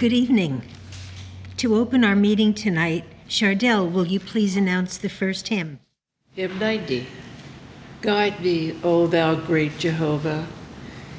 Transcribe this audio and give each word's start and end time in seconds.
Good 0.00 0.14
evening. 0.14 0.62
To 1.58 1.76
open 1.76 2.04
our 2.04 2.16
meeting 2.16 2.54
tonight, 2.54 3.04
Chardell, 3.28 3.86
will 3.86 4.06
you 4.06 4.18
please 4.18 4.56
announce 4.56 4.96
the 4.96 5.10
first 5.10 5.48
hymn? 5.48 5.78
Hymn 6.32 6.58
90. 6.58 7.06
Guide 8.00 8.40
me, 8.40 8.80
O 8.82 9.06
thou 9.06 9.34
great 9.34 9.78
Jehovah, 9.78 10.46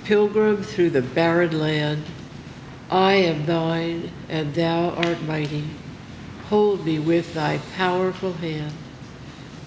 pilgrim 0.04 0.64
through 0.64 0.90
the 0.90 1.04
barren 1.04 1.60
land. 1.60 2.06
I 2.90 3.14
am 3.14 3.46
thine, 3.46 4.10
and 4.28 4.56
thou 4.56 4.90
art 4.90 5.22
mighty. 5.22 5.66
Hold 6.50 6.84
me 6.84 6.98
with 6.98 7.36
thy 7.36 7.60
powerful 7.76 8.34
hand. 8.34 8.74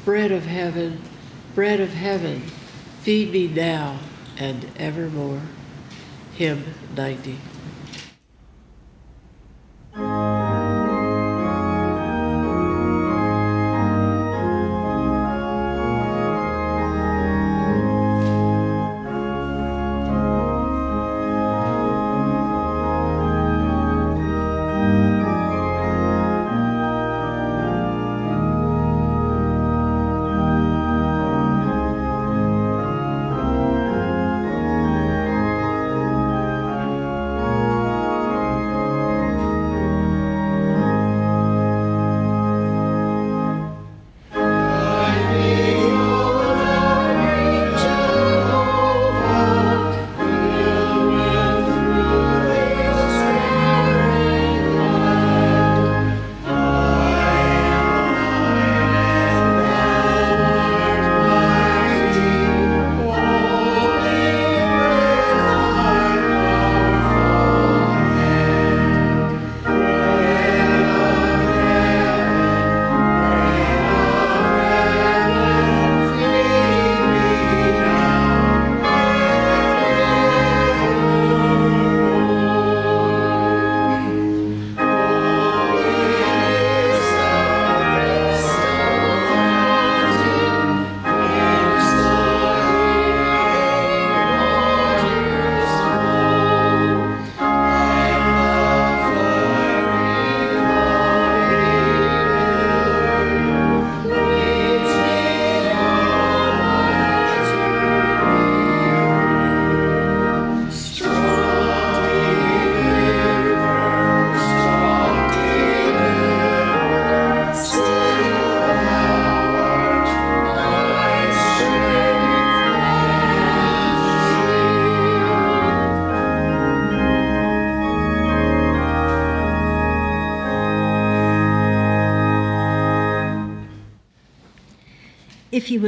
Bread 0.04 0.32
of 0.32 0.46
heaven, 0.46 1.00
bread 1.54 1.78
of 1.78 1.90
heaven, 1.90 2.40
feed 3.02 3.30
me 3.30 3.46
now 3.46 4.00
and 4.36 4.68
evermore. 4.76 5.42
Hymn 6.32 6.64
90. 6.96 7.38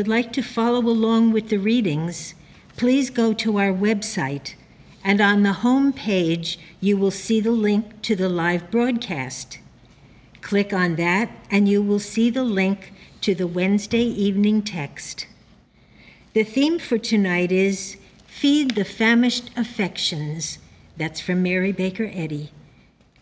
Would 0.07 0.13
like 0.13 0.33
to 0.33 0.43
follow 0.43 0.87
along 0.87 1.33
with 1.33 1.49
the 1.49 1.59
readings, 1.59 2.37
please 2.77 3.11
go 3.11 3.33
to 3.33 3.59
our 3.59 3.73
website, 3.73 4.55
and 5.03 5.21
on 5.21 5.43
the 5.43 5.53
home 5.53 5.93
page, 5.93 6.61
you 6.81 6.97
will 6.97 7.11
see 7.11 7.41
the 7.41 7.51
link 7.51 8.01
to 8.03 8.15
the 8.15 8.29
live 8.29 8.71
broadcast. 8.71 9.59
Click 10.43 10.73
on 10.73 10.95
that, 10.95 11.29
and 11.51 11.69
you 11.69 11.83
will 11.83 11.99
see 11.99 12.31
the 12.31 12.45
link 12.45 12.93
to 13.21 13.35
the 13.35 13.49
Wednesday 13.49 14.05
evening 14.05 14.63
text. 14.63 15.27
The 16.35 16.45
theme 16.45 16.79
for 16.79 16.99
tonight 16.99 17.51
is 17.51 17.97
Feed 18.29 18.77
the 18.77 18.85
Famished 18.85 19.51
Affections. 19.57 20.59
That's 20.97 21.19
from 21.19 21.43
Mary 21.43 21.73
Baker 21.73 22.13
Eddy. 22.15 22.53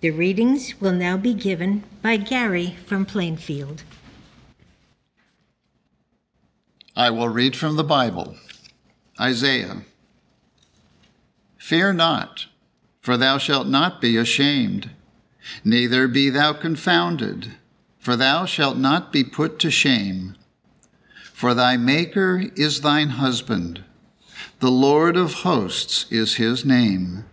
The 0.02 0.10
readings 0.10 0.78
will 0.82 0.92
now 0.92 1.16
be 1.16 1.32
given 1.32 1.84
by 2.02 2.18
Gary 2.18 2.76
from 2.84 3.06
Plainfield. 3.06 3.84
I 6.96 7.10
will 7.10 7.28
read 7.28 7.56
from 7.56 7.74
the 7.74 7.84
Bible 7.84 8.36
Isaiah. 9.20 9.82
Fear 11.58 11.94
not, 11.94 12.46
for 13.00 13.16
thou 13.16 13.36
shalt 13.36 13.66
not 13.66 14.00
be 14.00 14.16
ashamed, 14.16 14.90
neither 15.64 16.06
be 16.06 16.30
thou 16.30 16.52
confounded, 16.52 17.52
for 17.98 18.14
thou 18.14 18.44
shalt 18.44 18.76
not 18.76 19.12
be 19.12 19.24
put 19.24 19.58
to 19.58 19.70
shame. 19.70 20.36
For 21.32 21.52
thy 21.52 21.76
Maker 21.76 22.44
is 22.54 22.82
thine 22.82 23.10
husband, 23.10 23.82
the 24.60 24.70
Lord 24.70 25.16
of 25.16 25.34
hosts 25.42 26.06
is 26.10 26.36
his 26.36 26.64
name, 26.64 27.24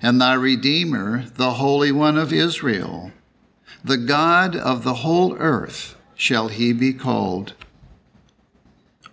and 0.00 0.20
thy 0.20 0.34
Redeemer, 0.34 1.24
the 1.34 1.54
Holy 1.54 1.90
One 1.90 2.16
of 2.16 2.32
Israel. 2.32 3.10
The 3.82 3.98
God 3.98 4.54
of 4.54 4.84
the 4.84 4.94
whole 4.94 5.36
earth 5.38 5.96
shall 6.14 6.48
he 6.48 6.72
be 6.72 6.92
called. 6.92 7.54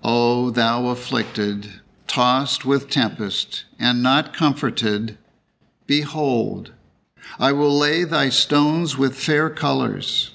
O 0.06 0.50
thou 0.50 0.88
afflicted, 0.88 1.80
tossed 2.08 2.66
with 2.66 2.90
tempest, 2.90 3.64
and 3.80 4.04
not 4.04 4.34
comforted, 4.34 5.18
behold, 5.88 6.74
I 7.40 7.54
will 7.54 7.72
lay 7.72 8.04
thy 8.04 8.28
stones 8.28 8.98
with 8.98 9.16
fair 9.16 9.50
colors, 9.50 10.32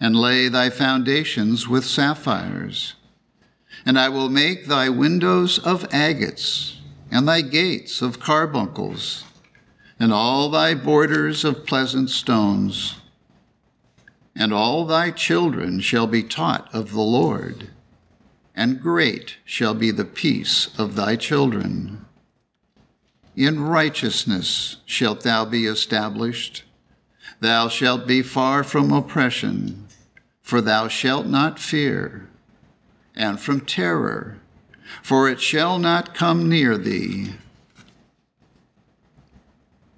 and 0.00 0.14
lay 0.14 0.46
thy 0.46 0.70
foundations 0.70 1.66
with 1.66 1.84
sapphires. 1.84 2.94
And 3.84 3.98
I 3.98 4.08
will 4.08 4.28
make 4.28 4.66
thy 4.66 4.88
windows 4.88 5.58
of 5.58 5.92
agates, 5.92 6.80
and 7.10 7.26
thy 7.26 7.40
gates 7.40 8.00
of 8.00 8.20
carbuncles, 8.20 9.24
and 9.98 10.12
all 10.12 10.48
thy 10.48 10.74
borders 10.74 11.44
of 11.44 11.66
pleasant 11.66 12.10
stones. 12.10 12.94
And 14.36 14.52
all 14.52 14.86
thy 14.86 15.10
children 15.10 15.80
shall 15.80 16.06
be 16.06 16.22
taught 16.22 16.72
of 16.72 16.92
the 16.92 17.00
Lord 17.00 17.70
and 18.58 18.80
great 18.80 19.36
shall 19.44 19.72
be 19.72 19.92
the 19.92 20.04
peace 20.04 20.68
of 20.76 20.96
thy 20.96 21.14
children. 21.14 22.04
In 23.36 23.60
righteousness 23.60 24.78
shalt 24.84 25.20
thou 25.20 25.44
be 25.44 25.64
established. 25.64 26.64
Thou 27.38 27.68
shalt 27.68 28.04
be 28.08 28.20
far 28.20 28.64
from 28.64 28.92
oppression, 28.92 29.86
for 30.42 30.60
thou 30.60 30.88
shalt 30.88 31.26
not 31.26 31.60
fear, 31.60 32.28
and 33.14 33.38
from 33.38 33.60
terror, 33.60 34.38
for 35.04 35.28
it 35.28 35.40
shall 35.40 35.78
not 35.78 36.12
come 36.12 36.48
near 36.48 36.76
thee. 36.76 37.34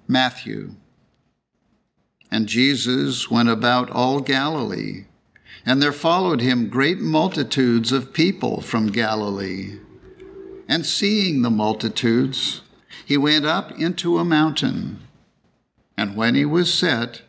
Matthew. 0.07 0.75
And 2.29 2.45
Jesus 2.45 3.31
went 3.31 3.49
about 3.49 3.89
all 3.89 4.19
Galilee 4.19 5.05
and 5.65 5.81
there 5.81 5.91
followed 5.91 6.41
him 6.41 6.69
great 6.69 6.99
multitudes 6.99 7.91
of 7.91 8.13
people 8.13 8.61
from 8.61 8.87
Galilee. 8.87 9.77
And 10.67 10.85
seeing 10.85 11.41
the 11.41 11.49
multitudes, 11.49 12.61
he 13.05 13.17
went 13.17 13.45
up 13.45 13.71
into 13.79 14.17
a 14.17 14.25
mountain. 14.25 14.99
And 15.97 16.15
when 16.15 16.35
he 16.35 16.45
was 16.45 16.73
set, 16.73 17.21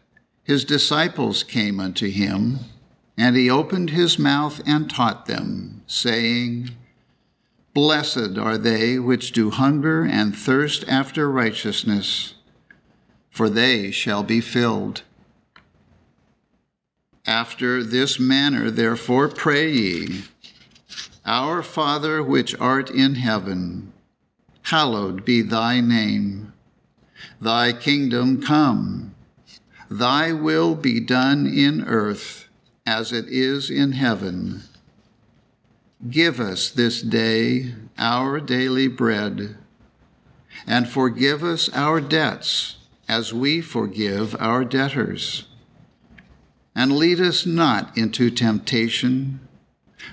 his 0.44 0.64
disciples 0.64 1.42
came 1.42 1.78
unto 1.78 2.08
him, 2.08 2.60
and 3.16 3.36
he 3.36 3.50
opened 3.50 3.90
his 3.90 4.18
mouth 4.18 4.60
and 4.66 4.88
taught 4.88 5.26
them, 5.26 5.82
saying, 5.86 6.70
Blessed 7.74 8.38
are 8.38 8.58
they 8.58 8.98
which 8.98 9.32
do 9.32 9.50
hunger 9.50 10.04
and 10.04 10.36
thirst 10.36 10.84
after 10.88 11.30
righteousness, 11.30 12.34
for 13.30 13.48
they 13.48 13.90
shall 13.90 14.22
be 14.22 14.40
filled. 14.40 15.02
After 17.26 17.84
this 17.84 18.18
manner, 18.18 18.68
therefore, 18.70 19.28
pray 19.28 19.70
ye 19.72 20.24
Our 21.24 21.62
Father 21.62 22.20
which 22.20 22.58
art 22.58 22.90
in 22.90 23.14
heaven, 23.14 23.92
hallowed 24.62 25.24
be 25.24 25.40
thy 25.40 25.80
name. 25.80 26.52
Thy 27.40 27.72
kingdom 27.72 28.42
come, 28.42 29.14
thy 29.88 30.32
will 30.32 30.74
be 30.74 30.98
done 30.98 31.46
in 31.46 31.84
earth 31.84 32.48
as 32.84 33.12
it 33.12 33.26
is 33.28 33.70
in 33.70 33.92
heaven. 33.92 34.62
Give 36.10 36.40
us 36.40 36.70
this 36.70 37.02
day 37.02 37.74
our 37.96 38.40
daily 38.40 38.88
bread, 38.88 39.56
and 40.66 40.88
forgive 40.88 41.44
us 41.44 41.68
our 41.68 42.00
debts 42.00 42.78
as 43.08 43.32
we 43.32 43.60
forgive 43.60 44.34
our 44.40 44.64
debtors. 44.64 45.44
And 46.74 46.92
lead 46.92 47.20
us 47.20 47.44
not 47.44 47.96
into 47.96 48.30
temptation, 48.30 49.40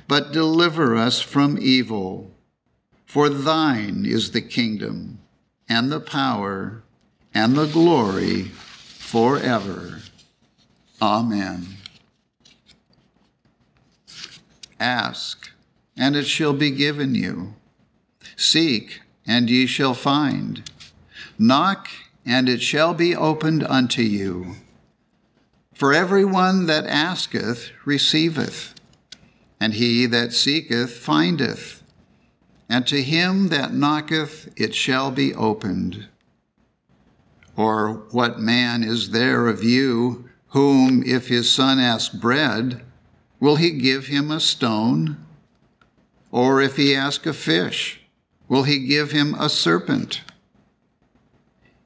but 0.07 0.33
deliver 0.33 0.95
us 0.95 1.21
from 1.21 1.57
evil. 1.59 2.31
For 3.05 3.29
thine 3.29 4.05
is 4.05 4.31
the 4.31 4.41
kingdom, 4.41 5.19
and 5.67 5.91
the 5.91 5.99
power, 5.99 6.83
and 7.33 7.55
the 7.55 7.65
glory 7.65 8.43
forever. 8.43 10.01
Amen. 11.01 11.65
Ask, 14.79 15.51
and 15.97 16.15
it 16.15 16.27
shall 16.27 16.53
be 16.53 16.71
given 16.71 17.15
you. 17.15 17.55
Seek, 18.35 19.01
and 19.25 19.49
ye 19.49 19.65
shall 19.65 19.93
find. 19.93 20.69
Knock, 21.37 21.89
and 22.25 22.47
it 22.47 22.61
shall 22.61 22.93
be 22.93 23.15
opened 23.15 23.63
unto 23.63 24.01
you. 24.01 24.55
For 25.79 25.93
every 25.93 26.25
one 26.25 26.65
that 26.65 26.85
asketh 26.87 27.71
receiveth, 27.85 28.75
and 29.61 29.73
he 29.73 30.05
that 30.07 30.33
seeketh 30.33 30.91
findeth, 30.91 31.81
and 32.67 32.85
to 32.87 33.01
him 33.01 33.47
that 33.47 33.73
knocketh 33.73 34.49
it 34.57 34.75
shall 34.75 35.09
be 35.09 35.33
opened. 35.33 36.09
Or 37.55 38.03
what 38.11 38.41
man 38.41 38.83
is 38.83 39.11
there 39.11 39.47
of 39.47 39.63
you 39.63 40.29
whom, 40.49 41.01
if 41.05 41.29
his 41.29 41.49
son 41.49 41.79
ask 41.79 42.11
bread, 42.11 42.81
will 43.39 43.55
he 43.55 43.71
give 43.71 44.07
him 44.07 44.31
a 44.31 44.41
stone? 44.41 45.15
Or 46.29 46.61
if 46.61 46.75
he 46.75 46.93
ask 46.93 47.25
a 47.25 47.31
fish, 47.31 48.01
will 48.49 48.63
he 48.63 48.85
give 48.85 49.11
him 49.11 49.33
a 49.35 49.47
serpent? 49.47 50.23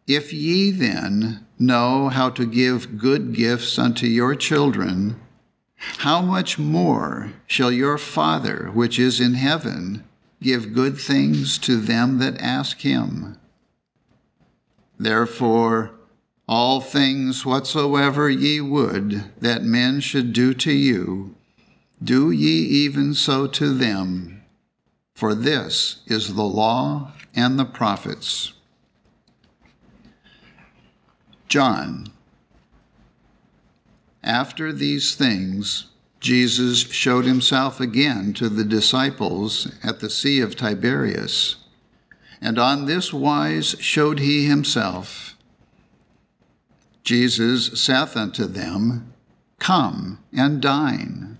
If 0.08 0.34
ye 0.34 0.72
then 0.72 1.43
know 1.60 2.10
how 2.10 2.30
to 2.32 2.46
give 2.46 2.98
good 2.98 3.34
gifts 3.34 3.78
unto 3.78 4.08
your 4.08 4.36
children, 4.36 5.20
how 6.00 6.22
much 6.22 6.58
more 6.58 7.34
shall 7.46 7.72
your 7.72 7.98
Father 7.98 8.72
which 8.74 8.98
is 8.98 9.20
in 9.20 9.34
heaven 9.34 10.04
give 10.42 10.74
good 10.74 10.98
things 10.98 11.58
to 11.60 11.78
them 11.78 12.20
that 12.20 12.40
ask 12.40 12.82
him? 12.82 13.38
Therefore, 14.98 15.92
all 16.48 16.82
things 16.82 17.46
whatsoever 17.46 18.30
ye 18.30 18.62
would 18.62 19.32
that 19.40 19.64
men 19.64 20.00
should 20.00 20.34
do 20.34 20.54
to 20.54 20.72
you, 20.72 21.36
do 22.04 22.32
ye 22.32 22.64
even 22.86 23.14
so 23.14 23.48
to 23.48 23.74
them. 23.74 24.44
For 25.16 25.34
this 25.34 26.02
is 26.06 26.36
the 26.36 26.44
law 26.44 27.14
and 27.36 27.58
the 27.58 27.66
prophets. 27.66 28.53
John. 31.54 32.08
After 34.24 34.74
these 34.74 35.14
things, 35.14 35.86
Jesus 36.20 36.80
showed 36.80 37.26
himself 37.26 37.80
again 37.80 38.34
to 38.38 38.50
the 38.50 38.64
disciples 38.64 39.72
at 39.84 40.00
the 40.00 40.10
Sea 40.10 40.42
of 40.42 40.56
Tiberias, 40.56 41.58
and 42.42 42.58
on 42.58 42.86
this 42.86 43.14
wise 43.14 43.76
showed 43.80 44.18
he 44.18 44.46
himself. 44.48 45.38
Jesus 47.04 47.80
saith 47.80 48.18
unto 48.18 48.48
them, 48.48 49.14
Come 49.60 50.24
and 50.36 50.60
dine. 50.60 51.38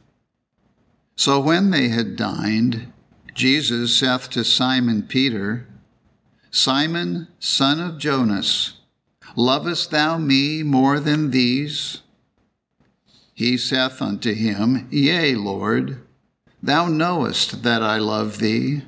So 1.16 1.40
when 1.40 1.72
they 1.72 1.88
had 1.88 2.16
dined, 2.16 2.94
Jesus 3.34 3.98
saith 3.98 4.30
to 4.30 4.44
Simon 4.44 5.08
Peter, 5.08 5.68
Simon, 6.52 7.30
son 7.40 7.80
of 7.80 7.98
Jonas, 7.98 8.74
Lovest 9.36 9.90
thou 9.92 10.18
me 10.18 10.62
more 10.62 11.00
than 11.00 11.32
these? 11.32 12.02
He 13.34 13.58
saith 13.58 14.02
unto 14.02 14.34
him, 14.34 14.88
Yea, 14.92 15.36
Lord, 15.36 16.02
thou 16.62 16.88
knowest 16.88 17.64
that 17.64 17.82
I 17.82 17.98
love 17.98 18.38
thee. 18.38 18.84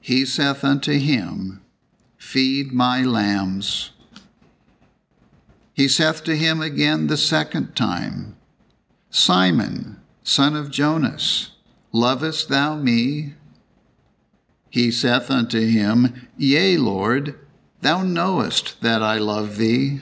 He 0.00 0.24
saith 0.24 0.64
unto 0.64 0.98
him, 0.98 1.60
Feed 2.16 2.72
my 2.72 3.02
lambs. 3.02 3.90
He 5.74 5.86
saith 5.86 6.24
to 6.24 6.36
him 6.36 6.62
again 6.62 7.06
the 7.06 7.16
second 7.16 7.76
time, 7.76 8.36
Simon, 9.10 10.00
son 10.22 10.56
of 10.56 10.70
Jonas, 10.70 11.50
lovest 11.92 12.48
thou 12.48 12.76
me? 12.76 13.34
He 14.70 14.90
saith 14.90 15.30
unto 15.30 15.60
him, 15.60 16.28
Yea, 16.38 16.76
Lord, 16.76 17.38
Thou 17.80 18.02
knowest 18.02 18.80
that 18.82 19.02
I 19.02 19.18
love 19.18 19.56
thee. 19.56 20.00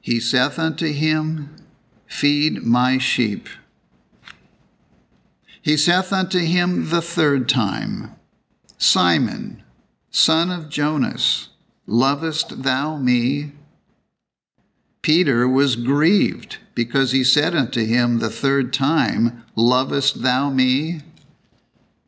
He 0.00 0.18
saith 0.18 0.58
unto 0.58 0.92
him, 0.92 1.54
Feed 2.06 2.62
my 2.62 2.98
sheep. 2.98 3.48
He 5.62 5.76
saith 5.76 6.12
unto 6.12 6.38
him 6.38 6.88
the 6.88 7.02
third 7.02 7.48
time, 7.48 8.16
Simon, 8.78 9.62
son 10.10 10.50
of 10.50 10.70
Jonas, 10.70 11.50
lovest 11.86 12.62
thou 12.62 12.96
me? 12.96 13.52
Peter 15.02 15.46
was 15.46 15.76
grieved 15.76 16.58
because 16.74 17.12
he 17.12 17.22
said 17.22 17.54
unto 17.54 17.84
him 17.84 18.18
the 18.18 18.30
third 18.30 18.72
time, 18.72 19.44
Lovest 19.54 20.22
thou 20.22 20.50
me? 20.50 21.00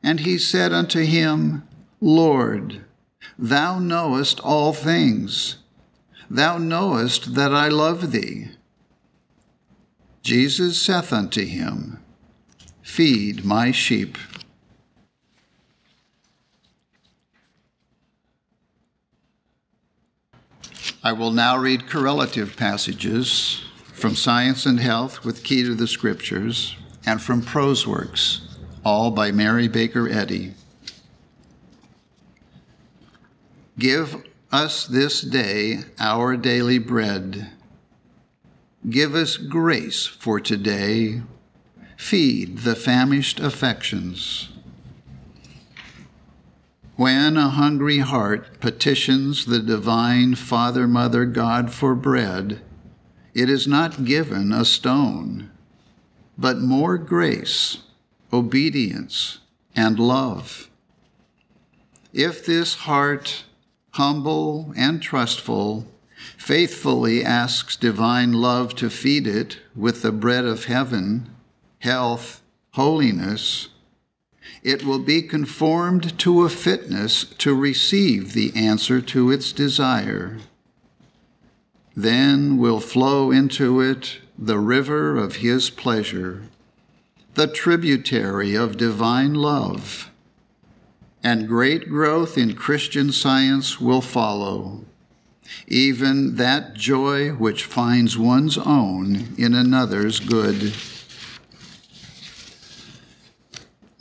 And 0.03 0.21
he 0.21 0.39
said 0.39 0.73
unto 0.73 1.01
him, 1.01 1.67
Lord, 2.01 2.85
Thou 3.43 3.79
knowest 3.79 4.39
all 4.41 4.75
things. 4.75 5.57
Thou 6.29 6.59
knowest 6.59 7.37
that 7.37 7.55
I 7.55 7.69
love 7.69 8.13
thee. 8.13 8.49
Jesus 10.23 10.81
saith 10.81 11.11
unto 11.11 11.47
him, 11.47 12.05
Feed 12.83 13.43
my 13.43 13.71
sheep. 13.71 14.19
I 21.03 21.13
will 21.13 21.31
now 21.31 21.57
read 21.57 21.89
correlative 21.89 22.59
passages 22.59 23.63
from 23.95 24.17
Science 24.17 24.67
and 24.67 24.79
Health 24.79 25.25
with 25.25 25.45
Key 25.45 25.63
to 25.63 25.75
the 25.75 25.87
Scriptures 25.87 26.77
and 27.07 27.23
from 27.23 27.41
Prose 27.41 27.87
Works, 27.87 28.43
all 28.85 29.11
by 29.11 29.33
Mary 29.33 29.67
Baker 29.67 30.11
Eddy. 30.11 30.53
Give 33.81 34.25
us 34.53 34.87
this 34.87 35.23
day 35.23 35.79
our 35.99 36.37
daily 36.37 36.77
bread. 36.77 37.51
Give 38.87 39.15
us 39.15 39.39
grace 39.39 40.05
for 40.05 40.39
today. 40.39 41.23
Feed 41.97 42.59
the 42.59 42.75
famished 42.75 43.41
affections. 43.41 44.51
When 46.97 47.39
a 47.39 47.49
hungry 47.49 48.01
heart 48.01 48.61
petitions 48.61 49.47
the 49.47 49.61
divine 49.61 50.35
Father, 50.35 50.87
Mother, 50.87 51.25
God 51.25 51.73
for 51.73 51.95
bread, 51.95 52.61
it 53.33 53.49
is 53.49 53.67
not 53.67 54.05
given 54.05 54.53
a 54.53 54.67
stone, 54.67 55.51
but 56.37 56.59
more 56.59 56.99
grace, 56.99 57.79
obedience, 58.31 59.39
and 59.75 59.99
love. 59.99 60.69
If 62.13 62.45
this 62.45 62.75
heart 62.75 63.45
humble 63.93 64.73
and 64.77 65.03
trustful, 65.03 65.87
faithfully 66.37 67.25
asks 67.25 67.77
divine 67.77 68.33
love 68.33 68.75
to 68.77 68.91
feed 68.91 69.27
it 69.27 69.59
with 69.75 70.03
the 70.03 70.13
bread 70.13 70.45
of 70.45 70.67
heaven, 70.67 71.29
health, 71.81 72.43
holiness, 72.73 73.69
it 74.63 74.85
will 74.85 74.99
be 74.99 75.23
conformed 75.23 76.19
to 76.19 76.45
a 76.45 76.49
fitness 76.49 77.25
to 77.25 77.55
receive 77.55 78.33
the 78.33 78.53
answer 78.55 79.01
to 79.01 79.31
its 79.31 79.53
desire. 79.53 80.39
Then 81.97 82.59
will 82.59 82.81
flow 82.81 83.31
into 83.31 83.81
it 83.81 84.19
the 84.39 84.59
river 84.59 85.17
of 85.17 85.37
his 85.37 85.71
pleasure, 85.71 86.43
the 87.35 87.47
tributary 87.47 88.55
of 88.55 88.77
divine 88.77 89.35
love 89.35 90.10
and 91.23 91.49
great 91.49 91.89
growth 91.89 92.39
in 92.39 92.55
Christian 92.55 93.13
science 93.13 93.81
will 93.81 94.01
follow. 94.01 94.85
even 95.67 96.37
that 96.37 96.75
joy 96.75 97.31
which 97.31 97.65
finds 97.65 98.17
one's 98.19 98.59
own 98.59 99.35
in 99.37 99.55
another's 99.55 100.21
good. 100.21 100.75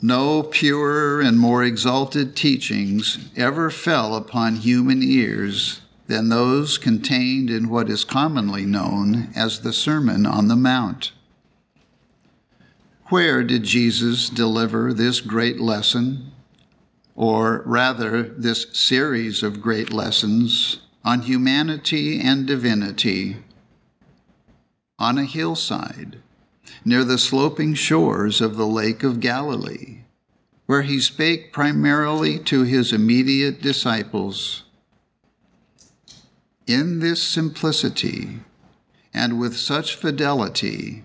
No 0.02 0.42
purer 0.42 1.20
and 1.20 1.38
more 1.38 1.62
exalted 1.62 2.34
teachings 2.34 3.18
ever 3.36 3.70
fell 3.70 4.14
upon 4.14 4.56
human 4.56 5.02
ears 5.02 5.82
than 6.06 6.28
those 6.28 6.78
contained 6.78 7.50
in 7.50 7.68
what 7.68 7.90
is 7.90 8.02
commonly 8.04 8.64
known 8.64 9.28
as 9.36 9.60
the 9.60 9.72
Sermon 9.72 10.26
on 10.26 10.48
the 10.48 10.56
Mount. 10.56 11.12
Where 13.06 13.44
did 13.44 13.64
Jesus 13.64 14.28
deliver 14.28 14.94
this 14.94 15.20
great 15.20 15.60
lesson, 15.60 16.29
or 17.20 17.62
rather, 17.66 18.22
this 18.22 18.66
series 18.72 19.42
of 19.42 19.60
great 19.60 19.92
lessons 19.92 20.80
on 21.04 21.20
humanity 21.20 22.18
and 22.18 22.46
divinity? 22.46 23.36
On 24.98 25.18
a 25.18 25.26
hillside 25.26 26.16
near 26.82 27.04
the 27.04 27.18
sloping 27.18 27.74
shores 27.74 28.40
of 28.40 28.56
the 28.56 28.66
Lake 28.66 29.02
of 29.02 29.20
Galilee, 29.20 29.98
where 30.64 30.80
he 30.80 30.98
spake 30.98 31.52
primarily 31.52 32.38
to 32.38 32.62
his 32.62 32.90
immediate 32.90 33.60
disciples. 33.60 34.62
In 36.66 37.00
this 37.00 37.22
simplicity 37.22 38.38
and 39.12 39.38
with 39.38 39.58
such 39.58 39.94
fidelity, 39.94 41.04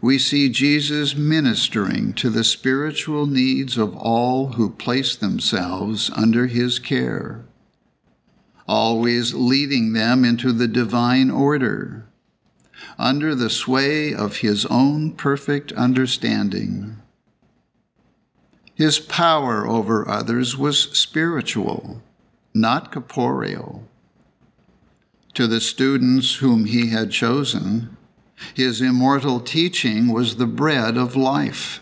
we 0.00 0.18
see 0.18 0.48
Jesus 0.48 1.14
ministering 1.14 2.12
to 2.14 2.30
the 2.30 2.44
spiritual 2.44 3.26
needs 3.26 3.76
of 3.76 3.96
all 3.96 4.52
who 4.52 4.70
place 4.70 5.16
themselves 5.16 6.10
under 6.14 6.46
his 6.46 6.78
care, 6.78 7.44
always 8.66 9.34
leading 9.34 9.92
them 9.92 10.24
into 10.24 10.52
the 10.52 10.68
divine 10.68 11.30
order, 11.30 12.06
under 12.98 13.34
the 13.34 13.50
sway 13.50 14.14
of 14.14 14.38
his 14.38 14.66
own 14.66 15.12
perfect 15.12 15.72
understanding. 15.72 16.96
His 18.74 18.98
power 18.98 19.66
over 19.66 20.08
others 20.08 20.56
was 20.56 20.90
spiritual, 20.98 22.02
not 22.52 22.90
corporeal. 22.90 23.88
To 25.34 25.46
the 25.46 25.60
students 25.60 26.36
whom 26.36 26.64
he 26.64 26.90
had 26.90 27.10
chosen, 27.10 27.96
his 28.52 28.80
immortal 28.80 29.40
teaching 29.40 30.12
was 30.12 30.36
the 30.36 30.46
bread 30.46 30.96
of 30.96 31.16
life. 31.16 31.80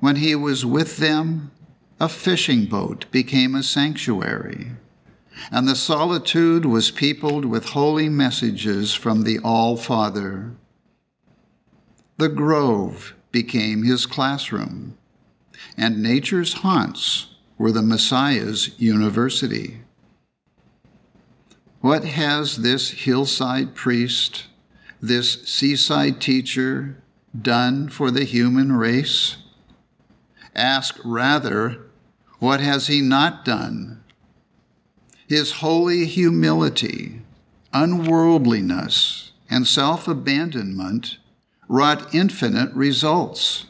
When 0.00 0.16
he 0.16 0.34
was 0.34 0.64
with 0.64 0.98
them, 0.98 1.50
a 1.98 2.08
fishing 2.08 2.66
boat 2.66 3.06
became 3.10 3.54
a 3.54 3.62
sanctuary, 3.62 4.72
and 5.50 5.66
the 5.66 5.76
solitude 5.76 6.64
was 6.64 6.90
peopled 6.90 7.44
with 7.44 7.70
holy 7.70 8.08
messages 8.08 8.94
from 8.94 9.22
the 9.22 9.38
All 9.38 9.76
Father. 9.76 10.52
The 12.18 12.28
grove 12.28 13.14
became 13.32 13.82
his 13.82 14.06
classroom, 14.06 14.96
and 15.76 16.02
nature's 16.02 16.54
haunts 16.54 17.28
were 17.58 17.72
the 17.72 17.82
Messiah's 17.82 18.78
university. 18.78 19.80
What 21.80 22.04
has 22.04 22.56
this 22.58 22.90
hillside 22.90 23.74
priest, 23.74 24.46
this 25.00 25.46
seaside 25.48 26.20
teacher, 26.20 26.96
done 27.40 27.88
for 27.88 28.10
the 28.10 28.24
human 28.24 28.72
race? 28.72 29.36
Ask 30.54 30.98
rather, 31.04 31.86
what 32.38 32.60
has 32.60 32.86
he 32.86 33.00
not 33.00 33.44
done? 33.44 34.02
His 35.28 35.52
holy 35.52 36.06
humility, 36.06 37.22
unworldliness, 37.72 39.32
and 39.50 39.66
self 39.66 40.08
abandonment 40.08 41.18
wrought 41.68 42.14
infinite 42.14 42.72
results. 42.74 43.66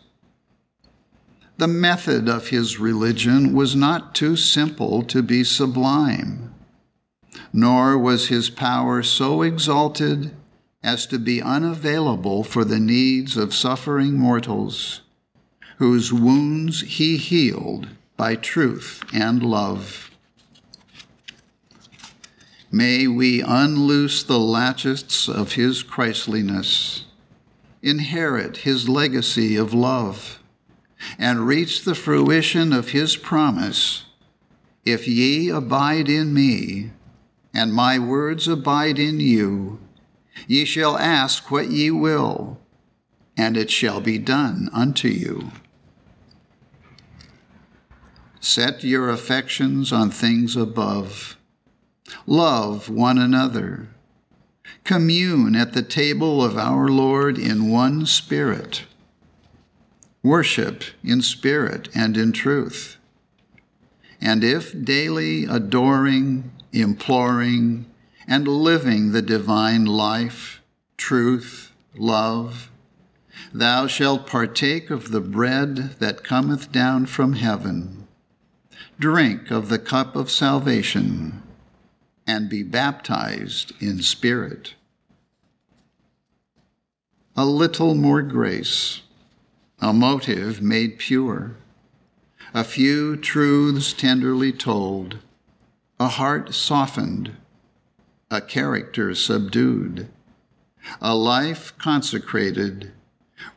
The 1.58 1.68
method 1.68 2.28
of 2.28 2.48
his 2.48 2.78
religion 2.78 3.54
was 3.54 3.74
not 3.74 4.14
too 4.14 4.36
simple 4.36 5.02
to 5.04 5.22
be 5.22 5.42
sublime, 5.42 6.54
nor 7.52 7.96
was 7.96 8.28
his 8.28 8.50
power 8.50 9.02
so 9.02 9.40
exalted 9.40 10.35
as 10.86 11.04
to 11.04 11.18
be 11.18 11.42
unavailable 11.42 12.44
for 12.44 12.64
the 12.64 12.78
needs 12.78 13.36
of 13.36 13.52
suffering 13.52 14.14
mortals, 14.14 15.00
whose 15.78 16.12
wounds 16.12 16.82
he 16.82 17.16
healed 17.16 17.88
by 18.16 18.36
truth 18.36 19.02
and 19.12 19.42
love. 19.42 20.12
May 22.70 23.08
we 23.08 23.42
unloose 23.42 24.22
the 24.22 24.38
latchets 24.38 25.28
of 25.28 25.54
his 25.54 25.82
Christliness, 25.82 27.06
inherit 27.82 28.58
his 28.58 28.88
legacy 28.88 29.56
of 29.56 29.74
love 29.74 30.38
and 31.18 31.48
reach 31.48 31.82
the 31.82 31.96
fruition 31.96 32.72
of 32.72 32.90
his 32.90 33.16
promise 33.16 34.04
If 34.84 35.08
ye 35.08 35.48
abide 35.48 36.08
in 36.08 36.32
me, 36.32 36.92
and 37.52 37.74
my 37.74 37.98
words 37.98 38.46
abide 38.46 39.00
in 39.00 39.18
you, 39.18 39.80
ye 40.46 40.64
shall 40.64 40.98
ask 40.98 41.50
what 41.50 41.70
ye 41.70 41.90
will, 41.90 42.58
and 43.36 43.56
it 43.56 43.70
shall 43.70 44.00
be 44.00 44.18
done 44.18 44.68
unto 44.72 45.08
you. 45.08 45.50
Set 48.40 48.84
your 48.84 49.10
affections 49.10 49.92
on 49.92 50.10
things 50.10 50.56
above. 50.56 51.36
Love 52.26 52.88
one 52.88 53.18
another. 53.18 53.88
Commune 54.84 55.56
at 55.56 55.72
the 55.72 55.82
table 55.82 56.44
of 56.44 56.56
our 56.56 56.88
Lord 56.88 57.38
in 57.38 57.70
one 57.70 58.06
spirit 58.06 58.84
worship 60.26 60.82
in 61.04 61.22
spirit 61.22 61.88
and 61.94 62.16
in 62.16 62.32
truth. 62.32 62.96
And 64.20 64.42
if 64.42 64.74
daily 64.84 65.44
adoring, 65.44 66.50
imploring, 66.72 67.86
and 68.26 68.46
living 68.48 69.12
the 69.12 69.22
divine 69.22 69.84
life, 69.84 70.62
truth, 70.96 71.72
love, 71.96 72.70
thou 73.52 73.86
shalt 73.86 74.26
partake 74.26 74.90
of 74.90 75.10
the 75.10 75.20
bread 75.20 75.96
that 75.98 76.24
cometh 76.24 76.72
down 76.72 77.06
from 77.06 77.34
heaven, 77.34 78.06
drink 78.98 79.50
of 79.50 79.68
the 79.68 79.78
cup 79.78 80.16
of 80.16 80.30
salvation, 80.30 81.42
and 82.26 82.48
be 82.48 82.62
baptized 82.62 83.72
in 83.80 84.02
spirit. 84.02 84.74
A 87.36 87.44
little 87.44 87.94
more 87.94 88.22
grace 88.22 89.02
a 89.78 89.92
motive 89.92 90.62
made 90.62 90.98
pure, 90.98 91.54
a 92.54 92.64
few 92.64 93.16
truths 93.16 93.92
tenderly 93.92 94.50
told, 94.50 95.18
a 96.00 96.08
heart 96.08 96.54
softened, 96.54 97.30
a 98.30 98.40
character 98.40 99.14
subdued, 99.14 100.08
a 101.00 101.14
life 101.14 101.72
consecrated 101.78 102.92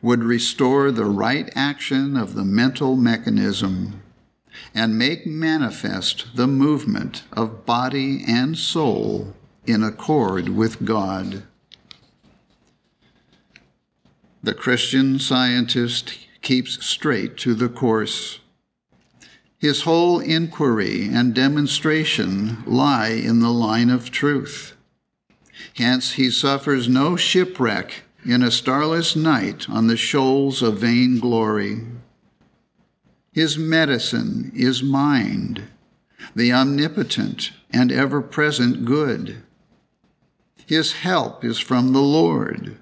would 0.02 0.22
restore 0.22 0.90
the 0.90 1.04
right 1.04 1.50
action 1.54 2.16
of 2.16 2.34
the 2.34 2.44
mental 2.44 2.96
mechanism 2.96 4.02
and 4.74 4.98
make 4.98 5.26
manifest 5.26 6.26
the 6.34 6.46
movement 6.46 7.22
of 7.32 7.64
body 7.64 8.22
and 8.26 8.56
soul 8.58 9.34
in 9.66 9.82
accord 9.82 10.48
with 10.48 10.84
God. 10.84 11.42
The 14.42 14.54
Christian 14.54 15.18
scientist 15.18 16.14
keeps 16.42 16.84
straight 16.84 17.36
to 17.38 17.54
the 17.54 17.68
course. 17.68 18.40
His 19.60 19.82
whole 19.82 20.20
inquiry 20.20 21.10
and 21.12 21.34
demonstration 21.34 22.64
lie 22.66 23.10
in 23.10 23.40
the 23.40 23.52
line 23.52 23.90
of 23.90 24.10
truth. 24.10 24.74
Hence, 25.76 26.12
he 26.12 26.30
suffers 26.30 26.88
no 26.88 27.14
shipwreck 27.14 28.04
in 28.24 28.42
a 28.42 28.50
starless 28.50 29.14
night 29.14 29.68
on 29.68 29.86
the 29.86 29.98
shoals 29.98 30.62
of 30.62 30.78
vain 30.78 31.18
glory. 31.18 31.82
His 33.32 33.58
medicine 33.58 34.50
is 34.56 34.82
mind, 34.82 35.64
the 36.34 36.52
omnipotent 36.54 37.52
and 37.70 37.92
ever 37.92 38.22
present 38.22 38.86
good. 38.86 39.42
His 40.66 40.92
help 40.92 41.44
is 41.44 41.58
from 41.58 41.92
the 41.92 42.00
Lord 42.00 42.78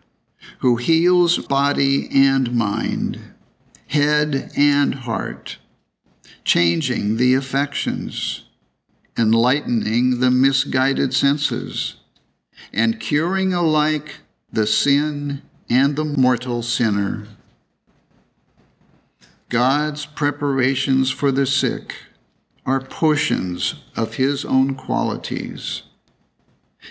who 0.60 0.76
heals 0.76 1.38
body 1.38 2.08
and 2.12 2.54
mind, 2.54 3.18
head 3.88 4.52
and 4.56 4.94
heart, 4.94 5.58
changing 6.48 7.18
the 7.18 7.34
affections, 7.34 8.44
enlightening 9.18 10.18
the 10.20 10.30
misguided 10.30 11.14
senses, 11.14 11.96
and 12.72 12.98
curing 12.98 13.52
alike 13.52 14.16
the 14.50 14.66
sin 14.66 15.42
and 15.68 15.94
the 15.94 16.04
mortal 16.06 16.62
sinner. 16.62 17.28
God's 19.50 20.06
preparations 20.06 21.10
for 21.10 21.30
the 21.30 21.46
sick 21.46 21.94
are 22.64 22.80
portions 22.80 23.74
of 23.94 24.14
his 24.14 24.46
own 24.46 24.74
qualities 24.74 25.82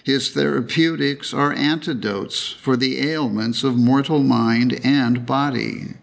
His 0.03 0.31
therapeutics 0.31 1.33
are 1.33 1.53
antidotes 1.53 2.51
for 2.51 2.77
the 2.77 3.09
ailments 3.09 3.63
of 3.63 3.77
mortal 3.77 4.23
mind 4.23 4.79
and 4.83 5.25
body. 5.25 5.95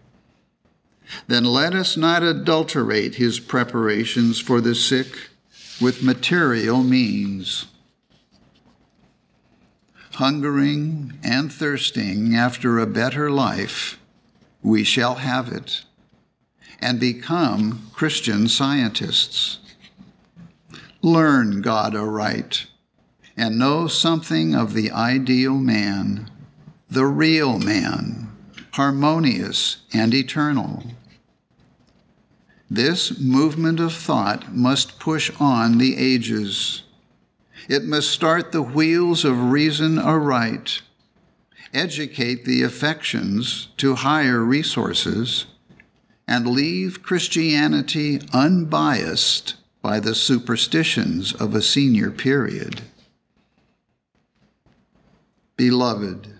Then 1.27 1.43
let 1.43 1.73
us 1.73 1.97
not 1.97 2.23
adulterate 2.23 3.15
his 3.15 3.39
preparations 3.39 4.39
for 4.39 4.61
the 4.61 4.75
sick 4.75 5.29
with 5.81 6.03
material 6.03 6.83
means. 6.83 7.67
Hungering 10.13 11.19
and 11.23 11.51
thirsting 11.51 12.35
after 12.35 12.79
a 12.79 12.87
better 12.87 13.29
life, 13.29 13.99
we 14.63 14.83
shall 14.83 15.15
have 15.15 15.51
it 15.51 15.83
and 16.79 16.99
become 16.99 17.89
Christian 17.93 18.47
scientists. 18.47 19.59
Learn 21.01 21.61
God 21.61 21.95
aright 21.95 22.67
and 23.37 23.59
know 23.59 23.87
something 23.87 24.55
of 24.55 24.73
the 24.73 24.91
ideal 24.91 25.55
man, 25.55 26.29
the 26.89 27.05
real 27.05 27.59
man, 27.59 28.29
harmonious 28.71 29.77
and 29.93 30.13
eternal. 30.13 30.83
This 32.69 33.19
movement 33.19 33.79
of 33.79 33.93
thought 33.93 34.55
must 34.55 34.99
push 34.99 35.29
on 35.39 35.77
the 35.77 35.97
ages. 35.97 36.83
It 37.69 37.83
must 37.83 38.09
start 38.09 38.51
the 38.51 38.61
wheels 38.61 39.23
of 39.23 39.51
reason 39.51 39.99
aright, 39.99 40.81
educate 41.73 42.45
the 42.45 42.63
affections 42.63 43.67
to 43.77 43.95
higher 43.95 44.43
resources, 44.43 45.45
and 46.27 46.47
leave 46.47 47.03
Christianity 47.03 48.19
unbiased 48.33 49.55
by 49.83 49.99
the 49.99 50.15
superstitions 50.15 51.33
of 51.33 51.53
a 51.53 51.61
senior 51.61 52.09
period. 52.09 52.81
Beloved, 55.55 56.33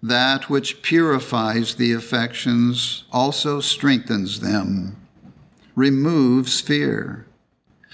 that 0.00 0.48
which 0.48 0.82
purifies 0.82 1.74
the 1.74 1.92
affections 1.92 3.04
also 3.12 3.60
strengthens 3.60 4.38
them 4.40 5.01
removes 5.74 6.60
fear, 6.60 7.26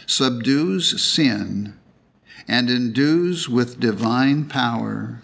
subdues 0.06 1.02
sin, 1.02 1.74
and 2.46 2.70
endues 2.70 3.48
with 3.48 3.80
divine 3.80 4.46
power. 4.46 5.22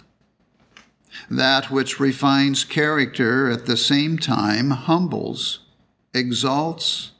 That 1.30 1.70
which 1.70 2.00
refines 2.00 2.64
character 2.64 3.50
at 3.50 3.66
the 3.66 3.76
same 3.76 4.18
time 4.18 4.70
humbles, 4.70 5.60
exalts, 6.12 7.12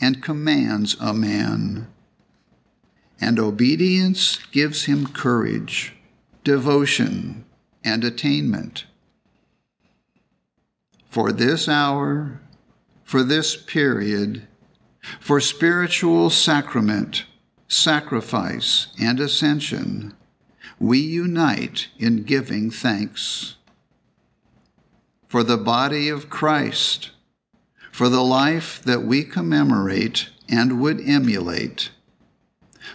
and 0.00 0.22
commands 0.22 0.96
a 1.00 1.12
man. 1.12 1.88
And 3.20 3.38
obedience 3.38 4.38
gives 4.50 4.86
him 4.86 5.06
courage, 5.06 5.94
devotion, 6.42 7.44
and 7.84 8.02
attainment. 8.02 8.86
For 11.08 11.32
this 11.32 11.68
hour, 11.68 12.40
for 13.04 13.22
this 13.22 13.56
period, 13.56 14.46
for 15.18 15.40
spiritual 15.40 16.30
sacrament, 16.30 17.24
sacrifice, 17.68 18.88
and 19.00 19.20
ascension, 19.20 20.14
we 20.78 20.98
unite 20.98 21.88
in 21.98 22.22
giving 22.22 22.70
thanks. 22.70 23.56
For 25.28 25.42
the 25.42 25.58
body 25.58 26.08
of 26.08 26.28
Christ, 26.28 27.10
for 27.92 28.08
the 28.08 28.22
life 28.22 28.82
that 28.82 29.02
we 29.02 29.24
commemorate 29.24 30.28
and 30.48 30.80
would 30.80 31.00
emulate, 31.06 31.90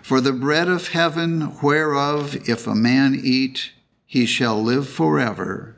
for 0.02 0.20
the 0.20 0.34
bread 0.34 0.68
of 0.68 0.90
heaven, 0.90 1.58
whereof 1.62 2.50
if 2.50 2.68
a 2.68 2.76
man 2.76 3.20
eat, 3.22 3.72
he 4.06 4.26
shall 4.26 4.62
live 4.62 4.90
forever, 4.90 5.78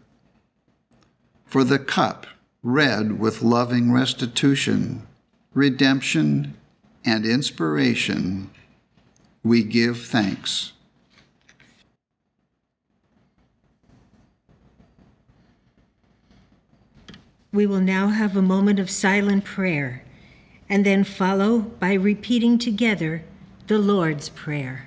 for 1.45 1.63
the 1.63 1.79
cup 1.79 2.25
red 2.63 3.19
with 3.19 3.41
loving 3.41 3.91
restitution 3.91 5.06
redemption, 5.53 6.55
and 7.05 7.25
inspiration, 7.25 8.49
we 9.43 9.63
give 9.63 10.05
thanks. 10.05 10.73
We 17.53 17.65
will 17.65 17.79
now 17.79 18.09
have 18.09 18.35
a 18.35 18.41
moment 18.41 18.79
of 18.79 18.89
silent 18.89 19.45
prayer 19.45 20.03
and 20.69 20.85
then 20.85 21.03
follow 21.03 21.59
by 21.59 21.93
repeating 21.93 22.57
together 22.59 23.23
the 23.67 23.79
Lord's 23.79 24.29
Prayer. 24.29 24.86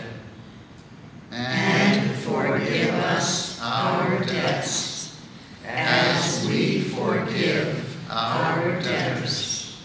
and 1.31 2.11
forgive 2.17 2.93
us 2.93 3.59
our 3.61 4.19
debts 4.25 5.17
as 5.65 6.45
we 6.47 6.81
forgive 6.81 7.97
our 8.11 8.81
debtors. 8.81 9.81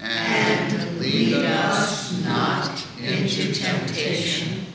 And 0.00 0.98
lead 1.00 1.34
us 1.44 2.24
not 2.24 2.84
into 3.00 3.52
temptation, 3.52 4.66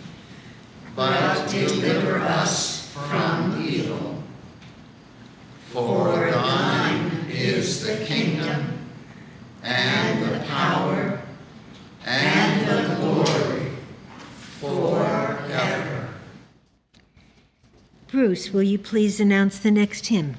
but 0.96 1.48
deliver 1.50 2.20
us 2.20 2.92
from 2.92 3.66
evil. 3.66 4.24
For 5.72 6.30
thine 6.30 7.26
is 7.30 7.86
the 7.86 8.06
kingdom, 8.06 8.88
and 9.64 10.24
the 10.24 10.46
power, 10.46 11.22
and 12.06 12.68
the 12.68 12.96
glory, 12.96 13.53
forever. 14.64 16.08
Bruce, 18.08 18.52
will 18.52 18.64
you 18.64 18.78
please 18.78 19.20
announce 19.20 19.60
the 19.60 19.72
next 19.72 20.08
hymn? 20.08 20.38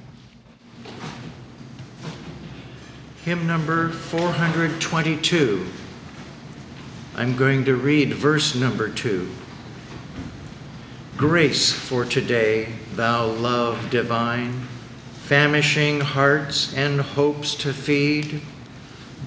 Hymn 3.23 3.45
number 3.45 3.89
422. 3.89 5.65
I'm 7.15 7.35
going 7.35 7.65
to 7.65 7.75
read 7.75 8.13
verse 8.13 8.55
number 8.55 8.89
two. 8.89 9.29
Grace 11.17 11.71
for 11.71 12.03
today, 12.03 12.69
thou 12.93 13.27
love 13.27 13.89
divine, 13.89 14.67
famishing 15.13 16.01
hearts 16.01 16.75
and 16.75 16.99
hopes 16.99 17.55
to 17.55 17.73
feed. 17.73 18.41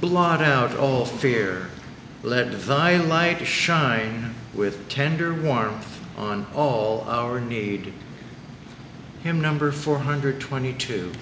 Blot 0.01 0.43
out 0.43 0.77
all 0.77 1.05
fear, 1.05 1.71
let 2.23 2.61
thy 2.63 2.97
light 2.97 3.47
shine 3.47 4.35
with 4.55 4.89
tender 4.89 5.35
warmth 5.35 6.01
on 6.17 6.47
all 6.55 7.03
our 7.03 7.41
need. 7.41 7.93
Hymn 9.23 9.41
number 9.41 9.73
422. 9.73 11.13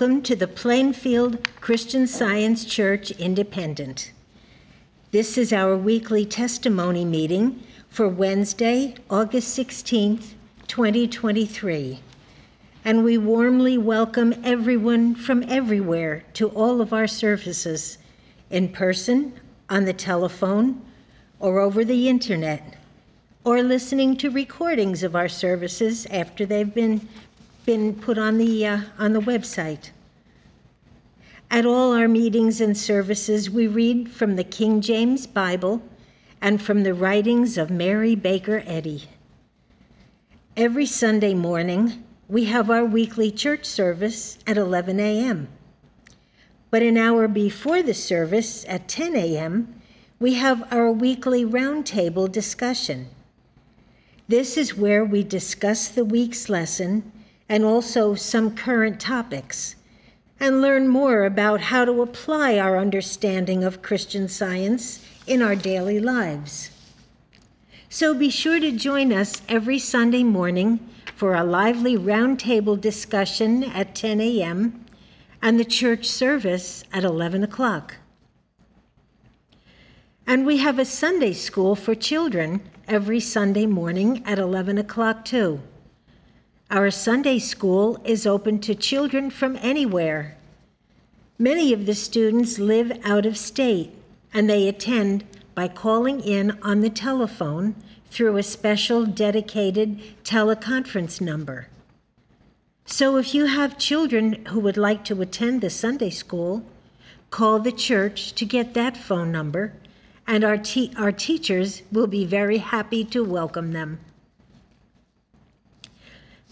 Welcome 0.00 0.22
to 0.22 0.34
the 0.34 0.48
Plainfield 0.48 1.46
Christian 1.60 2.06
Science 2.06 2.64
Church 2.64 3.10
Independent. 3.10 4.12
This 5.10 5.36
is 5.36 5.52
our 5.52 5.76
weekly 5.76 6.24
testimony 6.24 7.04
meeting 7.04 7.62
for 7.90 8.08
Wednesday, 8.08 8.94
August 9.10 9.58
16th, 9.58 10.32
2023. 10.68 12.00
And 12.82 13.04
we 13.04 13.18
warmly 13.18 13.76
welcome 13.76 14.32
everyone 14.42 15.14
from 15.14 15.42
everywhere 15.42 16.24
to 16.32 16.48
all 16.48 16.80
of 16.80 16.94
our 16.94 17.06
services, 17.06 17.98
in 18.48 18.70
person, 18.70 19.38
on 19.68 19.84
the 19.84 19.92
telephone, 19.92 20.80
or 21.40 21.58
over 21.58 21.84
the 21.84 22.08
internet, 22.08 22.78
or 23.44 23.62
listening 23.62 24.16
to 24.16 24.30
recordings 24.30 25.02
of 25.02 25.14
our 25.14 25.28
services 25.28 26.06
after 26.06 26.46
they've 26.46 26.74
been, 26.74 27.06
been 27.64 27.94
put 27.94 28.18
on 28.18 28.38
the, 28.38 28.66
uh, 28.66 28.80
on 28.98 29.12
the 29.12 29.20
website. 29.20 29.90
At 31.50 31.66
all 31.66 31.92
our 31.92 32.08
meetings 32.08 32.60
and 32.60 32.76
services, 32.76 33.50
we 33.50 33.66
read 33.66 34.10
from 34.10 34.36
the 34.36 34.44
King 34.44 34.80
James 34.80 35.26
Bible 35.26 35.82
and 36.40 36.62
from 36.62 36.84
the 36.84 36.94
writings 36.94 37.58
of 37.58 37.70
Mary 37.70 38.14
Baker 38.14 38.62
Eddy. 38.66 39.08
Every 40.56 40.86
Sunday 40.86 41.34
morning, 41.34 42.04
we 42.28 42.44
have 42.44 42.70
our 42.70 42.84
weekly 42.84 43.32
church 43.32 43.64
service 43.64 44.38
at 44.46 44.56
11 44.56 45.00
a.m. 45.00 45.48
But 46.70 46.82
an 46.82 46.96
hour 46.96 47.26
before 47.26 47.82
the 47.82 47.94
service, 47.94 48.64
at 48.68 48.86
10 48.86 49.16
a.m., 49.16 49.74
we 50.20 50.34
have 50.34 50.72
our 50.72 50.92
weekly 50.92 51.44
roundtable 51.44 52.30
discussion. 52.30 53.08
This 54.28 54.56
is 54.56 54.76
where 54.76 55.04
we 55.04 55.24
discuss 55.24 55.88
the 55.88 56.04
week's 56.04 56.48
lesson 56.48 57.10
and 57.50 57.64
also 57.64 58.14
some 58.14 58.54
current 58.54 59.00
topics 59.00 59.74
and 60.38 60.62
learn 60.62 60.86
more 60.86 61.24
about 61.24 61.60
how 61.60 61.84
to 61.84 62.00
apply 62.00 62.56
our 62.56 62.78
understanding 62.78 63.64
of 63.64 63.82
Christian 63.82 64.28
science 64.28 65.04
in 65.26 65.42
our 65.42 65.56
daily 65.56 65.98
lives. 65.98 66.70
So 67.88 68.14
be 68.14 68.30
sure 68.30 68.60
to 68.60 68.70
join 68.70 69.12
us 69.12 69.42
every 69.48 69.80
Sunday 69.80 70.22
morning 70.22 70.78
for 71.16 71.34
a 71.34 71.42
lively 71.42 71.96
roundtable 71.96 72.80
discussion 72.80 73.64
at 73.64 73.96
10 73.96 74.20
a.m. 74.20 74.86
and 75.42 75.58
the 75.58 75.64
church 75.64 76.06
service 76.06 76.84
at 76.92 77.02
11 77.02 77.42
o'clock. 77.42 77.96
And 80.24 80.46
we 80.46 80.58
have 80.58 80.78
a 80.78 80.84
Sunday 80.84 81.32
school 81.32 81.74
for 81.74 81.96
children 81.96 82.62
every 82.86 83.18
Sunday 83.18 83.66
morning 83.66 84.22
at 84.24 84.38
11 84.38 84.78
o'clock, 84.78 85.24
too. 85.24 85.60
Our 86.72 86.92
Sunday 86.92 87.40
school 87.40 88.00
is 88.04 88.28
open 88.28 88.60
to 88.60 88.76
children 88.76 89.30
from 89.30 89.58
anywhere. 89.60 90.36
Many 91.36 91.72
of 91.72 91.84
the 91.84 91.96
students 91.96 92.60
live 92.60 92.92
out 93.02 93.26
of 93.26 93.36
state 93.36 93.90
and 94.32 94.48
they 94.48 94.68
attend 94.68 95.24
by 95.56 95.66
calling 95.66 96.20
in 96.20 96.56
on 96.62 96.80
the 96.80 96.88
telephone 96.88 97.74
through 98.12 98.36
a 98.36 98.44
special 98.44 99.04
dedicated 99.04 100.00
teleconference 100.22 101.20
number. 101.20 101.66
So 102.84 103.16
if 103.16 103.34
you 103.34 103.46
have 103.46 103.76
children 103.76 104.44
who 104.46 104.60
would 104.60 104.76
like 104.76 105.04
to 105.06 105.20
attend 105.20 105.62
the 105.62 105.70
Sunday 105.70 106.10
school, 106.10 106.64
call 107.30 107.58
the 107.58 107.72
church 107.72 108.32
to 108.34 108.44
get 108.44 108.74
that 108.74 108.96
phone 108.96 109.32
number 109.32 109.72
and 110.24 110.44
our, 110.44 110.56
te- 110.56 110.92
our 110.96 111.10
teachers 111.10 111.82
will 111.90 112.06
be 112.06 112.24
very 112.24 112.58
happy 112.58 113.04
to 113.06 113.24
welcome 113.24 113.72
them. 113.72 113.98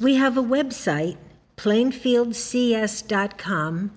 We 0.01 0.15
have 0.15 0.37
a 0.37 0.43
website, 0.43 1.17
plainfieldcs.com, 1.57 3.91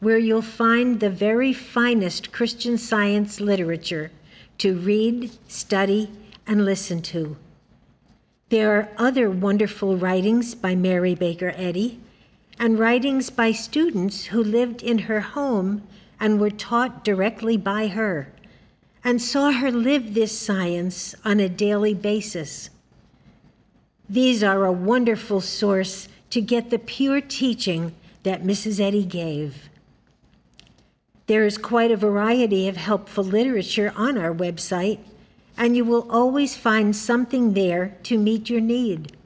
where 0.00 0.18
you'll 0.18 0.42
find 0.42 0.98
the 0.98 1.08
very 1.08 1.52
finest 1.52 2.32
Christian 2.32 2.76
science 2.76 3.40
literature 3.40 4.10
to 4.58 4.76
read, 4.76 5.30
study, 5.46 6.10
and 6.48 6.64
listen 6.64 7.00
to. 7.02 7.36
There 8.48 8.76
are 8.76 8.88
other 8.98 9.30
wonderful 9.30 9.96
writings 9.96 10.56
by 10.56 10.74
Mary 10.74 11.14
Baker 11.14 11.52
Eddy 11.56 12.00
and 12.58 12.76
writings 12.78 13.28
by 13.30 13.52
students 13.52 14.24
who 14.26 14.42
lived 14.42 14.82
in 14.82 14.98
her 15.00 15.20
home 15.20 15.84
and 16.18 16.40
were 16.40 16.50
taught 16.50 17.04
directly 17.04 17.56
by 17.56 17.86
her 17.86 18.32
and 19.04 19.22
saw 19.22 19.52
her 19.52 19.70
live 19.70 20.14
this 20.14 20.36
science 20.36 21.14
on 21.24 21.38
a 21.38 21.48
daily 21.48 21.94
basis. 21.94 22.70
These 24.08 24.42
are 24.42 24.64
a 24.64 24.72
wonderful 24.72 25.40
source 25.40 26.08
to 26.30 26.40
get 26.40 26.70
the 26.70 26.78
pure 26.78 27.20
teaching 27.20 27.94
that 28.22 28.44
Mrs. 28.44 28.80
Eddy 28.80 29.04
gave. 29.04 29.68
There 31.26 31.44
is 31.44 31.58
quite 31.58 31.90
a 31.90 31.96
variety 31.96 32.68
of 32.68 32.76
helpful 32.76 33.24
literature 33.24 33.92
on 33.96 34.16
our 34.16 34.32
website, 34.32 35.00
and 35.56 35.76
you 35.76 35.84
will 35.84 36.08
always 36.10 36.56
find 36.56 36.94
something 36.94 37.54
there 37.54 37.96
to 38.04 38.16
meet 38.16 38.48
your 38.48 38.60
need. 38.60 39.16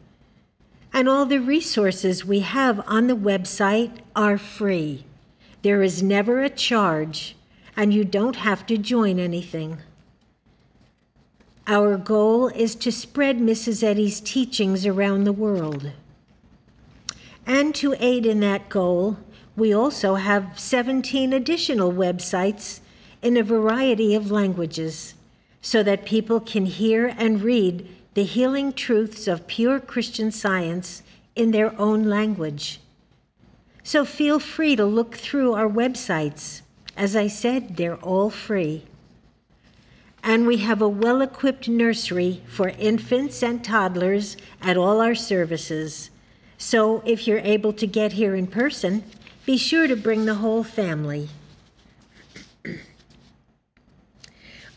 And 0.95 1.09
all 1.09 1.27
the 1.27 1.41
resources 1.41 2.25
we 2.25 2.41
have 2.41 2.83
on 2.87 3.07
the 3.07 3.17
website 3.17 3.99
are 4.17 4.39
free. 4.39 5.05
There 5.63 5.83
is 5.83 6.03
never 6.03 6.41
a 6.41 6.49
charge, 6.49 7.37
and 7.77 7.93
you 7.93 8.05
don't 8.05 8.37
have 8.37 8.67
to 8.67 8.79
join 8.79 9.19
anything. 9.19 9.79
Our 11.71 11.97
goal 11.97 12.49
is 12.49 12.75
to 12.75 12.91
spread 12.91 13.39
Mrs. 13.39 13.85
Eddy's 13.85 14.19
teachings 14.19 14.85
around 14.85 15.23
the 15.23 15.33
world. 15.33 15.93
And 17.47 17.73
to 17.77 17.95
aid 18.01 18.27
in 18.27 18.41
that 18.41 18.69
goal, 18.69 19.19
we 19.55 19.73
also 19.73 20.17
have 20.17 20.59
17 20.59 21.33
additional 21.33 21.93
websites 21.93 22.81
in 23.23 23.37
a 23.37 23.45
variety 23.45 24.17
of 24.17 24.33
languages 24.33 25.15
so 25.63 25.85
that 25.85 26.05
people 26.05 26.41
can 26.41 26.67
hear 26.67 27.15
and 27.17 27.41
read 27.41 27.87
the 28.15 28.25
healing 28.25 28.73
truths 28.73 29.29
of 29.29 29.47
pure 29.47 29.79
Christian 29.79 30.33
science 30.33 31.05
in 31.37 31.53
their 31.53 31.81
own 31.81 32.03
language. 32.03 32.81
So 33.85 34.05
feel 34.05 34.41
free 34.41 34.75
to 34.75 34.85
look 34.85 35.15
through 35.15 35.53
our 35.53 35.69
websites. 35.69 36.63
As 36.97 37.15
I 37.15 37.29
said, 37.29 37.77
they're 37.77 37.95
all 37.99 38.29
free. 38.29 38.87
And 40.23 40.47
we 40.47 40.59
have 40.59 40.83
a 40.83 40.89
well 40.89 41.23
equipped 41.23 41.69
nursery 41.69 42.43
for 42.47 42.69
infants 42.71 43.43
and 43.43 43.65
toddlers 43.65 44.37
at 44.61 44.77
all 44.77 45.01
our 45.01 45.15
services. 45.15 46.11
So 46.59 47.03
if 47.07 47.27
you're 47.27 47.39
able 47.39 47.73
to 47.73 47.87
get 47.87 48.13
here 48.13 48.35
in 48.35 48.47
person, 48.47 49.03
be 49.47 49.57
sure 49.57 49.87
to 49.87 49.97
bring 49.97 50.27
the 50.27 50.37
whole 50.37 50.63
family. 50.63 51.31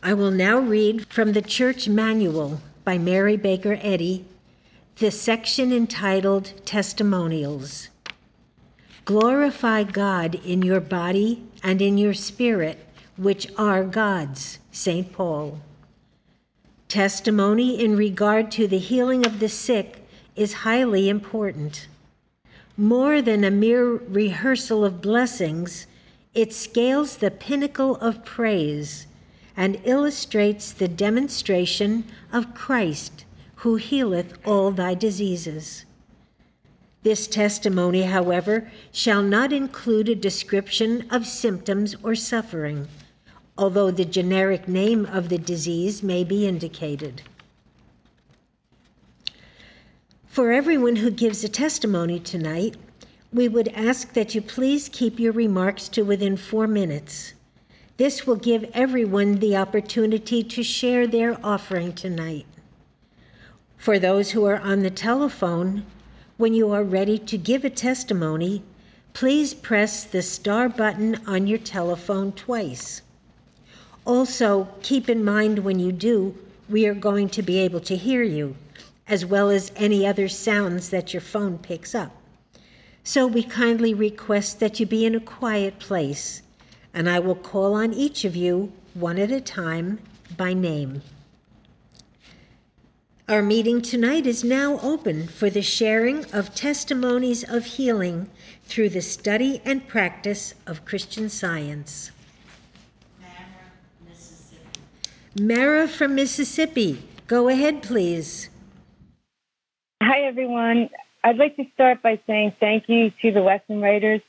I 0.02 0.14
will 0.14 0.32
now 0.32 0.60
read 0.60 1.08
from 1.08 1.34
the 1.34 1.42
Church 1.42 1.88
Manual 1.88 2.62
by 2.84 2.98
Mary 2.98 3.38
Baker 3.38 3.80
Eddy, 3.82 4.26
the 4.98 5.12
section 5.12 5.72
entitled 5.72 6.54
Testimonials. 6.66 7.90
Glorify 9.06 9.84
God 9.84 10.36
in 10.46 10.62
your 10.62 10.80
body 10.80 11.44
and 11.64 11.82
in 11.82 11.98
your 11.98 12.14
spirit, 12.14 12.86
which 13.18 13.48
are 13.58 13.84
God's. 13.84 14.60
St. 14.72 15.14
Paul. 15.14 15.60
Testimony 16.88 17.84
in 17.84 17.96
regard 17.96 18.52
to 18.52 18.68
the 18.68 18.80
healing 18.80 19.26
of 19.26 19.40
the 19.40 19.50
sick 19.50 20.06
is 20.36 20.54
highly 20.54 21.10
important. 21.10 21.88
More 22.76 23.22
than 23.22 23.44
a 23.44 23.52
mere 23.52 23.86
rehearsal 23.86 24.84
of 24.84 25.02
blessings, 25.02 25.86
it 26.34 26.52
scales 26.52 27.18
the 27.18 27.30
pinnacle 27.30 27.98
of 27.98 28.26
praise 28.26 29.06
and 29.56 29.80
illustrates 29.84 30.72
the 30.72 30.88
demonstration 30.88 32.04
of 32.32 32.56
Christ 32.56 33.26
who 33.58 33.76
healeth 33.76 34.38
all 34.46 34.72
thy 34.72 34.96
diseases. 34.96 35.86
This 37.04 37.28
testimony, 37.28 38.04
however, 38.04 38.72
shall 38.92 39.22
not 39.22 39.54
include 39.54 40.10
a 40.10 40.16
description 40.16 41.06
of 41.12 41.28
symptoms 41.28 41.96
or 42.02 42.16
suffering, 42.16 42.88
although 43.58 43.92
the 43.92 44.06
generic 44.06 44.68
name 44.68 45.06
of 45.06 45.30
the 45.30 45.38
disease 45.38 46.02
may 46.02 46.24
be 46.24 46.48
indicated. 46.48 47.22
For 50.28 50.52
everyone 50.52 50.96
who 50.96 51.12
gives 51.12 51.44
a 51.44 51.50
testimony 51.50 52.20
tonight, 52.20 52.76
we 53.32 53.48
would 53.48 53.68
ask 53.70 54.14
that 54.14 54.34
you 54.34 54.42
please 54.42 54.90
keep 54.90 55.20
your 55.20 55.32
remarks 55.32 55.88
to 55.90 56.04
within 56.04 56.38
four 56.38 56.66
minutes. 56.66 57.34
This 57.98 58.26
will 58.26 58.36
give 58.36 58.70
everyone 58.74 59.36
the 59.36 59.56
opportunity 59.56 60.44
to 60.44 60.64
share 60.64 61.06
their 61.06 61.38
offering 61.46 61.94
tonight. 61.94 62.48
For 63.78 64.00
those 64.00 64.32
who 64.32 64.46
are 64.46 64.60
on 64.60 64.82
the 64.82 64.90
telephone, 64.90 65.86
when 66.38 66.56
you 66.56 66.72
are 66.72 66.84
ready 66.84 67.20
to 67.20 67.38
give 67.38 67.64
a 67.64 67.70
testimony, 67.70 68.64
please 69.14 69.54
press 69.54 70.04
the 70.04 70.24
star 70.24 70.68
button 70.68 71.20
on 71.28 71.46
your 71.46 71.60
telephone 71.60 72.32
twice. 72.32 73.04
Also, 74.06 74.68
keep 74.82 75.08
in 75.08 75.24
mind 75.24 75.60
when 75.60 75.80
you 75.80 75.92
do, 75.92 76.36
we 76.70 76.86
are 76.86 76.94
going 76.94 77.30
to 77.30 77.42
be 77.42 77.58
able 77.60 77.80
to 77.80 77.96
hear 77.96 78.24
you, 78.24 78.56
as 79.08 79.26
well 79.26 79.50
as 79.50 79.72
any 79.76 80.06
other 80.06 80.28
sounds 80.28 80.90
that 80.90 81.14
your 81.14 81.22
phone 81.22 81.58
picks 81.58 81.96
up. 81.96 82.12
So 83.04 83.28
we 83.28 83.44
kindly 83.44 83.94
request 83.94 84.60
that 84.60 84.80
you 84.80 84.86
be 84.86 85.06
in 85.06 85.16
a 85.16 85.20
quiet 85.20 85.80
place, 85.80 86.42
and 86.94 87.10
I 87.10 87.20
will 87.20 87.36
call 87.36 87.74
on 87.74 87.94
each 87.94 88.24
of 88.24 88.36
you 88.36 88.72
one 88.94 89.18
at 89.18 89.32
a 89.32 89.42
time 89.42 90.00
by 90.38 90.54
name. 90.54 91.02
Our 93.28 93.42
meeting 93.42 93.82
tonight 93.82 94.26
is 94.26 94.44
now 94.44 94.80
open 94.80 95.28
for 95.28 95.50
the 95.50 95.62
sharing 95.62 96.26
of 96.34 96.54
testimonies 96.54 97.44
of 97.44 97.66
healing 97.66 98.30
through 98.66 98.90
the 98.90 99.02
study 99.02 99.62
and 99.64 99.88
practice 99.88 100.54
of 100.68 100.84
Christian 100.84 101.30
Science. 101.30 102.12
Mara 105.40 105.88
from 105.88 106.14
Mississippi, 106.14 107.04
go 107.26 107.50
ahead, 107.50 107.82
please. 107.82 108.50
Hi, 110.02 110.22
everyone. 110.22 110.90
I'd 111.24 111.38
like 111.38 111.56
to 111.56 111.66
start 111.74 112.04
by 112.04 112.20
saying 112.28 112.54
thank 112.60 112.88
you 112.88 113.12
to 113.22 113.32
the 113.32 113.42
lesson 113.42 113.82
writers. 113.82 114.22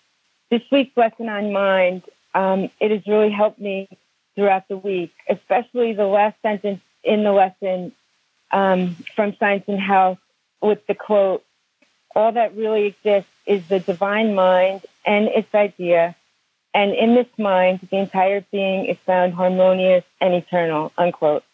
This 0.50 0.62
week's 0.72 0.96
lesson 0.96 1.28
on 1.28 1.52
mind, 1.52 2.04
um, 2.34 2.70
it 2.80 2.90
has 2.90 3.06
really 3.06 3.30
helped 3.30 3.60
me 3.60 3.88
throughout 4.34 4.66
the 4.68 4.78
week, 4.78 5.12
especially 5.28 5.92
the 5.92 6.06
last 6.06 6.40
sentence 6.40 6.80
in 7.02 7.22
the 7.22 7.32
lesson 7.32 7.92
um, 8.50 8.96
from 9.14 9.36
Science 9.38 9.64
and 9.66 9.80
Health 9.80 10.18
with 10.62 10.86
the 10.86 10.94
quote, 10.94 11.44
all 12.16 12.32
that 12.32 12.56
really 12.56 12.86
exists 12.86 13.30
is 13.44 13.66
the 13.68 13.80
divine 13.80 14.34
mind 14.34 14.86
and 15.04 15.26
its 15.28 15.54
idea. 15.54 16.16
And 16.74 16.92
in 16.92 17.14
this 17.14 17.28
mind, 17.38 17.86
the 17.88 17.98
entire 17.98 18.44
being 18.50 18.86
is 18.86 18.98
found 19.06 19.32
harmonious 19.32 20.04
and 20.20 20.34
eternal, 20.34 20.92
unquote. 20.98 21.44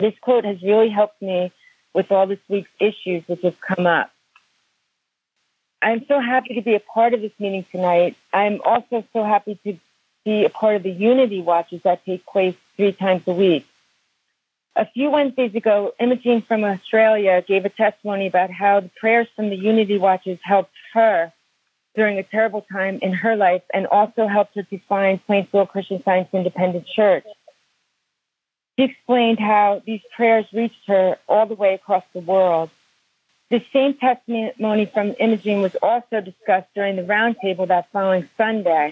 This 0.00 0.14
quote 0.22 0.46
has 0.46 0.62
really 0.62 0.88
helped 0.88 1.20
me 1.20 1.52
with 1.92 2.10
all 2.10 2.26
this 2.26 2.40
week's 2.48 2.70
issues 2.80 3.22
which 3.28 3.42
have 3.42 3.60
come 3.60 3.86
up. 3.86 4.10
I'm 5.82 6.06
so 6.08 6.18
happy 6.18 6.54
to 6.54 6.62
be 6.62 6.74
a 6.74 6.80
part 6.80 7.12
of 7.12 7.20
this 7.20 7.38
meeting 7.38 7.66
tonight. 7.70 8.16
I'm 8.32 8.62
also 8.64 9.04
so 9.12 9.22
happy 9.22 9.60
to 9.64 9.78
be 10.24 10.46
a 10.46 10.48
part 10.48 10.76
of 10.76 10.82
the 10.82 10.90
Unity 10.90 11.42
Watches 11.42 11.82
that 11.82 12.04
take 12.06 12.24
place 12.24 12.56
three 12.78 12.92
times 12.92 13.22
a 13.26 13.32
week. 13.32 13.66
A 14.74 14.86
few 14.86 15.10
Wednesdays 15.10 15.54
ago, 15.54 15.92
Imogene 16.00 16.40
from 16.40 16.64
Australia 16.64 17.44
gave 17.46 17.66
a 17.66 17.68
testimony 17.68 18.26
about 18.26 18.50
how 18.50 18.80
the 18.80 18.90
prayers 18.98 19.28
from 19.36 19.50
the 19.50 19.56
Unity 19.56 19.98
Watches 19.98 20.38
helped 20.42 20.72
her 20.94 21.33
during 21.94 22.18
a 22.18 22.22
terrible 22.22 22.66
time 22.72 22.98
in 23.02 23.12
her 23.12 23.36
life 23.36 23.62
and 23.72 23.86
also 23.86 24.26
helped 24.26 24.54
her 24.56 24.62
to 24.64 24.78
find 24.88 25.24
Plainsville 25.26 25.66
Christian 25.66 26.02
Science 26.02 26.28
Independent 26.32 26.86
Church. 26.86 27.24
She 28.76 28.84
explained 28.86 29.38
how 29.38 29.82
these 29.86 30.00
prayers 30.16 30.46
reached 30.52 30.86
her 30.88 31.16
all 31.28 31.46
the 31.46 31.54
way 31.54 31.74
across 31.74 32.04
the 32.12 32.20
world. 32.20 32.70
The 33.50 33.62
same 33.72 33.94
testimony 33.94 34.86
from 34.86 35.14
Imogene 35.20 35.62
was 35.62 35.76
also 35.80 36.20
discussed 36.20 36.68
during 36.74 36.96
the 36.96 37.02
roundtable 37.02 37.68
that 37.68 37.90
following 37.92 38.28
Sunday. 38.36 38.90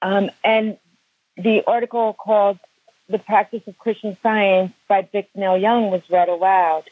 Um, 0.00 0.30
and 0.42 0.78
the 1.36 1.62
article 1.66 2.14
called 2.14 2.58
The 3.08 3.18
Practice 3.18 3.62
of 3.66 3.76
Christian 3.76 4.16
Science 4.22 4.72
by 4.88 5.02
Vic 5.02 5.28
Bicknell 5.34 5.58
Young 5.58 5.90
was 5.90 6.02
read 6.08 6.28
aloud. 6.28 6.84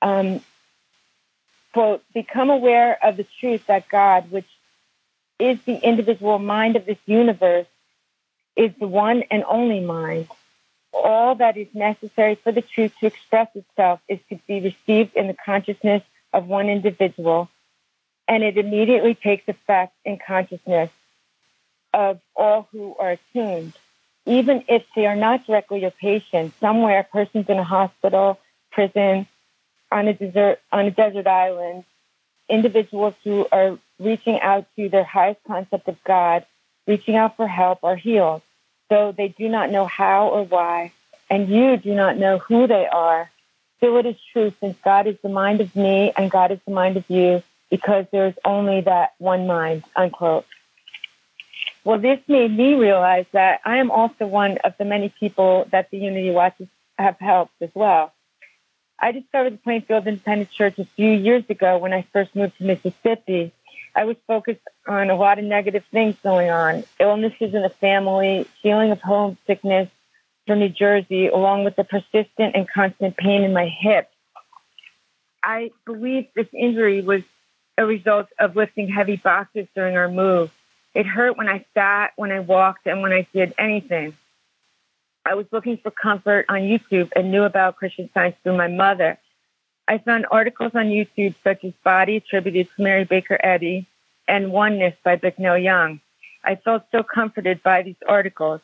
Um, 0.00 0.40
quote, 1.72 2.02
become 2.14 2.50
aware 2.50 2.98
of 3.04 3.16
the 3.16 3.26
truth 3.40 3.66
that 3.66 3.88
God, 3.88 4.30
which 4.30 4.48
is 5.38 5.58
the 5.64 5.76
individual 5.76 6.38
mind 6.38 6.76
of 6.76 6.86
this 6.86 6.98
universe, 7.06 7.66
is 8.56 8.70
the 8.78 8.88
one 8.88 9.22
and 9.30 9.44
only 9.44 9.80
mind 9.80 10.28
all 10.92 11.34
that 11.36 11.56
is 11.56 11.68
necessary 11.74 12.34
for 12.34 12.52
the 12.52 12.62
truth 12.62 12.92
to 13.00 13.06
express 13.06 13.48
itself 13.54 14.00
is 14.08 14.18
to 14.28 14.38
be 14.46 14.60
received 14.60 15.16
in 15.16 15.26
the 15.26 15.36
consciousness 15.44 16.02
of 16.32 16.46
one 16.46 16.68
individual, 16.68 17.48
and 18.28 18.42
it 18.42 18.56
immediately 18.56 19.14
takes 19.14 19.48
effect 19.48 19.94
in 20.04 20.18
consciousness 20.24 20.90
of 21.92 22.20
all 22.34 22.68
who 22.72 22.94
are 22.98 23.12
attuned. 23.12 23.72
Even 24.24 24.64
if 24.68 24.84
they 24.94 25.06
are 25.06 25.16
not 25.16 25.46
directly 25.46 25.80
your 25.80 25.90
patient, 25.90 26.54
somewhere, 26.60 27.02
persons 27.02 27.46
in 27.48 27.58
a 27.58 27.64
hospital, 27.64 28.38
prison, 28.70 29.26
on 29.92 30.08
a 30.08 30.14
desert, 30.14 30.60
on 30.70 30.86
a 30.86 30.90
desert 30.90 31.26
island, 31.26 31.84
individuals 32.48 33.14
who 33.24 33.46
are 33.52 33.78
reaching 33.98 34.40
out 34.40 34.66
to 34.76 34.88
their 34.88 35.04
highest 35.04 35.40
concept 35.46 35.88
of 35.88 36.02
God, 36.04 36.44
reaching 36.86 37.16
out 37.16 37.36
for 37.36 37.46
help, 37.46 37.84
are 37.84 37.96
healed 37.96 38.42
though 38.92 39.10
they 39.10 39.28
do 39.28 39.48
not 39.48 39.70
know 39.70 39.86
how 39.86 40.28
or 40.28 40.44
why, 40.44 40.92
and 41.30 41.48
you 41.48 41.78
do 41.78 41.94
not 41.94 42.18
know 42.18 42.36
who 42.36 42.66
they 42.66 42.86
are, 42.86 43.30
still 43.78 43.96
it 43.96 44.04
is 44.04 44.16
true 44.34 44.52
since 44.60 44.76
God 44.84 45.06
is 45.06 45.16
the 45.22 45.30
mind 45.30 45.62
of 45.62 45.74
me 45.74 46.12
and 46.14 46.30
God 46.30 46.50
is 46.50 46.58
the 46.66 46.74
mind 46.74 46.98
of 46.98 47.08
you, 47.08 47.42
because 47.70 48.04
there 48.12 48.26
is 48.26 48.34
only 48.44 48.82
that 48.82 49.14
one 49.16 49.46
mind, 49.46 49.82
unquote. 49.96 50.44
Well, 51.84 51.98
this 51.98 52.20
made 52.28 52.54
me 52.54 52.74
realize 52.74 53.24
that 53.32 53.62
I 53.64 53.78
am 53.78 53.90
also 53.90 54.26
one 54.26 54.58
of 54.58 54.74
the 54.76 54.84
many 54.84 55.08
people 55.08 55.66
that 55.70 55.90
the 55.90 55.96
Unity 55.96 56.30
Watches 56.30 56.68
have 56.98 57.18
helped 57.18 57.54
as 57.62 57.70
well. 57.74 58.12
I 58.98 59.12
discovered 59.12 59.54
the 59.54 59.58
Plainfield 59.58 60.06
Independent 60.06 60.50
Church 60.50 60.78
a 60.78 60.84
few 60.84 61.10
years 61.10 61.44
ago 61.48 61.78
when 61.78 61.92
I 61.92 62.06
first 62.12 62.34
moved 62.36 62.58
to 62.58 62.64
Mississippi 62.64 63.52
I 63.94 64.04
was 64.04 64.16
focused 64.26 64.60
on 64.86 65.10
a 65.10 65.16
lot 65.16 65.38
of 65.38 65.44
negative 65.44 65.84
things 65.90 66.16
going 66.22 66.50
on 66.50 66.84
illnesses 66.98 67.54
in 67.54 67.62
the 67.62 67.72
family, 67.80 68.46
feeling 68.62 68.90
of 68.90 69.00
homesickness 69.00 69.90
from 70.46 70.60
New 70.60 70.70
Jersey, 70.70 71.28
along 71.28 71.64
with 71.64 71.76
the 71.76 71.84
persistent 71.84 72.54
and 72.54 72.68
constant 72.68 73.16
pain 73.16 73.42
in 73.42 73.52
my 73.52 73.66
hip. 73.66 74.10
I 75.42 75.70
believe 75.84 76.28
this 76.34 76.48
injury 76.54 77.02
was 77.02 77.22
a 77.76 77.84
result 77.84 78.28
of 78.38 78.56
lifting 78.56 78.88
heavy 78.88 79.16
boxes 79.16 79.66
during 79.74 79.96
our 79.96 80.08
move. 80.08 80.50
It 80.94 81.06
hurt 81.06 81.36
when 81.36 81.48
I 81.48 81.64
sat, 81.74 82.12
when 82.16 82.32
I 82.32 82.40
walked, 82.40 82.86
and 82.86 83.02
when 83.02 83.12
I 83.12 83.26
did 83.32 83.54
anything. 83.58 84.16
I 85.24 85.34
was 85.34 85.46
looking 85.52 85.76
for 85.78 85.90
comfort 85.90 86.46
on 86.48 86.60
YouTube 86.60 87.10
and 87.14 87.30
knew 87.30 87.44
about 87.44 87.76
Christian 87.76 88.10
science 88.12 88.36
through 88.42 88.56
my 88.56 88.68
mother. 88.68 89.18
I 89.86 89.98
found 89.98 90.26
articles 90.30 90.72
on 90.74 90.86
YouTube 90.86 91.34
such 91.44 91.64
as 91.64 91.72
Body 91.84 92.16
attributed 92.16 92.68
to 92.74 92.82
Mary 92.82 93.04
Baker 93.04 93.38
Eddy 93.42 93.86
and 94.26 94.52
Oneness 94.52 94.94
by 95.04 95.16
Bicknell 95.16 95.58
Young. 95.58 96.00
I 96.44 96.56
felt 96.56 96.84
so 96.90 97.02
comforted 97.02 97.62
by 97.62 97.82
these 97.82 97.96
articles. 98.08 98.60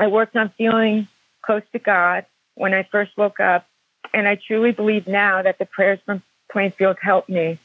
I 0.00 0.08
worked 0.08 0.36
on 0.36 0.52
feeling 0.58 1.06
close 1.42 1.62
to 1.72 1.78
God 1.78 2.26
when 2.54 2.74
I 2.74 2.82
first 2.90 3.16
woke 3.16 3.38
up, 3.38 3.66
and 4.12 4.26
I 4.26 4.36
truly 4.36 4.72
believe 4.72 5.06
now 5.06 5.42
that 5.42 5.58
the 5.58 5.66
prayers 5.66 6.00
from 6.04 6.22
Plainfield 6.50 6.96
helped 7.00 7.28
me. 7.28 7.58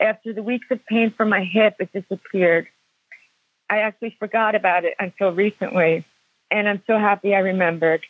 After 0.00 0.32
the 0.32 0.42
weeks 0.42 0.66
of 0.70 0.84
pain 0.86 1.12
from 1.16 1.28
my 1.28 1.44
hip, 1.44 1.76
it 1.78 1.92
disappeared. 1.92 2.68
I 3.70 3.78
actually 3.80 4.16
forgot 4.18 4.54
about 4.54 4.84
it 4.84 4.94
until 4.98 5.32
recently, 5.32 6.04
and 6.50 6.68
I'm 6.68 6.82
so 6.86 6.98
happy 6.98 7.34
I 7.34 7.40
remembered. 7.40 8.04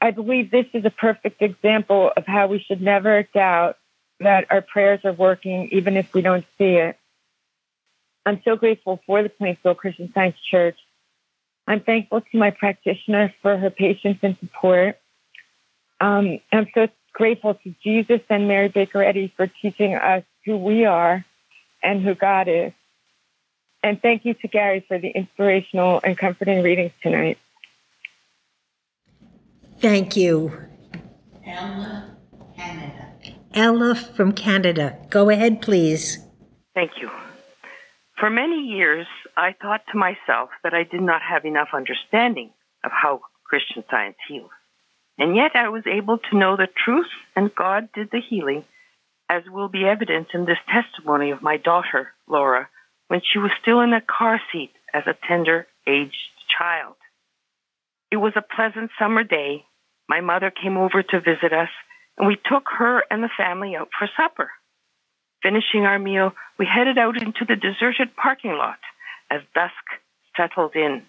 I 0.00 0.12
believe 0.12 0.50
this 0.50 0.66
is 0.74 0.84
a 0.84 0.90
perfect 0.90 1.42
example 1.42 2.12
of 2.16 2.24
how 2.26 2.46
we 2.46 2.60
should 2.60 2.80
never 2.80 3.24
doubt 3.34 3.76
that 4.20 4.46
our 4.50 4.62
prayers 4.62 5.00
are 5.04 5.12
working 5.12 5.68
even 5.72 5.96
if 5.96 6.12
we 6.14 6.22
don't 6.22 6.44
see 6.56 6.74
it. 6.74 6.96
I'm 8.24 8.40
so 8.44 8.56
grateful 8.56 9.00
for 9.06 9.22
the 9.22 9.28
Plainsville 9.28 9.74
Christian 9.74 10.12
Science 10.12 10.36
Church. 10.50 10.76
I'm 11.66 11.80
thankful 11.80 12.20
to 12.20 12.38
my 12.38 12.50
practitioner 12.50 13.34
for 13.42 13.56
her 13.56 13.70
patience 13.70 14.18
and 14.22 14.36
support. 14.38 14.98
Um, 16.00 16.38
I'm 16.52 16.68
so 16.74 16.88
grateful 17.12 17.54
to 17.54 17.74
Jesus 17.82 18.20
and 18.28 18.46
Mary 18.46 18.68
Baker 18.68 19.02
Eddy 19.02 19.32
for 19.36 19.46
teaching 19.46 19.94
us 19.94 20.24
who 20.44 20.56
we 20.56 20.84
are 20.84 21.24
and 21.82 22.02
who 22.02 22.14
God 22.14 22.48
is. 22.48 22.72
And 23.82 24.00
thank 24.02 24.24
you 24.24 24.34
to 24.34 24.48
Gary 24.48 24.84
for 24.86 24.98
the 24.98 25.08
inspirational 25.08 26.00
and 26.02 26.18
comforting 26.18 26.62
readings 26.62 26.92
tonight. 27.02 27.38
Thank 29.80 30.16
you. 30.16 30.52
Ella, 31.46 32.16
Canada. 32.56 33.12
Ella 33.54 33.94
from 33.94 34.32
Canada. 34.32 34.98
Go 35.10 35.30
ahead, 35.30 35.62
please. 35.62 36.18
Thank 36.74 36.92
you. 37.00 37.08
For 38.18 38.30
many 38.30 38.56
years, 38.56 39.06
I 39.36 39.54
thought 39.62 39.82
to 39.92 39.98
myself 39.98 40.50
that 40.64 40.74
I 40.74 40.82
did 40.82 41.00
not 41.00 41.22
have 41.22 41.44
enough 41.44 41.68
understanding 41.72 42.50
of 42.84 42.90
how 42.90 43.20
Christian 43.44 43.84
science 43.88 44.16
heals. 44.28 44.50
And 45.18 45.36
yet 45.36 45.52
I 45.54 45.68
was 45.68 45.84
able 45.86 46.18
to 46.18 46.38
know 46.38 46.56
the 46.56 46.68
truth, 46.84 47.06
and 47.36 47.54
God 47.54 47.88
did 47.94 48.10
the 48.10 48.20
healing, 48.20 48.64
as 49.28 49.42
will 49.50 49.68
be 49.68 49.84
evident 49.84 50.28
in 50.34 50.44
this 50.44 50.58
testimony 50.68 51.30
of 51.30 51.42
my 51.42 51.56
daughter, 51.56 52.08
Laura, 52.28 52.68
when 53.08 53.20
she 53.20 53.38
was 53.38 53.50
still 53.60 53.80
in 53.80 53.92
a 53.92 54.00
car 54.00 54.40
seat 54.52 54.72
as 54.94 55.04
a 55.06 55.16
tender 55.26 55.66
aged 55.86 56.14
child. 56.58 56.94
It 58.10 58.16
was 58.16 58.32
a 58.36 58.42
pleasant 58.42 58.90
summer 58.98 59.24
day. 59.24 59.64
My 60.08 60.20
mother 60.20 60.50
came 60.50 60.76
over 60.76 61.02
to 61.02 61.20
visit 61.20 61.52
us, 61.52 61.68
and 62.16 62.26
we 62.26 62.36
took 62.36 62.64
her 62.78 63.02
and 63.10 63.22
the 63.22 63.30
family 63.36 63.76
out 63.76 63.88
for 63.98 64.08
supper. 64.16 64.50
Finishing 65.42 65.84
our 65.84 65.98
meal, 65.98 66.32
we 66.58 66.66
headed 66.66 66.98
out 66.98 67.20
into 67.20 67.44
the 67.46 67.56
deserted 67.56 68.16
parking 68.16 68.52
lot 68.52 68.78
as 69.30 69.40
dusk 69.54 69.72
settled 70.36 70.74
in. 70.74 71.02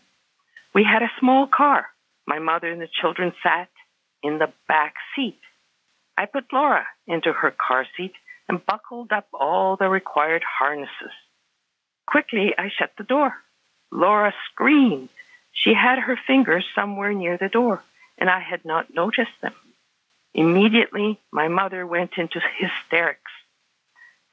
We 0.75 0.83
had 0.83 1.01
a 1.01 1.11
small 1.19 1.47
car. 1.47 1.87
My 2.27 2.39
mother 2.39 2.69
and 2.69 2.81
the 2.81 2.87
children 3.01 3.33
sat 3.41 3.69
in 4.21 4.37
the 4.37 4.51
back 4.67 4.93
seat. 5.15 5.39
I 6.17 6.25
put 6.25 6.51
Laura 6.53 6.85
into 7.07 7.31
her 7.31 7.51
car 7.51 7.85
seat 7.97 8.13
and 8.47 8.65
buckled 8.65 9.11
up 9.11 9.27
all 9.33 9.77
the 9.77 9.89
required 9.89 10.43
harnesses. 10.59 11.13
Quickly, 12.09 12.55
I 12.57 12.71
shut 12.75 12.91
the 12.97 13.03
door. 13.03 13.35
Laura 13.91 14.33
screamed. 14.51 15.09
She 15.51 15.75
had 15.75 15.99
her 15.99 16.17
fingers 16.25 16.65
somewhere 16.73 17.13
near 17.13 17.37
the 17.37 17.49
door, 17.49 17.83
and 18.17 18.31
I 18.31 18.39
had 18.39 18.65
not 18.65 18.91
noticed 18.91 19.39
them. 19.41 19.53
Immediately, 20.33 21.19
my 21.31 21.49
mother 21.49 21.85
went 21.85 22.17
into 22.17 22.41
hysterics. 22.57 23.31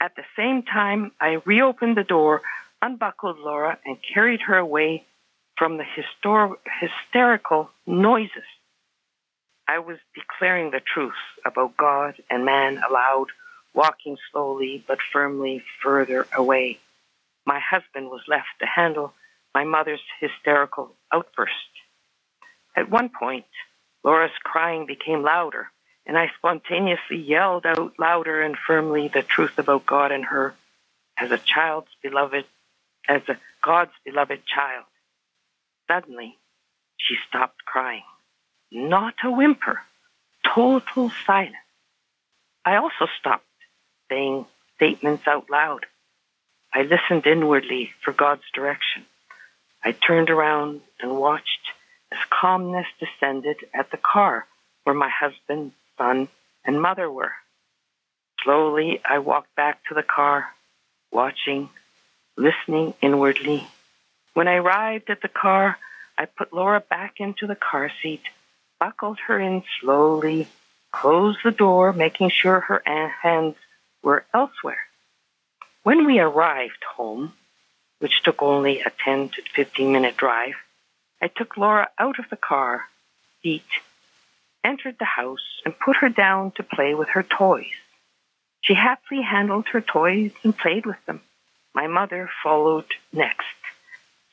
At 0.00 0.16
the 0.16 0.24
same 0.36 0.62
time, 0.62 1.12
I 1.20 1.42
reopened 1.44 1.98
the 1.98 2.04
door, 2.04 2.40
unbuckled 2.80 3.40
Laura, 3.40 3.78
and 3.84 3.98
carried 4.14 4.40
her 4.42 4.56
away 4.56 5.04
from 5.58 5.76
the 5.76 5.84
histor- 5.84 6.56
hysterical 6.80 7.68
noises. 7.86 8.48
I 9.68 9.80
was 9.80 9.98
declaring 10.14 10.70
the 10.70 10.80
truth 10.80 11.22
about 11.44 11.76
God 11.76 12.14
and 12.30 12.46
man 12.46 12.80
aloud, 12.88 13.26
walking 13.74 14.16
slowly 14.32 14.82
but 14.88 14.98
firmly 15.12 15.62
further 15.82 16.26
away. 16.34 16.78
My 17.46 17.60
husband 17.60 18.08
was 18.08 18.22
left 18.26 18.48
to 18.60 18.66
handle 18.66 19.14
my 19.54 19.64
mother's 19.64 20.02
hysterical 20.20 20.94
outburst. 21.12 21.52
At 22.76 22.90
one 22.90 23.08
point, 23.08 23.46
Laura's 24.04 24.36
crying 24.42 24.86
became 24.86 25.22
louder, 25.22 25.68
and 26.04 26.18
I 26.18 26.30
spontaneously 26.36 27.18
yelled 27.18 27.64
out 27.64 27.94
louder 27.98 28.42
and 28.42 28.56
firmly 28.66 29.08
the 29.08 29.22
truth 29.22 29.58
about 29.58 29.86
God 29.86 30.12
and 30.12 30.24
her 30.24 30.54
as 31.16 31.30
a 31.30 31.38
child's 31.38 31.88
beloved, 32.02 32.44
as 33.08 33.22
a 33.28 33.38
God's 33.62 33.92
beloved 34.04 34.40
child. 34.46 34.84
Suddenly, 35.88 36.36
she 36.98 37.14
stopped 37.28 37.64
crying. 37.64 38.02
Not 38.70 39.14
a 39.24 39.30
whimper. 39.30 39.80
Total 40.44 41.10
silence. 41.26 41.54
I 42.64 42.76
also 42.76 43.06
stopped 43.20 43.44
saying 44.10 44.46
statements 44.76 45.26
out 45.26 45.48
loud. 45.50 45.86
I 46.72 46.82
listened 46.82 47.26
inwardly 47.26 47.90
for 48.04 48.12
God's 48.12 48.44
direction. 48.54 49.04
I 49.82 49.92
turned 49.92 50.30
around 50.30 50.80
and 51.00 51.16
watched 51.16 51.46
as 52.12 52.18
calmness 52.30 52.86
descended 52.98 53.56
at 53.74 53.90
the 53.90 53.96
car 53.96 54.46
where 54.84 54.94
my 54.94 55.08
husband, 55.08 55.72
son, 55.98 56.28
and 56.64 56.80
mother 56.80 57.10
were. 57.10 57.32
Slowly, 58.44 59.00
I 59.04 59.18
walked 59.18 59.54
back 59.56 59.80
to 59.88 59.94
the 59.94 60.02
car, 60.02 60.46
watching, 61.10 61.68
listening 62.36 62.94
inwardly. 63.00 63.66
When 64.34 64.48
I 64.48 64.56
arrived 64.56 65.10
at 65.10 65.22
the 65.22 65.28
car, 65.28 65.78
I 66.18 66.26
put 66.26 66.52
Laura 66.52 66.80
back 66.80 67.14
into 67.18 67.46
the 67.46 67.56
car 67.56 67.90
seat, 68.02 68.22
buckled 68.78 69.18
her 69.26 69.40
in 69.40 69.64
slowly, 69.80 70.48
closed 70.92 71.38
the 71.44 71.50
door, 71.50 71.92
making 71.92 72.30
sure 72.30 72.60
her 72.60 72.82
hands 73.22 73.56
were 74.02 74.24
elsewhere. 74.32 74.85
When 75.86 76.04
we 76.04 76.18
arrived 76.18 76.82
home, 76.96 77.32
which 78.00 78.24
took 78.24 78.42
only 78.42 78.80
a 78.80 78.90
10 79.04 79.28
to 79.28 79.42
15 79.54 79.92
minute 79.92 80.16
drive, 80.16 80.56
I 81.22 81.28
took 81.28 81.56
Laura 81.56 81.88
out 81.96 82.18
of 82.18 82.28
the 82.28 82.36
car 82.36 82.86
seat, 83.40 83.62
entered 84.64 84.96
the 84.98 85.04
house, 85.04 85.46
and 85.64 85.78
put 85.78 85.98
her 85.98 86.08
down 86.08 86.50
to 86.56 86.64
play 86.64 86.96
with 86.96 87.10
her 87.10 87.22
toys. 87.22 87.78
She 88.62 88.74
happily 88.74 89.22
handled 89.22 89.68
her 89.68 89.80
toys 89.80 90.32
and 90.42 90.58
played 90.58 90.86
with 90.86 90.96
them. 91.06 91.20
My 91.72 91.86
mother 91.86 92.28
followed 92.42 92.92
next. 93.12 93.46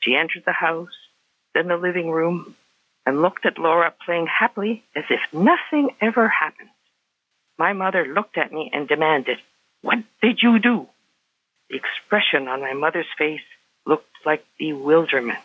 She 0.00 0.16
entered 0.16 0.42
the 0.44 0.50
house, 0.50 0.96
then 1.54 1.68
the 1.68 1.76
living 1.76 2.10
room, 2.10 2.56
and 3.06 3.22
looked 3.22 3.46
at 3.46 3.58
Laura 3.60 3.94
playing 4.04 4.26
happily 4.26 4.82
as 4.96 5.04
if 5.08 5.20
nothing 5.32 5.90
ever 6.00 6.26
happened. 6.26 6.70
My 7.56 7.74
mother 7.74 8.04
looked 8.04 8.38
at 8.38 8.52
me 8.52 8.72
and 8.74 8.88
demanded, 8.88 9.38
What 9.82 10.00
did 10.20 10.42
you 10.42 10.58
do? 10.58 10.88
The 11.70 11.76
expression 11.76 12.48
on 12.48 12.60
my 12.60 12.74
mother's 12.74 13.06
face 13.16 13.40
looked 13.86 14.10
like 14.24 14.44
bewilderment. 14.58 15.38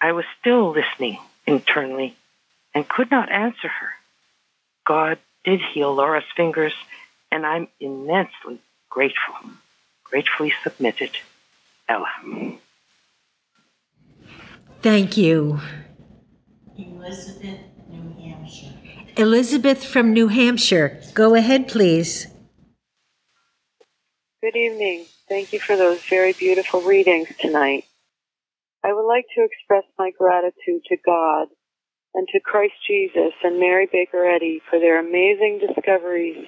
I 0.00 0.12
was 0.12 0.24
still 0.40 0.70
listening 0.72 1.18
internally 1.46 2.16
and 2.74 2.88
could 2.88 3.10
not 3.10 3.30
answer 3.30 3.68
her. 3.68 3.90
God 4.86 5.18
did 5.44 5.60
heal 5.60 5.94
Laura's 5.94 6.24
fingers, 6.36 6.74
and 7.32 7.46
I'm 7.46 7.68
immensely 7.80 8.60
grateful. 8.90 9.34
Gratefully 10.04 10.52
submitted, 10.62 11.10
Ella. 11.88 12.10
Thank 14.82 15.16
you. 15.16 15.60
Elizabeth, 16.78 17.60
New 17.88 18.14
Hampshire. 18.22 18.74
Elizabeth 19.16 19.84
from 19.84 20.12
New 20.12 20.28
Hampshire, 20.28 21.00
go 21.14 21.34
ahead, 21.34 21.68
please. 21.68 22.28
Good 24.46 24.60
evening. 24.60 25.06
Thank 25.28 25.52
you 25.52 25.58
for 25.58 25.76
those 25.76 25.98
very 26.08 26.32
beautiful 26.32 26.80
readings 26.80 27.26
tonight. 27.40 27.84
I 28.84 28.92
would 28.92 29.08
like 29.08 29.24
to 29.34 29.42
express 29.42 29.82
my 29.98 30.12
gratitude 30.16 30.84
to 30.86 30.96
God 31.04 31.48
and 32.14 32.28
to 32.28 32.38
Christ 32.38 32.74
Jesus 32.86 33.32
and 33.42 33.58
Mary 33.58 33.88
Baker 33.90 34.24
Eddy 34.24 34.62
for 34.70 34.78
their 34.78 35.00
amazing 35.00 35.58
discoveries, 35.66 36.46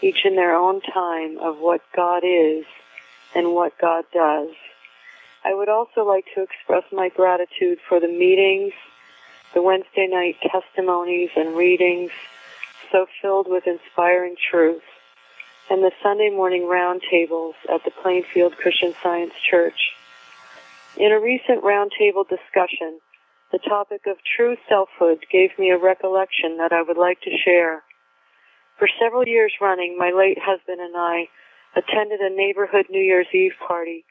each 0.00 0.24
in 0.24 0.36
their 0.36 0.54
own 0.54 0.80
time, 0.80 1.36
of 1.36 1.58
what 1.58 1.82
God 1.94 2.22
is 2.24 2.64
and 3.34 3.52
what 3.52 3.78
God 3.78 4.06
does. 4.14 4.48
I 5.44 5.52
would 5.52 5.68
also 5.68 6.00
like 6.00 6.24
to 6.34 6.42
express 6.42 6.84
my 6.92 7.10
gratitude 7.10 7.78
for 7.86 8.00
the 8.00 8.08
meetings, 8.08 8.72
the 9.52 9.60
Wednesday 9.60 10.08
night 10.10 10.36
testimonies 10.50 11.28
and 11.36 11.54
readings, 11.54 12.10
so 12.90 13.04
filled 13.20 13.48
with 13.50 13.66
inspiring 13.66 14.34
truth, 14.50 14.80
and 15.70 15.82
the 15.82 15.92
Sunday 16.02 16.30
morning 16.30 16.62
roundtables 16.62 17.54
at 17.72 17.84
the 17.84 17.90
Plainfield 18.02 18.56
Christian 18.56 18.94
Science 19.02 19.32
Church. 19.50 19.92
In 20.96 21.10
a 21.10 21.20
recent 21.20 21.64
roundtable 21.64 22.28
discussion, 22.28 23.00
the 23.50 23.58
topic 23.58 24.02
of 24.06 24.16
true 24.36 24.56
selfhood 24.68 25.24
gave 25.32 25.50
me 25.58 25.70
a 25.70 25.78
recollection 25.78 26.58
that 26.58 26.72
I 26.72 26.82
would 26.82 26.98
like 26.98 27.20
to 27.22 27.36
share. 27.44 27.82
For 28.78 28.88
several 29.00 29.26
years 29.26 29.52
running, 29.60 29.96
my 29.98 30.10
late 30.10 30.38
husband 30.40 30.80
and 30.80 30.94
I 30.96 31.28
attended 31.76 32.20
a 32.20 32.34
neighborhood 32.34 32.86
New 32.90 33.02
Year's 33.02 33.32
Eve 33.32 33.54
party 33.66 34.04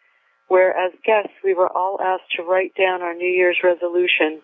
where 0.48 0.76
as 0.76 0.92
guests 1.06 1.34
we 1.44 1.54
were 1.54 1.70
all 1.70 2.00
asked 2.02 2.32
to 2.36 2.44
write 2.44 2.74
down 2.76 3.02
our 3.02 3.14
New 3.14 3.30
Year's 3.30 3.58
resolution, 3.64 4.42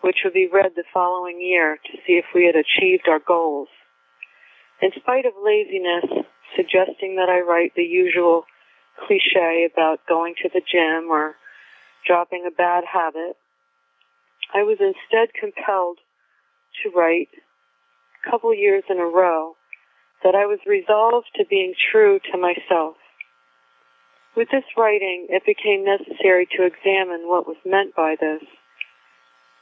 which 0.00 0.18
would 0.24 0.32
be 0.32 0.48
read 0.52 0.72
the 0.76 0.84
following 0.92 1.40
year 1.40 1.78
to 1.84 1.98
see 2.06 2.14
if 2.14 2.24
we 2.34 2.46
had 2.46 2.54
achieved 2.54 3.08
our 3.08 3.18
goals. 3.18 3.68
In 4.80 4.90
spite 4.96 5.26
of 5.26 5.32
laziness, 5.42 6.26
suggesting 6.56 7.16
that 7.16 7.28
I 7.28 7.40
write 7.40 7.72
the 7.74 7.82
usual 7.82 8.44
cliche 9.06 9.68
about 9.70 10.06
going 10.08 10.34
to 10.42 10.48
the 10.52 10.60
gym 10.60 11.10
or 11.10 11.34
dropping 12.06 12.44
a 12.46 12.50
bad 12.50 12.84
habit, 12.84 13.36
I 14.54 14.62
was 14.62 14.78
instead 14.80 15.34
compelled 15.34 15.98
to 16.82 16.90
write 16.90 17.28
a 17.32 18.30
couple 18.30 18.54
years 18.54 18.84
in 18.88 18.98
a 18.98 19.04
row 19.04 19.56
that 20.22 20.34
I 20.34 20.46
was 20.46 20.58
resolved 20.66 21.28
to 21.36 21.44
being 21.44 21.74
true 21.92 22.18
to 22.32 22.38
myself. 22.38 22.96
With 24.36 24.48
this 24.50 24.64
writing, 24.76 25.26
it 25.30 25.44
became 25.46 25.84
necessary 25.84 26.46
to 26.56 26.66
examine 26.66 27.28
what 27.28 27.46
was 27.46 27.56
meant 27.64 27.94
by 27.94 28.16
this, 28.20 28.42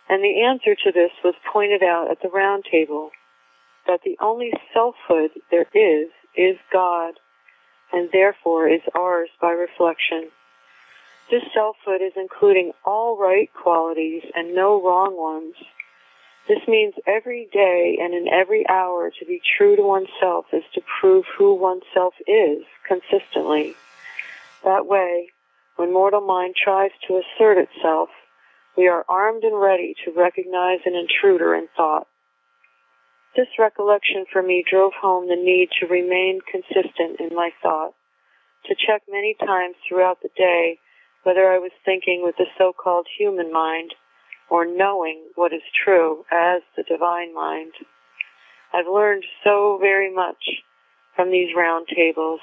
and 0.09 0.23
the 0.23 0.43
answer 0.43 0.75
to 0.75 0.93
this 0.93 1.11
was 1.25 1.35
pointed 1.53 1.83
out 1.83 2.11
at 2.11 2.23
the 2.23 2.31
round 2.31 2.65
table, 2.71 3.11
that 3.87 4.01
the 4.05 4.17
only 4.21 4.53
selfhood 4.73 5.31
there 5.51 5.67
is 5.75 6.09
is 6.37 6.57
God, 6.73 7.15
and 7.93 8.11
therefore 8.13 8.69
is 8.69 8.83
ours 8.95 9.29
by 9.41 9.51
reflection. 9.51 10.31
This 11.31 11.43
selfhood 11.55 12.03
is 12.03 12.13
including 12.17 12.73
all 12.85 13.17
right 13.17 13.51
qualities 13.55 14.23
and 14.35 14.55
no 14.55 14.83
wrong 14.83 15.17
ones. 15.17 15.55
This 16.49 16.67
means 16.67 16.95
every 17.07 17.49
day 17.53 17.99
and 18.01 18.13
in 18.13 18.29
every 18.29 18.69
hour 18.69 19.11
to 19.19 19.25
be 19.25 19.41
true 19.57 19.77
to 19.77 19.83
oneself 19.83 20.47
is 20.53 20.65
to 20.75 20.83
prove 21.01 21.25
who 21.39 21.55
oneself 21.55 22.15
is 22.27 22.65
consistently. 22.87 23.77
That 24.65 24.87
way, 24.87 25.29
when 25.77 25.93
mortal 25.93 26.21
mind 26.21 26.55
tries 26.57 26.91
to 27.07 27.21
assert 27.21 27.59
itself, 27.59 28.09
we 28.77 28.89
are 28.89 29.05
armed 29.09 29.45
and 29.45 29.59
ready 29.59 29.95
to 30.05 30.13
recognize 30.13 30.81
an 30.85 30.95
intruder 30.95 31.55
in 31.55 31.69
thought. 31.77 32.07
This 33.35 33.49
recollection 33.59 34.27
for 34.31 34.43
me 34.43 34.63
drove 34.69 34.93
home 34.93 35.27
the 35.27 35.37
need 35.37 35.71
to 35.81 35.87
remain 35.87 36.41
consistent 36.51 37.19
in 37.19 37.35
my 37.35 37.51
thought, 37.63 37.95
to 38.67 38.75
check 38.75 39.03
many 39.09 39.35
times 39.41 39.75
throughout 39.89 40.19
the 40.23 40.29
day 40.37 40.79
whether 41.23 41.51
I 41.51 41.59
was 41.59 41.73
thinking 41.85 42.23
with 42.23 42.37
the 42.37 42.47
so-called 42.59 43.07
human 43.19 43.51
mind 43.51 43.95
or 44.51 44.67
knowing 44.67 45.23
what 45.35 45.55
is 45.55 45.63
true 45.85 46.27
as 46.31 46.61
the 46.77 46.83
divine 46.83 47.33
mind. 47.35 47.73
I've 48.75 48.93
learned 48.93 49.25
so 49.43 49.79
very 49.81 50.13
much 50.13 50.61
from 51.17 51.31
these 51.31 51.57
round 51.57 51.89
tables. 51.89 52.41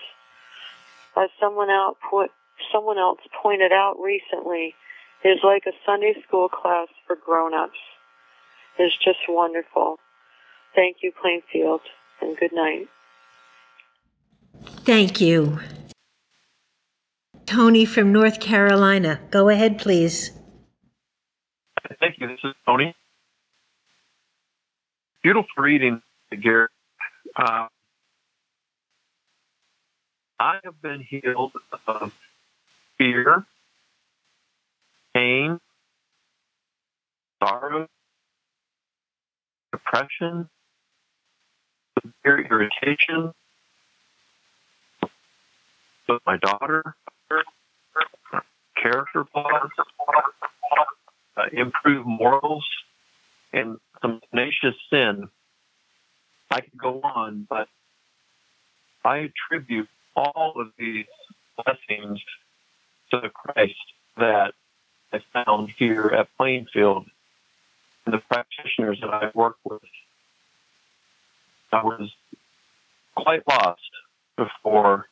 As 1.16 1.30
someone 1.40 1.70
else, 1.70 1.98
someone 2.72 2.98
else 2.98 3.20
pointed 3.44 3.72
out 3.72 3.98
recently, 4.02 4.74
it 5.24 5.30
is 5.30 5.40
like 5.44 5.64
a 5.68 5.78
Sunday 5.86 6.16
school 6.26 6.50
class 6.50 6.88
for 7.06 7.16
grown-ups. 7.16 7.78
It's 8.80 8.98
just 8.98 9.20
wonderful. 9.28 10.00
Thank 10.76 10.98
you, 11.02 11.12
Plainfield, 11.22 11.82
and 12.22 12.38
good 12.38 12.54
night. 12.54 12.88
Thank 14.86 15.20
you. 15.20 15.60
Tony 17.46 17.86
from 17.86 18.12
North 18.12 18.40
Carolina, 18.40 19.20
go 19.32 19.50
ahead, 19.50 19.80
please. 19.80 20.32
Thank 22.00 22.20
you. 22.20 22.28
This 22.28 22.40
is 22.44 22.54
Tony. 22.66 22.96
Beautiful 25.24 25.50
reading, 25.58 26.02
Garrett. 26.42 26.72
Uh, 27.36 27.68
I 30.40 30.60
have 30.64 30.82
been 30.82 31.02
healed 31.02 31.52
of 31.88 32.14
fear, 32.98 33.46
pain, 35.14 35.60
sorrow, 37.44 37.88
depression, 39.72 40.50
severe 42.02 42.46
irritation 42.46 43.34
with 46.08 46.22
my 46.26 46.38
daughter, 46.38 46.96
character 48.82 49.26
flaws, 49.32 49.70
uh, 51.38 51.44
improved 51.52 52.08
morals, 52.08 52.66
and 53.54 53.78
some 54.02 54.22
tenacious 54.30 54.76
sin. 54.90 55.30
I 56.52 56.62
could 56.62 56.78
go 56.78 57.00
on, 57.02 57.46
but 57.50 57.68
I 59.06 59.30
attribute 59.30 59.88
all 60.16 60.54
of 60.58 60.70
these 60.78 61.06
blessings 61.64 62.20
to 63.12 63.20
the 63.20 63.30
Christ 63.30 63.76
that 64.18 64.54
I 65.14 65.20
found 65.34 65.72
here 65.78 66.08
at 66.08 66.28
Plainfield 66.38 67.08
and 68.06 68.14
the 68.14 68.20
practitioners 68.20 69.00
that 69.02 69.14
I've 69.14 69.36
worked 69.36 69.60
with. 69.64 69.82
I 71.72 71.84
was 71.84 72.12
quite 73.16 73.48
lost 73.48 73.82
before 74.38 75.08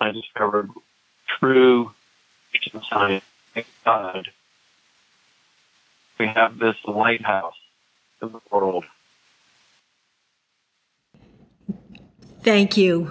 I 0.00 0.12
discovered 0.12 0.70
true 1.40 1.92
science. 2.88 3.24
God 3.84 4.28
we 6.18 6.26
have 6.26 6.58
this 6.58 6.76
lighthouse 6.86 7.54
in 8.22 8.32
the 8.32 8.40
world. 8.50 8.84
Thank 12.42 12.76
you. 12.76 13.10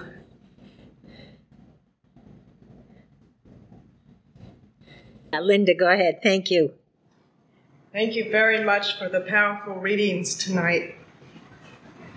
Linda, 5.38 5.74
go 5.74 5.86
ahead. 5.86 6.20
Thank 6.22 6.50
you. 6.50 6.72
Thank 7.96 8.14
you 8.14 8.30
very 8.30 8.62
much 8.62 8.98
for 8.98 9.08
the 9.08 9.22
powerful 9.22 9.76
readings 9.76 10.34
tonight. 10.34 10.96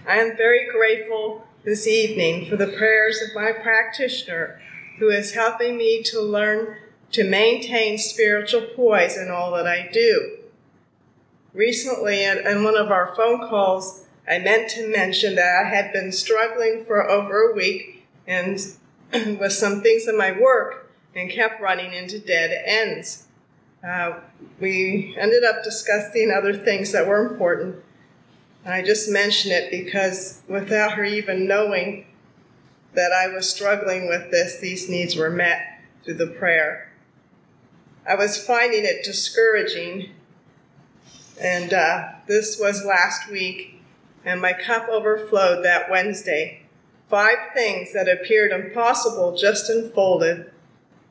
I 0.05 0.17
am 0.17 0.35
very 0.35 0.67
grateful 0.69 1.47
this 1.63 1.87
evening 1.87 2.49
for 2.49 2.57
the 2.57 2.67
prayers 2.67 3.21
of 3.21 3.33
my 3.33 3.53
practitioner 3.53 4.59
who 4.97 5.07
is 5.07 5.35
helping 5.35 5.77
me 5.77 6.03
to 6.03 6.21
learn 6.21 6.75
to 7.13 7.23
maintain 7.23 7.97
spiritual 7.97 8.67
poise 8.75 9.15
in 9.15 9.31
all 9.31 9.53
that 9.53 9.67
I 9.67 9.89
do. 9.93 10.39
Recently, 11.53 12.25
in 12.25 12.65
one 12.65 12.75
of 12.75 12.91
our 12.91 13.15
phone 13.15 13.47
calls, 13.47 14.03
I 14.27 14.39
meant 14.39 14.69
to 14.71 14.85
mention 14.85 15.35
that 15.35 15.63
I 15.65 15.69
had 15.69 15.93
been 15.93 16.11
struggling 16.11 16.83
for 16.83 17.09
over 17.09 17.51
a 17.51 17.55
week 17.55 18.05
and 18.27 18.59
with 19.13 19.53
some 19.53 19.79
things 19.79 20.09
in 20.09 20.17
my 20.17 20.37
work 20.37 20.91
and 21.15 21.31
kept 21.31 21.61
running 21.61 21.93
into 21.93 22.19
dead 22.19 22.51
ends. 22.65 23.27
Uh, 23.87 24.19
we 24.59 25.15
ended 25.17 25.43
up 25.43 25.63
discussing 25.63 26.31
other 26.31 26.53
things 26.53 26.91
that 26.91 27.07
were 27.07 27.25
important. 27.25 27.83
And 28.65 28.73
I 28.73 28.81
just 28.81 29.09
mention 29.09 29.51
it 29.51 29.71
because 29.71 30.41
without 30.47 30.93
her 30.93 31.05
even 31.05 31.47
knowing 31.47 32.05
that 32.93 33.11
I 33.13 33.33
was 33.33 33.49
struggling 33.49 34.07
with 34.07 34.31
this, 34.31 34.59
these 34.59 34.89
needs 34.89 35.15
were 35.15 35.29
met 35.29 35.81
through 36.03 36.15
the 36.15 36.27
prayer. 36.27 36.91
I 38.07 38.15
was 38.15 38.43
finding 38.43 38.83
it 38.83 39.03
discouraging, 39.03 40.09
and 41.39 41.73
uh, 41.73 42.09
this 42.27 42.59
was 42.59 42.83
last 42.83 43.29
week, 43.29 43.81
and 44.25 44.41
my 44.41 44.53
cup 44.53 44.89
overflowed 44.89 45.63
that 45.63 45.89
Wednesday. 45.89 46.63
Five 47.09 47.37
things 47.53 47.93
that 47.93 48.09
appeared 48.09 48.51
impossible 48.51 49.37
just 49.37 49.69
unfolded. 49.69 50.51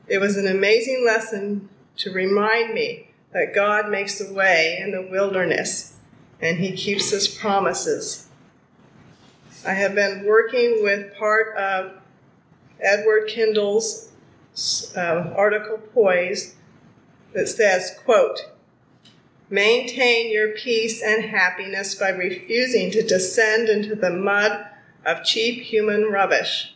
It 0.07 0.19
was 0.19 0.37
an 0.37 0.47
amazing 0.47 1.03
lesson 1.05 1.69
to 1.99 2.11
remind 2.11 2.73
me 2.73 3.07
that 3.31 3.53
God 3.53 3.89
makes 3.89 4.19
a 4.19 4.33
way 4.33 4.79
in 4.81 4.91
the 4.91 5.01
wilderness 5.01 5.95
and 6.41 6.57
He 6.57 6.71
keeps 6.71 7.11
His 7.11 7.27
promises. 7.27 8.27
I 9.65 9.73
have 9.73 9.93
been 9.93 10.25
working 10.25 10.79
with 10.81 11.15
part 11.17 11.55
of 11.57 11.91
Edward 12.79 13.27
Kendall's 13.27 14.11
uh, 14.95 15.33
article 15.35 15.77
Poise 15.93 16.55
that 17.33 17.47
says, 17.47 17.95
quote, 18.03 18.39
Maintain 19.49 20.31
your 20.31 20.49
peace 20.49 21.01
and 21.01 21.25
happiness 21.25 21.95
by 21.95 22.09
refusing 22.09 22.91
to 22.91 23.01
descend 23.01 23.67
into 23.67 23.95
the 23.95 24.11
mud 24.11 24.65
of 25.05 25.23
cheap 25.23 25.63
human 25.63 26.05
rubbish. 26.05 26.75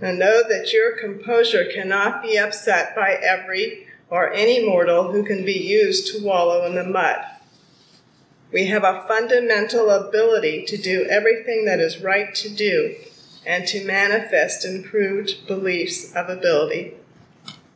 And 0.00 0.18
know 0.18 0.42
that 0.48 0.72
your 0.72 0.96
composure 0.96 1.64
cannot 1.64 2.22
be 2.22 2.36
upset 2.36 2.94
by 2.94 3.12
every 3.12 3.86
or 4.12 4.30
any 4.34 4.62
mortal 4.62 5.10
who 5.10 5.24
can 5.24 5.42
be 5.42 5.54
used 5.54 6.12
to 6.12 6.22
wallow 6.22 6.66
in 6.66 6.74
the 6.74 6.84
mud. 6.84 7.16
We 8.52 8.66
have 8.66 8.84
a 8.84 9.02
fundamental 9.08 9.88
ability 9.88 10.66
to 10.66 10.76
do 10.76 11.06
everything 11.08 11.64
that 11.64 11.80
is 11.80 12.02
right 12.02 12.34
to 12.34 12.50
do 12.50 12.94
and 13.46 13.66
to 13.68 13.86
manifest 13.86 14.66
improved 14.66 15.46
beliefs 15.46 16.14
of 16.14 16.28
ability. 16.28 16.92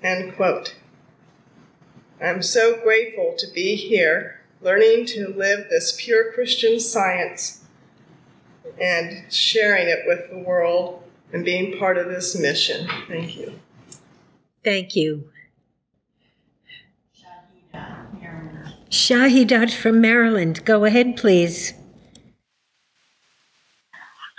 End 0.03 0.37
quote. 0.37 0.76
I'm 2.22 2.43
so 2.43 2.82
grateful 2.82 3.34
to 3.39 3.47
be 3.55 3.74
here 3.74 4.43
learning 4.61 5.07
to 5.07 5.28
live 5.28 5.70
this 5.70 5.97
pure 5.99 6.32
Christian 6.32 6.80
science 6.80 7.64
and 8.78 9.32
sharing 9.32 9.89
it 9.89 10.01
with 10.07 10.28
the 10.28 10.39
world 10.39 11.03
and 11.32 11.47
being 11.47 11.78
part 11.78 11.97
of 11.97 12.09
this 12.09 12.39
mission. 12.39 12.87
Thank 13.09 13.39
you. 13.39 13.59
Thank 14.62 14.95
you. 14.95 15.30
Shahida, 17.76 18.20
Maryland. 18.20 18.76
Shahidat 18.91 19.72
from 19.72 20.01
Maryland, 20.01 20.64
go 20.64 20.84
ahead, 20.84 21.16
please. 21.16 21.74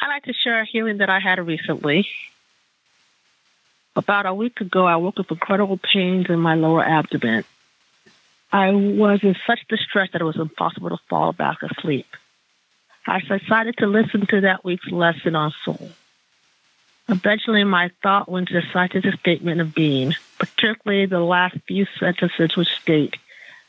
I'd 0.01 0.07
like 0.07 0.23
to 0.23 0.33
share 0.33 0.61
a 0.61 0.65
healing 0.65 0.97
that 0.97 1.09
I 1.09 1.19
had 1.19 1.45
recently. 1.45 2.07
About 3.95 4.25
a 4.25 4.33
week 4.33 4.61
ago, 4.61 4.85
I 4.85 4.95
woke 4.95 5.19
up 5.19 5.29
with 5.29 5.39
incredible 5.39 5.77
pains 5.77 6.27
in 6.29 6.39
my 6.39 6.55
lower 6.55 6.83
abdomen. 6.83 7.43
I 8.51 8.71
was 8.71 9.19
in 9.23 9.35
such 9.45 9.59
distress 9.67 10.09
that 10.13 10.21
it 10.21 10.25
was 10.25 10.37
impossible 10.37 10.89
to 10.89 10.99
fall 11.09 11.33
back 11.33 11.57
asleep. 11.63 12.07
I 13.05 13.19
decided 13.19 13.77
to 13.77 13.87
listen 13.87 14.27
to 14.27 14.41
that 14.41 14.63
week's 14.63 14.89
lesson 14.91 15.35
on 15.35 15.53
soul. 15.65 15.89
Eventually, 17.09 17.63
my 17.63 17.89
thought 18.03 18.29
went 18.29 18.49
to 18.49 18.53
the 18.53 18.63
scientific 18.71 19.19
statement 19.19 19.61
of 19.61 19.73
being, 19.73 20.13
particularly 20.37 21.05
the 21.05 21.19
last 21.19 21.57
few 21.67 21.85
sentences 21.99 22.55
which 22.55 22.67
state, 22.81 23.15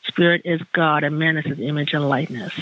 Spirit 0.09 0.43
is 0.45 0.61
God 0.73 1.05
and 1.05 1.19
man 1.19 1.37
is 1.37 1.45
his 1.45 1.61
image 1.61 1.95
and 1.95 2.09
likeness. 2.09 2.53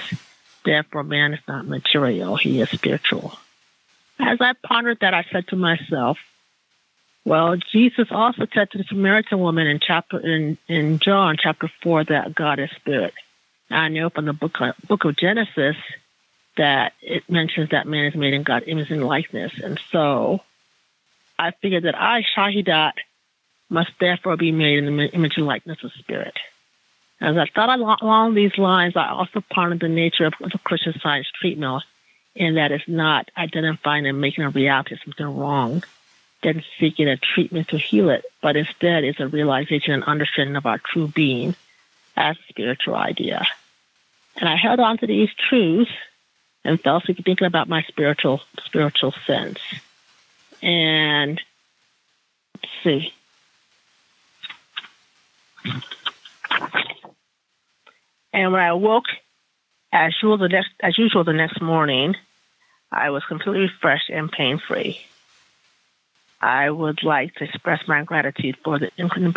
Therefore, 0.65 1.05
man 1.05 1.33
is 1.33 1.41
not 1.47 1.67
material, 1.67 2.37
he 2.37 2.61
is 2.61 2.69
spiritual. 2.71 3.39
As 4.19 4.39
I 4.41 4.53
pondered 4.65 4.99
that, 5.01 5.15
I 5.15 5.25
said 5.31 5.49
to 5.49 5.57
myself, 5.57 6.19
well, 7.25 7.57
Jesus 7.57 8.09
also 8.11 8.47
said 8.55 8.71
to 8.71 8.79
the 8.79 8.85
Samaritan 8.85 9.41
woman 9.41 9.67
in 9.67 9.81
chapter 9.81 10.19
in, 10.19 10.59
in 10.69 10.99
John 11.01 11.37
chapter 11.41 11.71
four 11.83 12.05
that 12.05 12.35
God 12.35 12.59
is 12.59 12.71
spirit. 12.77 13.15
I 13.71 13.89
know 13.89 14.11
from 14.11 14.27
the 14.27 14.33
book 14.33 14.61
of, 14.61 14.75
book 14.87 15.05
of 15.05 15.17
Genesis 15.17 15.77
that 16.57 16.93
it 17.03 17.29
mentions 17.29 17.71
that 17.71 17.87
man 17.87 18.07
is 18.07 18.15
made 18.15 18.33
in 18.33 18.45
God's 18.45 18.67
image 18.69 18.91
and 18.91 19.05
likeness, 19.05 19.53
and 19.63 19.81
so 19.91 20.41
I 21.39 21.51
figured 21.51 21.85
that 21.85 22.01
I, 22.01 22.23
Shahidat, 22.37 22.93
must 23.69 23.91
therefore 23.99 24.37
be 24.37 24.53
made 24.53 24.79
in 24.79 24.97
the 24.97 25.11
image 25.13 25.37
and 25.37 25.47
likeness 25.47 25.83
of 25.83 25.93
spirit. 25.99 26.37
As 27.21 27.37
I 27.37 27.47
thought 27.47 28.03
along 28.03 28.35
these 28.35 28.57
lines, 28.59 28.97
I 28.97 29.09
also 29.09 29.43
pondered 29.51 29.81
the 29.81 29.89
nature 29.89 30.27
of 30.27 30.35
the 30.39 30.59
Christian 30.59 30.95
science 31.01 31.29
treatment, 31.41 31.83
in 32.35 32.55
that 32.57 32.73
it's 32.73 32.87
not 32.87 33.31
identifying 33.37 34.07
and 34.07 34.21
making 34.21 34.45
a 34.45 34.51
reality 34.51 34.97
something 35.03 35.39
wrong, 35.39 35.83
then 36.43 36.63
seeking 36.79 37.09
a 37.09 37.17
treatment 37.17 37.69
to 37.69 37.79
heal 37.79 38.11
it, 38.11 38.27
but 38.43 38.57
instead 38.57 39.05
is 39.05 39.19
a 39.19 39.27
realization 39.27 39.95
and 39.95 40.05
understanding 40.05 40.57
of 40.57 40.67
our 40.67 40.79
true 40.79 41.09
being 41.09 41.55
as 42.17 42.37
a 42.37 42.49
spiritual 42.49 42.95
idea. 42.95 43.47
And 44.37 44.49
I 44.49 44.57
held 44.57 44.81
on 44.81 44.99
to 44.99 45.07
these 45.07 45.31
truths 45.49 45.91
and 46.65 46.81
fell 46.81 46.99
asleep 46.99 47.25
thinking 47.25 47.47
about 47.47 47.69
my 47.69 47.83
spiritual 47.85 48.43
spiritual 48.65 49.15
sense. 49.27 49.59
And 50.63 51.41
let's 52.55 52.73
see. 52.85 53.13
And 58.37 58.53
when 58.53 58.61
I 58.61 58.75
woke, 58.75 59.07
as 59.91 60.13
usual 60.23 60.37
the 60.37 60.49
next 60.49 60.69
as 60.83 60.99
usual 60.99 61.25
the 61.25 61.33
next 61.33 61.61
morning, 61.63 62.15
I 62.93 63.09
was 63.09 63.25
completely 63.25 63.63
refreshed 63.63 64.11
and 64.11 64.31
pain 64.31 64.59
free. 64.59 65.01
I 66.39 66.69
would 66.69 67.03
like 67.03 67.35
to 67.37 67.45
express 67.45 67.89
my 67.89 68.03
gratitude 68.03 68.59
for 68.63 68.79
the 68.79 68.91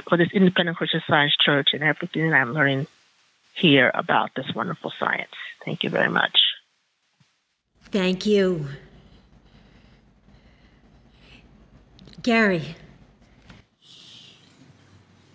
for 0.10 0.18
this 0.18 0.28
independent 0.34 0.78
Christian 0.78 1.02
Science 1.08 1.34
Church 1.38 1.70
and 1.72 1.82
everything 1.82 2.30
that 2.30 2.36
I'm 2.36 2.54
learning 2.54 2.88
here 3.54 3.90
about 3.94 4.32
this 4.36 4.54
wonderful 4.54 4.92
science. 5.00 5.32
Thank 5.64 5.84
you 5.84 5.90
very 5.90 6.10
much. 6.10 6.38
Thank 7.92 8.26
you. 8.26 8.68
Gary. 12.22 12.76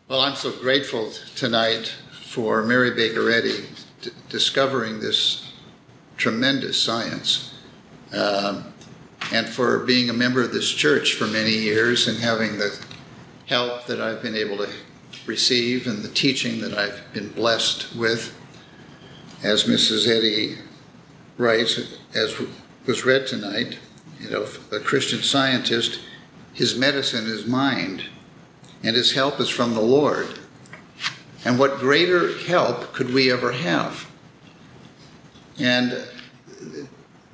Well, 0.06 0.20
I'm 0.20 0.36
so 0.36 0.52
grateful 0.52 1.12
tonight 1.34 1.94
for 2.34 2.64
Mary 2.64 2.90
Baker 2.90 3.30
Eddy 3.30 3.64
d- 4.02 4.10
discovering 4.28 4.98
this 4.98 5.52
tremendous 6.16 6.76
science 6.76 7.54
um, 8.12 8.64
and 9.32 9.48
for 9.48 9.84
being 9.84 10.10
a 10.10 10.12
member 10.12 10.42
of 10.42 10.52
this 10.52 10.68
church 10.68 11.14
for 11.14 11.28
many 11.28 11.52
years 11.52 12.08
and 12.08 12.18
having 12.18 12.58
the 12.58 12.76
help 13.46 13.86
that 13.86 14.00
I've 14.00 14.20
been 14.20 14.34
able 14.34 14.56
to 14.56 14.68
receive 15.26 15.86
and 15.86 16.02
the 16.02 16.08
teaching 16.08 16.60
that 16.62 16.76
I've 16.76 17.04
been 17.12 17.28
blessed 17.28 17.94
with. 17.94 18.36
As 19.44 19.64
Mrs. 19.64 20.08
Eddy 20.08 20.58
writes, 21.38 21.98
as 22.14 22.34
was 22.84 23.04
read 23.04 23.28
tonight, 23.28 23.78
you 24.18 24.30
know, 24.30 24.44
a 24.72 24.80
Christian 24.80 25.22
scientist, 25.22 26.00
his 26.52 26.76
medicine 26.76 27.26
is 27.26 27.46
mind 27.46 28.06
and 28.82 28.96
his 28.96 29.12
help 29.12 29.38
is 29.38 29.48
from 29.48 29.74
the 29.74 29.80
Lord. 29.80 30.40
And 31.44 31.58
what 31.58 31.78
greater 31.78 32.36
help 32.38 32.92
could 32.92 33.12
we 33.12 33.30
ever 33.30 33.52
have? 33.52 34.06
And 35.58 36.06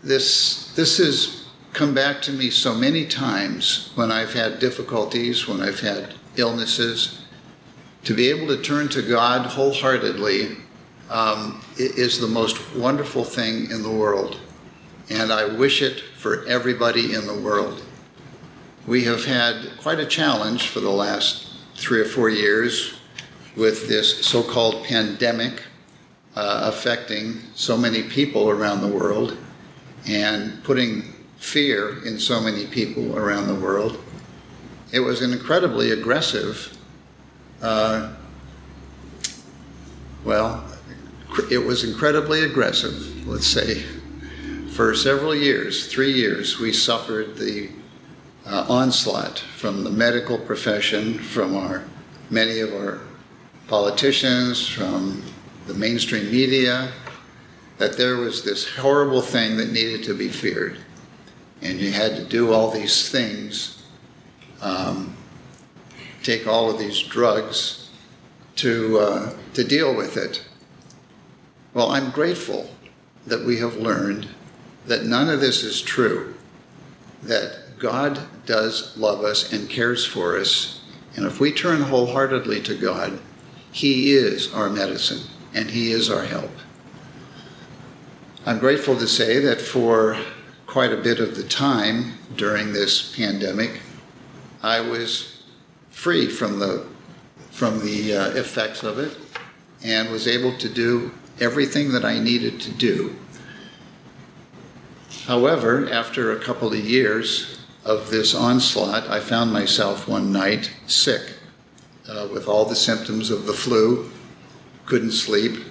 this, 0.02 0.72
this 0.74 0.98
has 0.98 1.46
come 1.72 1.94
back 1.94 2.20
to 2.22 2.32
me 2.32 2.50
so 2.50 2.74
many 2.74 3.06
times 3.06 3.92
when 3.94 4.11
I've 4.11 4.32
had 4.32 4.58
difficulties, 4.58 5.46
when 5.46 5.61
I've 5.61 5.80
had 5.80 6.14
illnesses. 6.36 7.24
To 8.04 8.14
be 8.14 8.28
able 8.28 8.48
to 8.48 8.61
turn 8.61 8.88
to 8.88 9.02
God 9.02 9.46
wholeheartedly 9.46 10.56
um, 11.08 11.62
is 11.76 12.18
the 12.18 12.26
most 12.26 12.74
wonderful 12.74 13.24
thing 13.24 13.70
in 13.70 13.82
the 13.82 13.90
world. 13.90 14.40
And 15.08 15.32
I 15.32 15.44
wish 15.44 15.82
it 15.82 16.00
for 16.18 16.44
everybody 16.46 17.14
in 17.14 17.26
the 17.26 17.38
world. 17.38 17.82
We 18.86 19.04
have 19.04 19.24
had 19.24 19.78
quite 19.80 20.00
a 20.00 20.06
challenge 20.06 20.68
for 20.68 20.80
the 20.80 20.90
last 20.90 21.48
three 21.76 22.00
or 22.00 22.04
four 22.04 22.28
years 22.28 22.99
with 23.57 23.88
this 23.88 24.24
so 24.24 24.42
called 24.42 24.84
pandemic 24.84 25.62
uh, 26.36 26.70
affecting 26.72 27.40
so 27.55 27.76
many 27.76 28.03
people 28.03 28.51
around 28.51 28.80
the 28.80 28.88
world 28.88 29.36
and 30.07 30.62
putting 30.64 31.03
fear 31.38 32.05
in 32.07 32.18
so 32.18 32.40
many 32.40 32.66
people 32.66 33.18
around 33.18 33.46
the 33.46 33.55
world. 33.55 34.03
It 34.92 35.01
was 35.01 35.22
an 35.22 35.32
incredibly 35.32 35.92
aggressive, 35.92 36.76
uh, 37.62 38.12
well, 40.24 40.64
it 41.51 41.59
was 41.59 41.84
incredibly 41.84 42.44
aggressive, 42.44 43.26
let's 43.26 43.46
say. 43.46 43.84
For 44.72 44.94
several 44.94 45.34
years, 45.34 45.86
three 45.92 46.12
years, 46.12 46.59
we 46.59 46.72
suffered 46.72 47.36
the 47.36 47.70
uh, 48.46 48.66
onslaught 48.68 49.38
from 49.38 49.84
the 49.84 49.90
medical 49.90 50.38
profession, 50.38 51.18
from 51.18 51.57
our 51.57 51.84
many 52.30 52.61
of 52.61 52.72
our 52.74 53.01
politicians, 53.71 54.66
from 54.66 55.23
the 55.68 55.75
mainstream 55.75 56.29
media, 56.29 56.91
that 57.79 57.97
there 57.97 58.16
was 58.16 58.43
this 58.43 58.68
horrible 58.68 59.23
thing 59.23 59.57
that 59.57 59.71
needed 59.71 60.03
to 60.03 60.12
be 60.12 60.29
feared. 60.29 60.77
And 61.62 61.79
you 61.79 61.93
had 61.93 62.16
to 62.16 62.25
do 62.25 62.53
all 62.53 62.73
these 62.73 63.09
things, 63.09 63.85
um, 64.61 65.16
take 66.25 66.49
all 66.49 66.68
of 66.68 66.81
these 66.81 67.01
drugs 67.01 67.91
to, 68.57 68.99
uh, 68.99 69.33
to 69.55 69.62
deal 69.62 69.95
with 69.95 70.16
it. 70.16 70.45
Well, 71.73 71.93
I'm 71.93 72.11
grateful 72.11 72.68
that 73.25 73.45
we 73.47 73.59
have 73.59 73.77
learned 73.77 74.27
that 74.87 75.05
none 75.05 75.31
of 75.31 75.41
this 75.41 75.62
is 75.62 75.81
true, 75.81 76.35
that 77.23 77.79
God 77.79 78.18
does 78.47 78.97
love 78.97 79.23
us 79.23 79.53
and 79.53 79.71
cares 79.71 80.05
for 80.05 80.37
us. 80.37 80.81
And 81.14 81.25
if 81.25 81.39
we 81.39 81.53
turn 81.53 81.83
wholeheartedly 81.83 82.62
to 82.62 82.75
God, 82.75 83.21
He 83.73 84.12
is 84.12 84.53
our 84.53 84.68
medicine 84.68 85.23
and 85.55 85.71
He 85.71 85.93
is 85.93 86.11
our 86.11 86.25
help. 86.25 86.51
I'm 88.47 88.59
grateful 88.59 88.97
to 88.97 89.07
say 89.07 89.39
that 89.41 89.61
for 89.61 90.18
quite 90.66 90.93
a 90.93 90.97
bit 90.97 91.21
of 91.21 91.37
the 91.37 91.45
time 91.45 92.14
during 92.37 92.73
this 92.73 93.14
pandemic, 93.14 93.81
I 94.62 94.81
was 94.81 95.43
free 95.91 96.29
from 96.29 96.59
the 96.59 96.87
from 97.51 97.81
the 97.81 98.14
uh, 98.16 98.31
effects 98.31 98.83
of 98.83 98.99
it 98.99 99.16
and 99.83 100.11
was 100.11 100.27
able 100.27 100.57
to 100.57 100.68
do 100.68 101.11
everything 101.41 101.93
that 101.93 102.05
I 102.05 102.18
needed 102.18 102.61
to 102.61 102.71
do. 102.71 103.16
However, 105.27 105.91
after 105.91 106.33
a 106.33 106.41
couple 106.41 106.68
of 106.68 106.79
years, 106.79 107.61
of 107.85 108.11
this 108.11 108.35
onslaught, 108.35 109.09
I 109.09 109.21
found 109.21 109.53
myself 109.53 110.07
one 110.07 110.33
night 110.33 110.71
sick 110.87 111.35
uh, 112.11 112.26
with 112.32 112.48
all 112.48 112.64
the 112.64 112.76
symptoms 112.76 113.30
of 113.30 113.46
the 113.46 113.52
flu, 113.52 114.11
couldn't 114.86 115.12
sleep, 115.12 115.64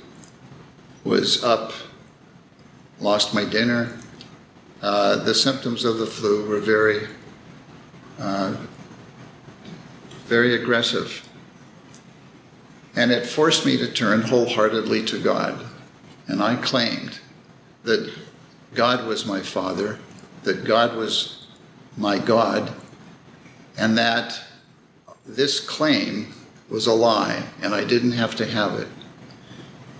was 1.03 1.43
up, 1.43 1.73
lost 2.99 3.33
my 3.33 3.43
dinner. 3.43 3.97
Uh, 4.81 5.17
the 5.17 5.35
symptoms 5.35 5.83
of 5.83 5.97
the 5.97 6.05
flu 6.05 6.47
were 6.47 6.59
very, 6.59 7.07
uh, 8.19 8.55
very 10.25 10.55
aggressive. 10.55 11.27
And 12.95 13.11
it 13.11 13.25
forced 13.25 13.65
me 13.65 13.77
to 13.77 13.91
turn 13.91 14.21
wholeheartedly 14.21 15.05
to 15.05 15.21
God. 15.21 15.65
And 16.27 16.41
I 16.41 16.55
claimed 16.55 17.19
that 17.83 18.13
God 18.73 19.05
was 19.05 19.25
my 19.25 19.41
Father, 19.41 19.99
that 20.43 20.63
God 20.63 20.95
was 20.95 21.47
my 21.97 22.17
God, 22.17 22.73
and 23.77 23.97
that 23.97 24.41
this 25.36 25.59
claim 25.59 26.34
was 26.69 26.88
a 26.88 26.93
lie 26.93 27.43
and 27.61 27.73
I 27.73 27.84
didn't 27.84 28.13
have 28.13 28.36
to 28.38 28.45
have 28.45 28.80
it. 28.80 28.88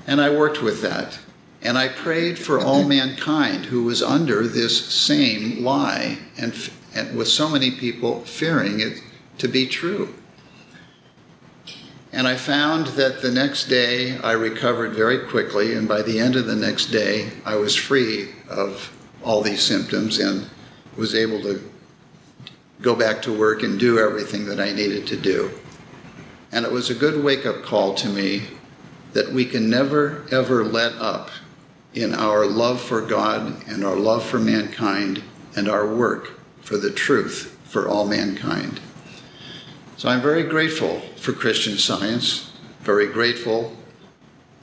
And 0.08 0.20
I 0.20 0.30
worked 0.30 0.62
with 0.62 0.82
that. 0.82 1.20
And 1.62 1.78
I 1.78 1.90
prayed 1.90 2.40
for 2.40 2.60
all 2.60 2.84
mankind 2.84 3.66
who 3.66 3.84
was 3.84 4.02
under 4.02 4.48
this 4.48 4.86
same 4.88 5.64
lie 5.64 6.18
and, 6.38 6.54
and 6.96 7.18
with 7.18 7.28
so 7.28 7.50
many 7.50 7.72
people 7.72 8.22
fearing 8.22 8.80
it 8.80 9.02
to 9.40 9.48
be 9.48 9.68
true. 9.68 10.14
And 12.12 12.28
I 12.28 12.36
found 12.36 12.88
that 12.88 13.22
the 13.22 13.32
next 13.32 13.66
day 13.66 14.18
I 14.20 14.32
recovered 14.32 14.94
very 14.94 15.28
quickly, 15.28 15.76
and 15.76 15.88
by 15.88 16.02
the 16.02 16.20
end 16.20 16.36
of 16.36 16.48
the 16.48 16.56
next 16.56 16.88
day, 16.88 17.30
I 17.46 17.56
was 17.56 17.76
free 17.76 18.30
of 18.50 18.92
all 19.24 19.42
these 19.44 19.62
symptoms 19.62 20.18
and 20.18 20.50
was 20.98 21.14
able 21.14 21.40
to 21.44 21.62
go 22.82 22.96
back 22.96 23.22
to 23.24 23.38
work 23.38 23.64
and 23.64 23.80
do 23.80 24.00
everything 24.00 24.46
that 24.46 24.60
I 24.60 24.72
needed 24.72 25.08
to 25.08 25.18
do. 25.18 25.52
And 26.52 26.66
it 26.66 26.72
was 26.72 26.90
a 26.90 26.96
good 26.96 27.24
wake 27.24 27.46
up 27.46 27.64
call 27.64 27.94
to 27.96 28.10
me 28.10 28.44
that 29.14 29.32
we 29.32 29.46
can 29.46 29.70
never, 29.70 30.26
ever 30.32 30.64
let 30.64 30.94
up 30.94 31.30
in 31.94 32.14
our 32.14 32.46
love 32.46 32.82
for 32.82 33.02
God 33.02 33.68
and 33.68 33.84
our 33.84 33.96
love 33.96 34.24
for 34.24 34.40
mankind 34.40 35.24
and 35.56 35.68
our 35.68 35.88
work 35.88 36.40
for 36.62 36.78
the 36.78 36.92
truth 36.92 37.58
for 37.64 37.88
all 37.88 38.08
mankind. 38.08 38.80
So 39.98 40.10
I'm 40.10 40.22
very 40.22 40.44
grateful 40.44 41.02
for 41.18 41.34
Christian 41.34 41.78
Science, 41.78 42.52
very 42.82 43.08
grateful, 43.08 43.76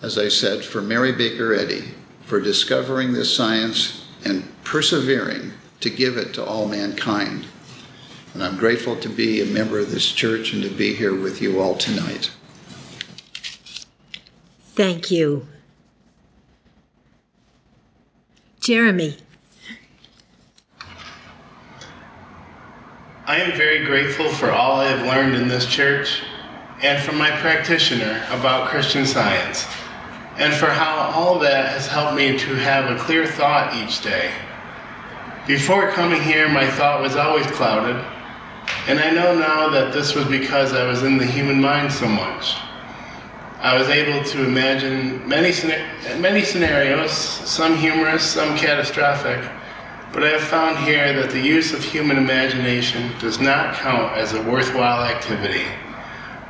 as 0.01 0.19
I 0.19 0.29
said, 0.29 0.65
for 0.65 0.81
Mary 0.81 1.13
Baker 1.13 1.55
Eddy 1.55 1.85
for 2.27 2.41
discovering 2.41 3.13
this 3.13 3.35
science 3.35 4.05
and 4.25 4.45
persevering 4.65 5.53
to 5.81 5.91
give 5.91 6.17
it 6.17 6.35
to 6.35 6.45
all 6.45 6.67
mankind. 6.67 7.47
And 8.37 8.45
I'm 8.45 8.59
grateful 8.59 8.97
to 8.97 9.09
be 9.09 9.41
a 9.41 9.47
member 9.47 9.79
of 9.79 9.91
this 9.91 10.13
church 10.13 10.53
and 10.53 10.63
to 10.63 10.69
be 10.69 10.93
here 10.93 11.19
with 11.19 11.41
you 11.41 11.59
all 11.59 11.75
tonight. 11.75 12.31
Thank 14.75 15.11
you. 15.11 15.47
Jeremy. 18.61 19.17
I 23.25 23.39
am 23.39 23.57
very 23.57 23.87
grateful 23.87 24.29
for 24.29 24.51
all 24.51 24.81
I 24.81 24.89
have 24.89 25.07
learned 25.07 25.35
in 25.35 25.49
this 25.49 25.65
church 25.65 26.21
and 26.83 27.03
from 27.03 27.17
my 27.17 27.31
practitioner 27.31 28.23
about 28.33 28.69
Christian 28.69 29.07
science, 29.07 29.65
and 30.37 30.53
for 30.53 30.67
how 30.67 31.11
all 31.15 31.39
that 31.39 31.71
has 31.71 31.87
helped 31.87 32.19
me 32.19 32.39
to 32.39 32.55
have 32.57 32.95
a 32.95 33.03
clear 33.03 33.27
thought 33.27 33.75
each 33.75 34.03
day. 34.03 34.31
Before 35.47 35.91
coming 35.93 36.21
here, 36.21 36.51
my 36.51 36.71
thought 36.71 37.01
was 37.01 37.17
always 37.17 37.47
clouded 37.47 38.05
and 38.89 39.01
I 39.01 39.11
know 39.11 39.35
now 39.35 39.69
that 39.71 39.93
this 39.93 40.15
was 40.15 40.27
because 40.27 40.73
I 40.73 40.87
was 40.87 41.03
in 41.03 41.19
the 41.19 41.27
human 41.27 41.61
mind 41.61 41.93
so 41.93 42.07
much. 42.07 42.57
I 43.59 43.77
was 43.77 43.89
able 43.89 44.23
to 44.23 44.45
imagine 44.45 45.27
many, 45.27 45.53
many 46.21 46.43
scenarios, 46.43 47.11
some 47.11 47.77
humorous, 47.77 48.23
some 48.23 48.57
catastrophic, 48.57 49.45
but 50.13 50.23
I 50.23 50.29
have 50.29 50.43
found 50.43 50.79
here 50.79 51.13
that 51.15 51.31
the 51.31 51.41
use 51.41 51.73
of 51.73 51.83
human 51.83 52.17
imagination 52.17 53.11
does 53.19 53.41
not 53.41 53.75
count 53.75 54.17
as 54.17 54.35
a 54.35 54.43
worthwhile 54.43 55.03
activity. 55.03 55.65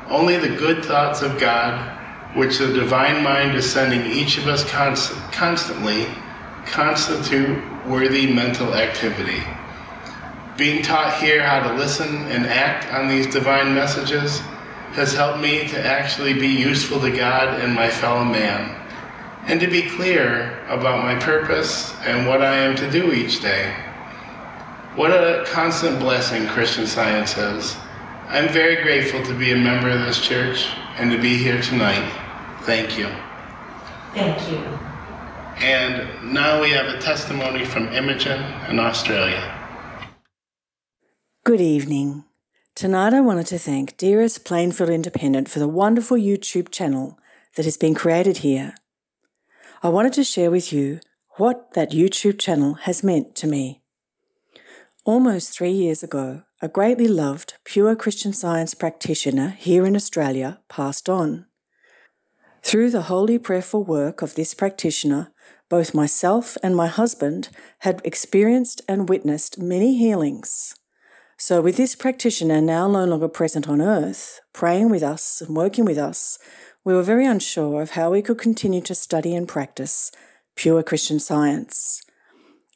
Only 0.08 0.36
the 0.36 0.54
good 0.56 0.84
thoughts 0.84 1.22
of 1.22 1.40
God, 1.40 1.96
which 2.36 2.58
the 2.58 2.72
divine 2.72 3.22
mind 3.22 3.56
is 3.56 3.68
sending 3.68 4.04
each 4.10 4.36
of 4.36 4.46
us 4.46 4.62
const- 4.70 5.14
constantly, 5.32 6.06
constitute 6.66 7.58
worthy 7.86 8.32
mental 8.32 8.74
activity. 8.74 9.42
Being 10.56 10.82
taught 10.82 11.20
here 11.20 11.42
how 11.42 11.68
to 11.68 11.74
listen 11.74 12.16
and 12.28 12.46
act 12.46 12.90
on 12.92 13.08
these 13.08 13.26
divine 13.26 13.74
messages 13.74 14.40
has 14.92 15.12
helped 15.12 15.40
me 15.40 15.68
to 15.68 15.86
actually 15.86 16.32
be 16.32 16.46
useful 16.46 16.98
to 17.00 17.10
God 17.10 17.60
and 17.60 17.74
my 17.74 17.90
fellow 17.90 18.24
man, 18.24 18.74
and 19.46 19.60
to 19.60 19.66
be 19.66 19.82
clear 19.82 20.58
about 20.68 21.02
my 21.02 21.14
purpose 21.16 21.94
and 22.00 22.26
what 22.26 22.40
I 22.40 22.56
am 22.56 22.74
to 22.76 22.90
do 22.90 23.12
each 23.12 23.42
day. 23.42 23.76
What 24.94 25.10
a 25.10 25.44
constant 25.46 25.98
blessing 25.98 26.46
Christian 26.46 26.86
Science 26.86 27.36
is. 27.36 27.76
I'm 28.28 28.48
very 28.48 28.82
grateful 28.82 29.22
to 29.24 29.34
be 29.38 29.52
a 29.52 29.56
member 29.56 29.90
of 29.90 30.00
this 30.00 30.26
church 30.26 30.68
and 30.96 31.10
to 31.10 31.18
be 31.18 31.36
here 31.36 31.60
tonight. 31.60 32.10
Thank 32.62 32.98
you. 32.98 33.08
Thank 34.14 34.50
you. 34.50 34.56
And 35.58 36.32
now 36.32 36.62
we 36.62 36.70
have 36.70 36.86
a 36.86 36.98
testimony 36.98 37.66
from 37.66 37.88
Imogen 37.92 38.42
in 38.70 38.78
Australia. 38.78 39.52
Good 41.46 41.60
evening. 41.60 42.24
Tonight 42.74 43.14
I 43.14 43.20
wanted 43.20 43.46
to 43.46 43.58
thank 43.60 43.96
dearest 43.96 44.44
Plainfield 44.44 44.90
Independent 44.90 45.48
for 45.48 45.60
the 45.60 45.68
wonderful 45.68 46.16
YouTube 46.16 46.72
channel 46.72 47.20
that 47.54 47.64
has 47.64 47.76
been 47.76 47.94
created 47.94 48.38
here. 48.38 48.74
I 49.80 49.90
wanted 49.90 50.12
to 50.14 50.24
share 50.24 50.50
with 50.50 50.72
you 50.72 50.98
what 51.36 51.74
that 51.74 51.92
YouTube 51.92 52.40
channel 52.40 52.74
has 52.74 53.04
meant 53.04 53.36
to 53.36 53.46
me. 53.46 53.80
Almost 55.04 55.56
three 55.56 55.70
years 55.70 56.02
ago, 56.02 56.42
a 56.60 56.66
greatly 56.66 57.06
loved 57.06 57.54
pure 57.62 57.94
Christian 57.94 58.32
science 58.32 58.74
practitioner 58.74 59.50
here 59.50 59.86
in 59.86 59.94
Australia 59.94 60.58
passed 60.68 61.08
on. 61.08 61.46
Through 62.64 62.90
the 62.90 63.02
holy 63.02 63.38
prayerful 63.38 63.84
work 63.84 64.20
of 64.20 64.34
this 64.34 64.52
practitioner, 64.52 65.30
both 65.68 65.94
myself 65.94 66.56
and 66.64 66.74
my 66.74 66.88
husband 66.88 67.50
had 67.86 68.00
experienced 68.02 68.82
and 68.88 69.08
witnessed 69.08 69.60
many 69.60 69.96
healings. 69.96 70.74
So, 71.38 71.60
with 71.60 71.76
this 71.76 71.94
practitioner 71.94 72.62
now 72.62 72.88
no 72.88 73.04
longer 73.04 73.28
present 73.28 73.68
on 73.68 73.82
earth, 73.82 74.40
praying 74.54 74.88
with 74.88 75.02
us 75.02 75.42
and 75.42 75.54
working 75.54 75.84
with 75.84 75.98
us, 75.98 76.38
we 76.82 76.94
were 76.94 77.02
very 77.02 77.26
unsure 77.26 77.82
of 77.82 77.90
how 77.90 78.10
we 78.10 78.22
could 78.22 78.38
continue 78.38 78.80
to 78.82 78.94
study 78.94 79.34
and 79.34 79.46
practice 79.46 80.10
pure 80.54 80.82
Christian 80.82 81.20
science. 81.20 82.00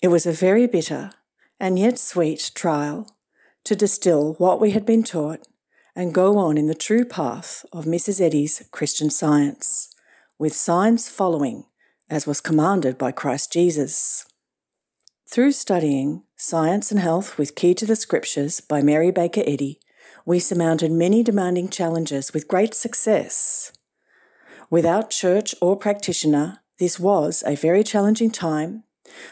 It 0.03 0.09
was 0.09 0.27
a 0.27 0.33
very 0.33 0.67
bitter 0.67 1.13
and 1.59 1.79
yet 1.79 1.99
sweet 1.99 2.51
trial 2.55 3.07
to 3.65 3.77
distill 3.77 4.35
what 4.35 4.61
we 4.61 4.73
had 4.73 4.85
been 4.85 5.05
taught 5.05 5.47
and 5.97 6.15
go 6.15 6.39
on 6.39 6.59
in 6.59 6.67
the 6.67 6.75
true 6.75 7.05
path 7.05 7.65
of 7.73 7.85
Mrs. 7.85 8.21
Eddy's 8.21 8.63
Christian 8.71 9.11
science, 9.11 9.95
with 10.39 10.55
signs 10.55 11.09
following, 11.09 11.65
as 12.09 12.27
was 12.27 12.41
commanded 12.41 12.99
by 12.99 13.13
Christ 13.13 13.53
Jesus. 13.53 14.27
Through 15.31 15.53
studying 15.53 16.24
Science 16.35 16.91
and 16.91 16.99
Health 16.99 17.39
with 17.39 17.55
Key 17.55 17.72
to 17.74 17.87
the 17.87 17.95
Scriptures 17.95 18.61
by 18.61 18.83
Mary 18.83 19.12
Baker 19.12 19.45
Eddy, 19.47 19.78
we 20.26 20.41
surmounted 20.41 20.91
many 20.91 21.22
demanding 21.22 21.68
challenges 21.68 22.35
with 22.35 22.49
great 22.49 22.74
success. 22.74 23.70
Without 24.70 25.11
church 25.11 25.55
or 25.62 25.76
practitioner, 25.76 26.59
this 26.81 26.99
was 26.99 27.45
a 27.47 27.55
very 27.55 27.85
challenging 27.85 28.33
time. 28.33 28.83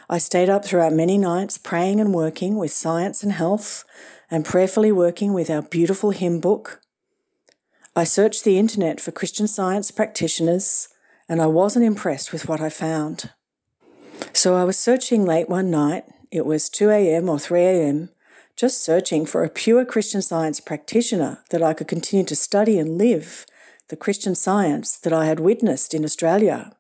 I 0.09 0.19
stayed 0.19 0.49
up 0.49 0.65
throughout 0.65 0.93
many 0.93 1.19
nights 1.19 1.59
praying 1.59 1.99
and 1.99 2.15
working 2.15 2.59
with 2.59 2.71
Science 2.71 3.25
and 3.25 3.33
Health 3.33 3.85
and 4.31 4.45
prayerfully 4.45 4.93
working 4.93 5.33
with 5.33 5.51
our 5.51 5.63
beautiful 5.63 6.11
hymn 6.13 6.39
book. 6.39 6.81
I 7.97 8.05
searched 8.05 8.45
the 8.45 8.57
internet 8.57 9.01
for 9.01 9.11
Christian 9.11 9.49
science 9.49 9.91
practitioners 9.91 10.91
and 11.29 11.43
I 11.43 11.47
wasn't 11.47 11.87
impressed 11.87 12.33
with 12.33 12.49
what 12.49 12.61
I 12.61 12.69
found. 12.69 13.33
So 14.33 14.57
I 14.57 14.65
was 14.65 14.79
searching 14.79 15.25
late 15.25 15.49
one 15.49 15.71
night, 15.71 16.05
it 16.31 16.47
was 16.47 16.69
2 16.69 16.91
a.m. 16.91 17.29
or 17.29 17.39
3 17.39 17.61
a.m., 17.61 18.11
just 18.57 18.83
searching 18.83 19.25
for 19.25 19.45
a 19.45 19.51
pure 19.51 19.85
Christian 19.85 20.21
science 20.21 20.61
practitioner 20.61 21.45
that 21.51 21.63
I 21.63 21.75
could 21.75 21.89
continue 21.89 22.27
to 22.27 22.37
study 22.37 22.79
and 22.79 22.99
live 22.99 23.47
the 23.89 23.97
Christian 23.97 24.35
science 24.35 24.97
that 24.99 25.13
I 25.13 25.27
had 25.27 25.41
witnessed 25.41 25.95
in 25.95 26.05
Australia. 26.05 26.73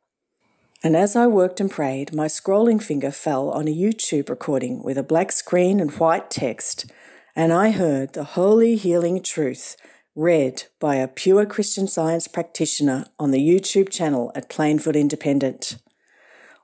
And 0.82 0.96
as 0.96 1.16
I 1.16 1.26
worked 1.26 1.60
and 1.60 1.70
prayed, 1.70 2.14
my 2.14 2.26
scrolling 2.26 2.82
finger 2.82 3.10
fell 3.10 3.50
on 3.50 3.66
a 3.66 3.74
YouTube 3.74 4.28
recording 4.28 4.82
with 4.82 4.98
a 4.98 5.02
black 5.02 5.32
screen 5.32 5.80
and 5.80 5.90
white 5.92 6.30
text, 6.30 6.90
and 7.34 7.52
I 7.52 7.70
heard 7.70 8.12
the 8.12 8.24
holy 8.24 8.76
healing 8.76 9.22
truth 9.22 9.76
read 10.14 10.64
by 10.78 10.96
a 10.96 11.08
pure 11.08 11.46
Christian 11.46 11.88
science 11.88 12.28
practitioner 12.28 13.06
on 13.18 13.30
the 13.30 13.40
YouTube 13.40 13.88
channel 13.88 14.30
at 14.34 14.48
Plainfield 14.48 14.96
Independent. 14.96 15.78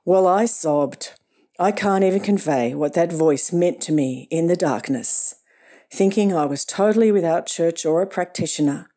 Well, 0.07 0.27
I 0.27 0.45
sobbed. 0.45 1.13
I 1.57 1.71
can't 1.71 2.03
even 2.03 2.19
convey 2.19 2.75
what 2.75 2.93
that 2.93 3.11
voice 3.11 3.51
meant 3.51 3.81
to 3.81 3.91
me 3.91 4.27
in 4.29 4.45
the 4.45 4.55
darkness, 4.55 5.33
thinking 5.91 6.31
I 6.31 6.45
was 6.45 6.63
totally 6.63 7.11
without 7.11 7.47
church 7.47 7.87
or 7.87 8.03
a 8.03 8.07
practitioner, 8.07 8.87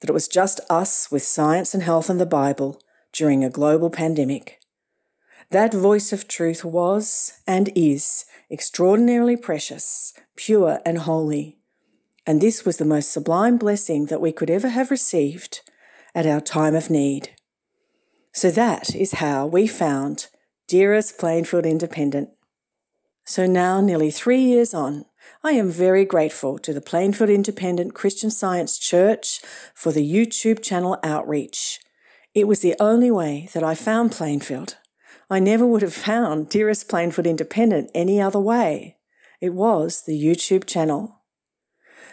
that 0.00 0.10
it 0.10 0.12
was 0.12 0.28
just 0.28 0.60
us 0.68 1.10
with 1.10 1.22
science 1.22 1.72
and 1.72 1.82
health 1.82 2.10
and 2.10 2.20
the 2.20 2.26
Bible 2.26 2.82
during 3.14 3.42
a 3.42 3.48
global 3.48 3.88
pandemic. 3.88 4.60
That 5.50 5.72
voice 5.72 6.12
of 6.12 6.28
truth 6.28 6.66
was 6.66 7.40
and 7.46 7.70
is 7.74 8.26
extraordinarily 8.50 9.38
precious, 9.38 10.12
pure, 10.36 10.80
and 10.84 10.98
holy. 10.98 11.56
And 12.26 12.42
this 12.42 12.66
was 12.66 12.76
the 12.76 12.84
most 12.84 13.10
sublime 13.10 13.56
blessing 13.56 14.06
that 14.06 14.20
we 14.20 14.32
could 14.32 14.50
ever 14.50 14.68
have 14.68 14.90
received 14.90 15.62
at 16.14 16.26
our 16.26 16.42
time 16.42 16.74
of 16.74 16.90
need. 16.90 17.30
So 18.32 18.50
that 18.50 18.94
is 18.94 19.12
how 19.12 19.46
we 19.46 19.66
found 19.66 20.26
Dearest 20.68 21.16
Plainfield 21.16 21.64
Independent. 21.64 22.28
So 23.24 23.46
now, 23.46 23.80
nearly 23.80 24.10
three 24.10 24.42
years 24.42 24.74
on, 24.74 25.06
I 25.42 25.52
am 25.52 25.70
very 25.70 26.04
grateful 26.04 26.58
to 26.58 26.74
the 26.74 26.82
Plainfield 26.82 27.30
Independent 27.30 27.94
Christian 27.94 28.30
Science 28.30 28.78
Church 28.78 29.40
for 29.74 29.92
the 29.92 30.06
YouTube 30.06 30.62
channel 30.62 30.98
outreach. 31.02 31.80
It 32.34 32.46
was 32.46 32.60
the 32.60 32.76
only 32.78 33.10
way 33.10 33.48
that 33.54 33.64
I 33.64 33.74
found 33.74 34.12
Plainfield. 34.12 34.76
I 35.30 35.38
never 35.38 35.66
would 35.66 35.80
have 35.80 35.94
found 35.94 36.50
Dearest 36.50 36.86
Plainfield 36.86 37.26
Independent 37.26 37.90
any 37.94 38.20
other 38.20 38.40
way. 38.40 38.98
It 39.40 39.54
was 39.54 40.02
the 40.02 40.22
YouTube 40.22 40.66
channel. 40.66 41.22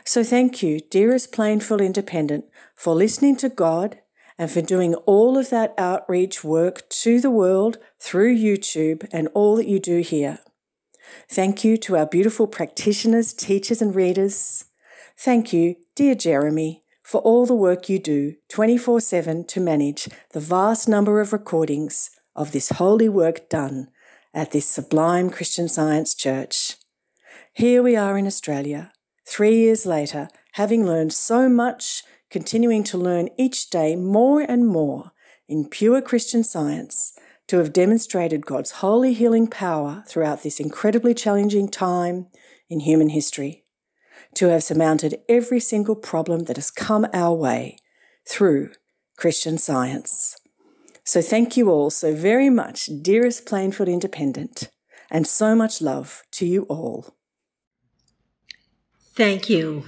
So 0.05 0.23
thank 0.23 0.63
you, 0.63 0.79
Dearest 0.79 1.33
Plainfield 1.33 1.81
Independent, 1.81 2.45
for 2.73 2.95
listening 2.95 3.35
to 3.37 3.49
God 3.49 3.99
and 4.37 4.51
for 4.51 4.61
doing 4.61 4.95
all 5.05 5.37
of 5.37 5.49
that 5.49 5.73
outreach 5.77 6.43
work 6.43 6.87
to 6.89 7.19
the 7.19 7.31
world 7.31 7.77
through 7.99 8.35
YouTube 8.35 9.07
and 9.11 9.27
all 9.33 9.55
that 9.55 9.67
you 9.67 9.79
do 9.79 9.99
here. 9.99 10.39
Thank 11.29 11.63
you 11.63 11.77
to 11.77 11.97
our 11.97 12.05
beautiful 12.05 12.47
practitioners, 12.47 13.33
teachers, 13.33 13.81
and 13.81 13.95
readers. 13.95 14.65
Thank 15.17 15.53
you, 15.53 15.75
dear 15.95 16.15
Jeremy, 16.15 16.83
for 17.01 17.21
all 17.21 17.45
the 17.45 17.55
work 17.55 17.87
you 17.87 17.99
do 17.99 18.35
24 18.49 18.99
7 18.99 19.45
to 19.45 19.59
manage 19.59 20.09
the 20.31 20.39
vast 20.39 20.89
number 20.89 21.21
of 21.21 21.31
recordings 21.31 22.09
of 22.35 22.51
this 22.51 22.69
holy 22.69 23.07
work 23.07 23.47
done 23.49 23.89
at 24.33 24.51
this 24.51 24.65
sublime 24.65 25.29
Christian 25.29 25.69
Science 25.69 26.13
Church. 26.13 26.75
Here 27.53 27.81
we 27.81 27.95
are 27.95 28.17
in 28.17 28.27
Australia, 28.27 28.91
three 29.25 29.55
years 29.55 29.85
later, 29.85 30.27
having 30.53 30.85
learned 30.85 31.13
so 31.13 31.47
much 31.47 32.03
continuing 32.35 32.83
to 32.83 32.97
learn 32.97 33.29
each 33.37 33.69
day 33.69 33.95
more 33.95 34.41
and 34.41 34.67
more 34.67 35.13
in 35.47 35.63
pure 35.63 36.01
Christian 36.01 36.43
science 36.43 37.17
to 37.47 37.59
have 37.59 37.71
demonstrated 37.71 38.45
God's 38.45 38.71
holy 38.71 39.13
healing 39.13 39.47
power 39.47 40.03
throughout 40.05 40.43
this 40.43 40.59
incredibly 40.59 41.13
challenging 41.13 41.69
time 41.69 42.27
in 42.69 42.81
human 42.81 43.07
history, 43.07 43.63
to 44.33 44.49
have 44.49 44.65
surmounted 44.65 45.17
every 45.29 45.61
single 45.61 45.95
problem 45.95 46.43
that 46.43 46.57
has 46.57 46.69
come 46.69 47.07
our 47.13 47.33
way 47.33 47.77
through 48.27 48.71
Christian 49.15 49.57
science. 49.57 50.35
So 51.05 51.21
thank 51.21 51.55
you 51.55 51.69
all 51.69 51.89
so 51.89 52.13
very 52.13 52.49
much, 52.49 52.89
dearest 53.01 53.45
Plainfield 53.45 53.87
Independent, 53.87 54.69
and 55.09 55.25
so 55.25 55.55
much 55.55 55.81
love 55.81 56.21
to 56.31 56.45
you 56.45 56.63
all. 56.63 57.15
Thank 59.15 59.49
you. 59.49 59.85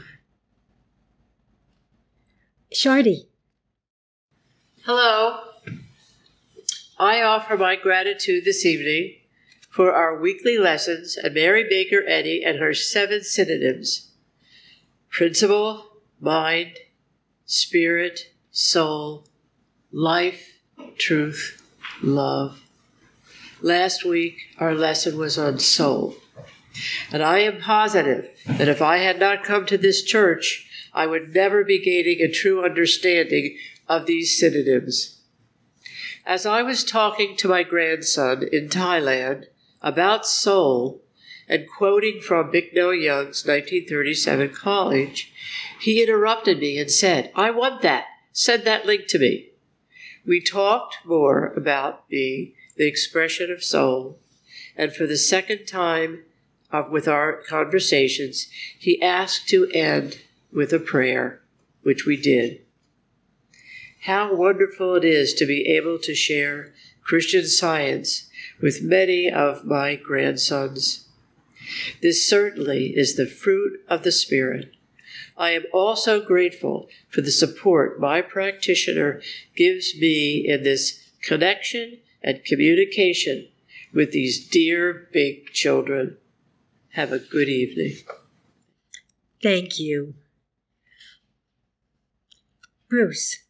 Shardy. 2.73 3.27
Hello. 4.83 5.39
I 6.99 7.21
offer 7.21 7.55
my 7.55 7.75
gratitude 7.75 8.43
this 8.43 8.65
evening 8.65 9.15
for 9.69 9.93
our 9.93 10.19
weekly 10.19 10.57
lessons 10.57 11.15
and 11.15 11.33
Mary 11.33 11.65
Baker 11.69 12.03
Eddy 12.05 12.43
and 12.43 12.59
her 12.59 12.73
seven 12.73 13.23
synonyms 13.23 14.11
principle, 15.09 15.85
mind, 16.19 16.77
spirit, 17.45 18.33
soul, 18.51 19.25
life, 19.91 20.59
truth, 20.97 21.61
love. 22.03 22.61
Last 23.61 24.03
week, 24.03 24.39
our 24.59 24.75
lesson 24.75 25.17
was 25.17 25.37
on 25.37 25.59
soul. 25.59 26.15
And 27.11 27.23
I 27.23 27.39
am 27.39 27.61
positive 27.61 28.29
that 28.45 28.67
if 28.67 28.81
I 28.81 28.97
had 28.97 29.19
not 29.19 29.43
come 29.43 29.65
to 29.67 29.77
this 29.77 30.03
church, 30.03 30.66
I 30.97 31.05
would 31.05 31.35
never 31.35 31.63
be 31.63 31.77
gaining 31.77 32.21
a 32.21 32.31
true 32.31 32.65
understanding 32.65 33.55
of 33.87 34.07
these 34.07 34.35
synonyms. 34.35 35.19
As 36.25 36.43
I 36.43 36.63
was 36.63 36.83
talking 36.83 37.37
to 37.37 37.47
my 37.47 37.61
grandson 37.61 38.41
in 38.51 38.67
Thailand 38.67 39.45
about 39.79 40.25
soul 40.25 41.03
and 41.47 41.67
quoting 41.69 42.19
from 42.19 42.49
Bicknell 42.49 42.95
Young's 42.95 43.45
1937 43.45 44.49
College, 44.55 45.31
he 45.79 46.01
interrupted 46.01 46.57
me 46.57 46.79
and 46.79 46.89
said, 46.89 47.31
I 47.35 47.51
want 47.51 47.83
that. 47.83 48.05
Send 48.31 48.63
that 48.63 48.87
link 48.87 49.05
to 49.09 49.19
me. 49.19 49.49
We 50.25 50.41
talked 50.41 50.97
more 51.05 51.53
about 51.53 52.09
being 52.09 52.53
the 52.75 52.87
expression 52.87 53.51
of 53.51 53.63
soul, 53.63 54.17
and 54.75 54.91
for 54.91 55.05
the 55.05 55.15
second 55.15 55.67
time 55.67 56.23
of, 56.71 56.89
with 56.89 57.07
our 57.07 57.33
conversations, 57.33 58.47
he 58.79 58.99
asked 58.99 59.47
to 59.49 59.69
end 59.75 60.21
with 60.51 60.73
a 60.73 60.79
prayer, 60.79 61.41
which 61.83 62.05
we 62.05 62.17
did. 62.17 62.61
How 64.01 64.33
wonderful 64.33 64.95
it 64.95 65.03
is 65.03 65.33
to 65.35 65.45
be 65.45 65.67
able 65.67 65.99
to 65.99 66.15
share 66.15 66.73
Christian 67.03 67.45
science 67.45 68.29
with 68.61 68.83
many 68.83 69.29
of 69.29 69.65
my 69.65 69.95
grandsons. 69.95 71.07
This 72.01 72.27
certainly 72.27 72.97
is 72.97 73.15
the 73.15 73.25
fruit 73.25 73.81
of 73.87 74.03
the 74.03 74.11
Spirit. 74.11 74.73
I 75.37 75.51
am 75.51 75.65
also 75.73 76.23
grateful 76.23 76.89
for 77.09 77.21
the 77.21 77.31
support 77.31 77.99
my 77.99 78.21
practitioner 78.21 79.21
gives 79.55 79.95
me 79.95 80.47
in 80.47 80.63
this 80.63 81.11
connection 81.21 81.99
and 82.21 82.43
communication 82.43 83.47
with 83.93 84.11
these 84.11 84.47
dear 84.47 85.07
big 85.13 85.51
children. 85.51 86.17
Have 86.89 87.11
a 87.11 87.19
good 87.19 87.49
evening. 87.49 87.97
Thank 89.41 89.79
you. 89.79 90.15
Bruce. 92.89 93.43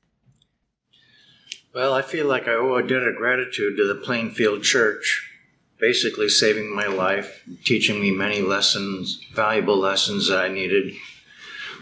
Well, 1.74 1.94
I 1.94 2.02
feel 2.02 2.26
like 2.26 2.48
I 2.48 2.54
owe 2.54 2.76
a 2.76 2.82
debt 2.82 3.04
of 3.04 3.18
gratitude 3.18 3.78
to 3.78 3.88
the 3.88 4.02
Plainfield 4.02 4.64
Church, 4.64 5.32
basically 5.80 6.28
saving 6.28 6.76
my 6.76 6.88
life, 6.88 7.44
teaching 7.64 8.02
me 8.02 8.10
many 8.10 8.42
lessons, 8.42 9.22
valuable 9.34 9.78
lessons 9.78 10.28
that 10.30 10.40
I 10.40 10.48
needed. 10.48 10.96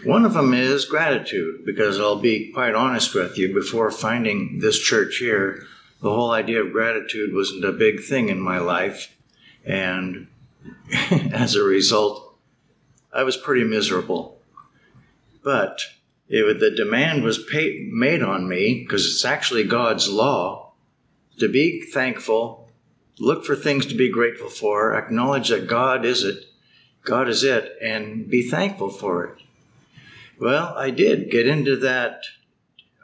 One 0.04 0.26
of 0.26 0.34
them 0.34 0.52
is 0.52 0.84
gratitude, 0.84 1.64
because 1.64 1.98
I'll 1.98 2.20
be 2.20 2.52
quite 2.52 2.74
honest 2.74 3.14
with 3.14 3.38
you, 3.38 3.54
before 3.54 3.90
finding 3.90 4.58
this 4.58 4.78
church 4.78 5.16
here, 5.16 5.66
the 6.02 6.10
whole 6.10 6.32
idea 6.32 6.62
of 6.62 6.72
gratitude 6.72 7.34
wasn't 7.34 7.64
a 7.64 7.72
big 7.72 8.02
thing 8.02 8.28
in 8.28 8.38
my 8.38 8.58
life. 8.58 9.16
And 9.64 10.26
as 11.10 11.54
a 11.54 11.62
result, 11.62 12.36
I 13.14 13.22
was 13.22 13.38
pretty 13.38 13.64
miserable. 13.64 14.38
But 15.42 15.80
if 16.28 16.58
the 16.58 16.70
demand 16.70 17.22
was 17.22 17.42
pay, 17.44 17.88
made 17.90 18.22
on 18.22 18.48
me, 18.48 18.82
because 18.82 19.06
it's 19.06 19.24
actually 19.24 19.64
God's 19.64 20.08
law, 20.08 20.72
to 21.38 21.48
be 21.48 21.82
thankful, 21.82 22.68
look 23.18 23.44
for 23.44 23.54
things 23.54 23.86
to 23.86 23.94
be 23.94 24.10
grateful 24.10 24.48
for, 24.48 24.94
acknowledge 24.94 25.48
that 25.48 25.68
God 25.68 26.04
is 26.04 26.24
it, 26.24 26.44
God 27.04 27.28
is 27.28 27.44
it, 27.44 27.76
and 27.80 28.28
be 28.28 28.48
thankful 28.48 28.90
for 28.90 29.24
it. 29.24 29.38
Well, 30.40 30.74
I 30.76 30.90
did 30.90 31.30
get 31.30 31.46
into 31.46 31.76
that 31.76 32.24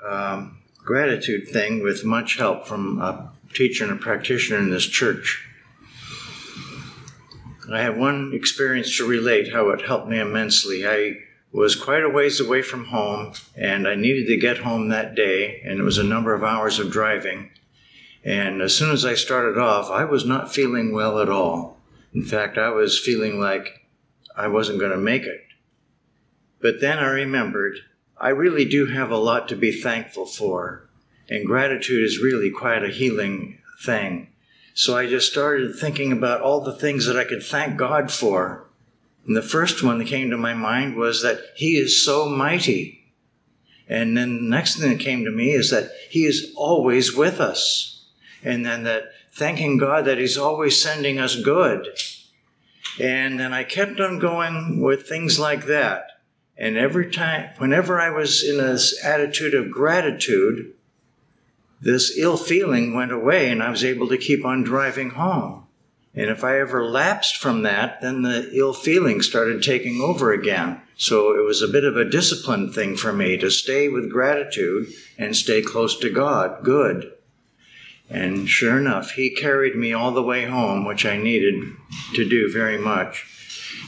um, 0.06 0.58
gratitude 0.78 1.48
thing 1.48 1.82
with 1.82 2.04
much 2.04 2.36
help 2.36 2.66
from 2.66 3.00
a 3.00 3.30
teacher 3.54 3.84
and 3.84 3.92
a 3.92 3.96
practitioner 3.96 4.58
in 4.58 4.70
this 4.70 4.86
church. 4.86 5.46
I 7.72 7.80
have 7.80 7.96
one 7.96 8.32
experience 8.34 8.96
to 8.96 9.06
relate 9.06 9.52
how 9.52 9.70
it 9.70 9.86
helped 9.86 10.08
me 10.08 10.18
immensely. 10.18 10.86
I 10.86 11.18
was 11.52 11.76
quite 11.76 12.02
a 12.02 12.08
ways 12.08 12.40
away 12.40 12.62
from 12.62 12.86
home, 12.86 13.34
and 13.54 13.86
I 13.86 13.94
needed 13.94 14.26
to 14.28 14.38
get 14.38 14.58
home 14.58 14.88
that 14.88 15.14
day, 15.14 15.60
and 15.64 15.78
it 15.78 15.82
was 15.82 15.98
a 15.98 16.04
number 16.04 16.34
of 16.34 16.42
hours 16.42 16.78
of 16.78 16.90
driving. 16.90 17.50
And 18.24 18.62
as 18.62 18.74
soon 18.74 18.90
as 18.90 19.04
I 19.04 19.14
started 19.14 19.58
off, 19.58 19.90
I 19.90 20.04
was 20.04 20.24
not 20.24 20.52
feeling 20.52 20.92
well 20.92 21.18
at 21.20 21.28
all. 21.28 21.78
In 22.14 22.24
fact, 22.24 22.56
I 22.56 22.70
was 22.70 22.98
feeling 22.98 23.38
like 23.38 23.86
I 24.34 24.48
wasn't 24.48 24.78
going 24.78 24.92
to 24.92 24.96
make 24.96 25.24
it. 25.24 25.42
But 26.60 26.80
then 26.80 26.98
I 26.98 27.08
remembered 27.08 27.78
I 28.16 28.28
really 28.28 28.64
do 28.64 28.86
have 28.86 29.10
a 29.10 29.16
lot 29.16 29.48
to 29.48 29.56
be 29.56 29.72
thankful 29.72 30.26
for, 30.26 30.88
and 31.28 31.44
gratitude 31.44 32.04
is 32.04 32.22
really 32.22 32.50
quite 32.50 32.84
a 32.84 32.88
healing 32.88 33.58
thing. 33.82 34.28
So 34.74 34.96
I 34.96 35.08
just 35.08 35.30
started 35.30 35.74
thinking 35.74 36.12
about 36.12 36.40
all 36.40 36.60
the 36.60 36.72
things 36.72 37.06
that 37.06 37.18
I 37.18 37.24
could 37.24 37.42
thank 37.42 37.76
God 37.76 38.10
for 38.12 38.68
and 39.26 39.36
the 39.36 39.42
first 39.42 39.82
one 39.82 39.98
that 39.98 40.08
came 40.08 40.30
to 40.30 40.36
my 40.36 40.54
mind 40.54 40.96
was 40.96 41.22
that 41.22 41.40
He 41.54 41.76
is 41.76 42.04
so 42.04 42.28
mighty. 42.28 43.12
And 43.88 44.16
then 44.16 44.36
the 44.36 44.50
next 44.50 44.76
thing 44.76 44.90
that 44.90 45.04
came 45.04 45.24
to 45.24 45.30
me 45.30 45.52
is 45.52 45.70
that 45.70 45.90
He 46.10 46.24
is 46.24 46.52
always 46.56 47.14
with 47.14 47.40
us. 47.40 48.04
And 48.42 48.66
then 48.66 48.82
that 48.84 49.12
thanking 49.32 49.78
God 49.78 50.04
that 50.06 50.18
He's 50.18 50.36
always 50.36 50.80
sending 50.80 51.18
us 51.18 51.40
good. 51.40 51.86
And 53.00 53.38
then 53.38 53.52
I 53.52 53.64
kept 53.64 54.00
on 54.00 54.18
going 54.18 54.80
with 54.80 55.08
things 55.08 55.38
like 55.38 55.66
that. 55.66 56.06
And 56.58 56.76
every 56.76 57.10
time, 57.10 57.50
whenever 57.58 58.00
I 58.00 58.10
was 58.10 58.44
in 58.46 58.58
this 58.58 59.02
attitude 59.04 59.54
of 59.54 59.70
gratitude, 59.70 60.74
this 61.80 62.16
ill 62.16 62.36
feeling 62.36 62.94
went 62.94 63.12
away 63.12 63.50
and 63.50 63.62
I 63.62 63.70
was 63.70 63.84
able 63.84 64.08
to 64.08 64.18
keep 64.18 64.44
on 64.44 64.62
driving 64.62 65.10
home. 65.10 65.61
And 66.14 66.28
if 66.28 66.44
I 66.44 66.60
ever 66.60 66.84
lapsed 66.84 67.36
from 67.36 67.62
that, 67.62 68.02
then 68.02 68.22
the 68.22 68.51
ill 68.55 68.74
feeling 68.74 69.22
started 69.22 69.62
taking 69.62 70.01
over 70.02 70.32
again. 70.32 70.82
So 70.97 71.34
it 71.34 71.44
was 71.44 71.62
a 71.62 71.68
bit 71.68 71.84
of 71.84 71.97
a 71.97 72.09
discipline 72.09 72.70
thing 72.70 72.97
for 72.97 73.12
me 73.12 73.39
to 73.39 73.51
stay 73.51 73.89
with 73.89 74.10
gratitude 74.10 74.93
and 75.16 75.34
stay 75.34 75.62
close 75.62 75.98
to 76.01 76.10
God. 76.10 76.62
Good. 76.62 77.12
And 78.10 78.47
sure 78.47 78.78
enough, 78.78 79.12
He 79.12 79.34
carried 79.34 79.74
me 79.74 79.94
all 79.94 80.12
the 80.12 80.22
way 80.22 80.44
home, 80.44 80.84
which 80.84 81.06
I 81.06 81.16
needed 81.16 81.55
to 82.14 82.28
do 82.28 82.52
very 82.52 82.76
much. 82.76 83.26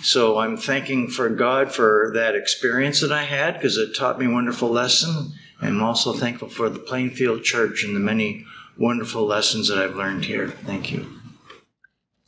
So 0.02 0.38
I'm 0.38 0.56
thanking 0.56 1.08
for 1.08 1.28
God 1.28 1.72
for 1.72 2.10
that 2.14 2.34
experience 2.34 3.00
that 3.00 3.12
I 3.12 3.24
had 3.24 3.54
because 3.54 3.76
it 3.76 3.94
taught 3.94 4.18
me 4.18 4.26
a 4.26 4.30
wonderful 4.30 4.70
lesson. 4.70 5.32
And 5.60 5.76
I'm 5.76 5.82
also 5.82 6.14
thankful 6.14 6.48
for 6.48 6.70
the 6.70 6.78
Plainfield 6.78 7.42
Church 7.42 7.84
and 7.84 7.94
the 7.94 8.00
many 8.00 8.46
wonderful 8.78 9.26
lessons 9.26 9.68
that 9.68 9.78
I've 9.78 9.96
learned 9.96 10.24
here. 10.24 10.48
Thank 10.48 10.90
you. 10.90 11.20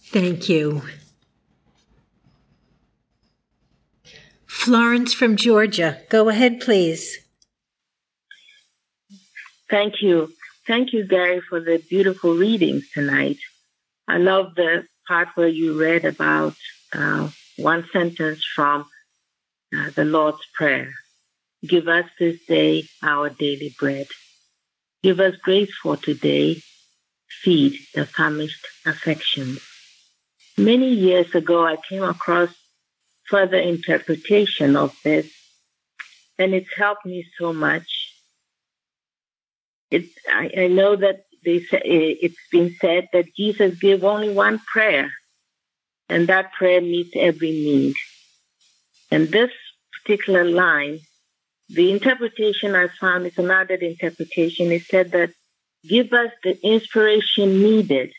Thank 0.06 0.48
you. 0.48 0.82
Florence 4.46 5.12
from 5.12 5.36
Georgia, 5.36 6.00
go 6.08 6.28
ahead, 6.28 6.60
please. 6.60 7.18
Thank 9.68 10.00
you. 10.00 10.32
Thank 10.66 10.92
you, 10.92 11.06
Gary, 11.06 11.40
for 11.40 11.60
the 11.60 11.78
beautiful 11.88 12.34
readings 12.34 12.90
tonight. 12.90 13.38
I 14.08 14.18
love 14.18 14.54
the 14.54 14.86
part 15.06 15.28
where 15.34 15.48
you 15.48 15.78
read 15.78 16.04
about 16.04 16.54
uh, 16.92 17.28
one 17.56 17.86
sentence 17.92 18.44
from 18.44 18.86
uh, 19.76 19.90
the 19.90 20.04
Lord's 20.04 20.44
Prayer 20.54 20.92
Give 21.66 21.88
us 21.88 22.04
this 22.18 22.44
day 22.46 22.84
our 23.02 23.30
daily 23.30 23.74
bread. 23.78 24.06
Give 25.02 25.18
us 25.20 25.36
grace 25.36 25.72
for 25.82 25.96
today. 25.96 26.62
Feed 27.28 27.78
the 27.94 28.06
famished 28.06 28.66
affections. 28.84 29.60
Many 30.58 30.94
years 30.94 31.34
ago, 31.34 31.66
I 31.66 31.76
came 31.76 32.02
across 32.02 32.48
further 33.28 33.58
interpretation 33.58 34.74
of 34.74 34.96
this, 35.04 35.30
and 36.38 36.54
it's 36.54 36.74
helped 36.74 37.04
me 37.04 37.26
so 37.38 37.52
much. 37.52 38.14
It, 39.90 40.06
I, 40.28 40.50
I 40.56 40.66
know 40.68 40.96
that 40.96 41.24
they 41.44 41.60
say, 41.60 41.76
eh, 41.78 42.14
it's 42.22 42.48
been 42.50 42.74
said 42.80 43.08
that 43.12 43.34
Jesus 43.36 43.78
gave 43.78 44.02
only 44.02 44.32
one 44.32 44.58
prayer, 44.60 45.12
and 46.08 46.28
that 46.28 46.52
prayer 46.54 46.80
meets 46.80 47.12
every 47.14 47.50
need. 47.50 47.94
And 49.10 49.28
this 49.28 49.50
particular 50.00 50.44
line, 50.44 51.00
the 51.68 51.92
interpretation 51.92 52.74
I 52.74 52.88
found 52.88 53.26
is 53.26 53.36
another 53.36 53.74
interpretation. 53.74 54.72
It 54.72 54.84
said 54.84 55.10
that 55.12 55.32
give 55.86 56.12
us 56.14 56.30
the 56.42 56.58
inspiration 56.66 57.62
needed 57.62 58.12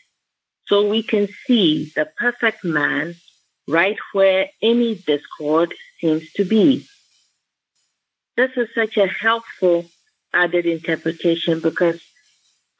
so 0.68 0.86
we 0.88 1.02
can 1.02 1.28
see 1.46 1.92
the 1.96 2.06
perfect 2.16 2.64
man 2.64 3.14
right 3.66 3.96
where 4.12 4.48
any 4.62 4.94
discord 4.94 5.74
seems 6.00 6.30
to 6.32 6.44
be. 6.44 6.86
This 8.36 8.50
is 8.56 8.68
such 8.74 8.96
a 8.96 9.06
helpful 9.06 9.86
added 10.32 10.66
interpretation 10.66 11.60
because 11.60 12.00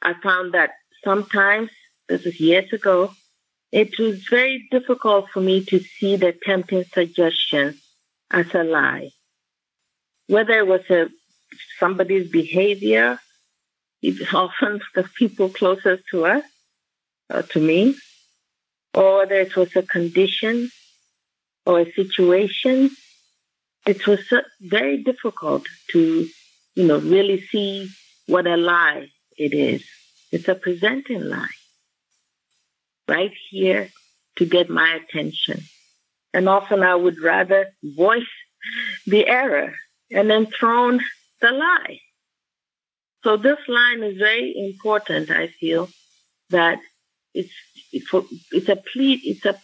I 0.01 0.13
found 0.13 0.53
that 0.53 0.71
sometimes, 1.03 1.69
this 2.07 2.25
is 2.25 2.39
years 2.39 2.71
ago, 2.71 3.11
it 3.71 3.99
was 3.99 4.25
very 4.29 4.67
difficult 4.71 5.29
for 5.29 5.41
me 5.41 5.63
to 5.65 5.79
see 5.79 6.15
the 6.15 6.31
tempting 6.31 6.85
suggestion 6.85 7.77
as 8.31 8.53
a 8.53 8.63
lie. 8.63 9.11
Whether 10.27 10.59
it 10.59 10.67
was 10.67 10.81
a, 10.89 11.09
somebody's 11.79 12.31
behavior, 12.31 13.19
it's 14.01 14.33
often 14.33 14.81
the 14.95 15.03
people 15.03 15.49
closest 15.49 16.03
to 16.11 16.25
us, 16.25 16.43
uh, 17.29 17.41
to 17.43 17.59
me, 17.59 17.95
or 18.93 19.19
whether 19.19 19.35
it 19.35 19.55
was 19.55 19.75
a 19.75 19.83
condition 19.83 20.69
or 21.65 21.81
a 21.81 21.91
situation, 21.93 22.89
it 23.85 24.05
was 24.07 24.27
so 24.27 24.41
very 24.61 25.03
difficult 25.03 25.65
to, 25.91 26.27
you 26.75 26.87
know, 26.87 26.99
really 26.99 27.41
see 27.41 27.89
what 28.27 28.47
a 28.47 28.57
lie 28.57 29.09
it 29.37 29.53
is. 29.53 29.83
It's 30.31 30.47
a 30.47 30.55
presenting 30.55 31.23
lie 31.23 31.47
right 33.07 33.33
here 33.49 33.89
to 34.37 34.45
get 34.45 34.69
my 34.69 34.95
attention. 34.95 35.61
And 36.33 36.47
often 36.47 36.83
I 36.83 36.95
would 36.95 37.19
rather 37.19 37.67
voice 37.83 38.33
the 39.07 39.27
error 39.27 39.73
and 40.11 40.29
then 40.29 40.45
thrown 40.47 40.99
the 41.41 41.51
lie. 41.51 41.99
So 43.23 43.37
this 43.37 43.59
line 43.67 44.03
is 44.03 44.17
very 44.17 44.53
important, 44.57 45.29
I 45.29 45.47
feel, 45.47 45.89
that 46.51 46.79
it's 47.33 47.53
it's 47.91 48.69
a 48.69 48.75
plead 48.75 49.21
it's 49.23 49.45
a 49.45 49.59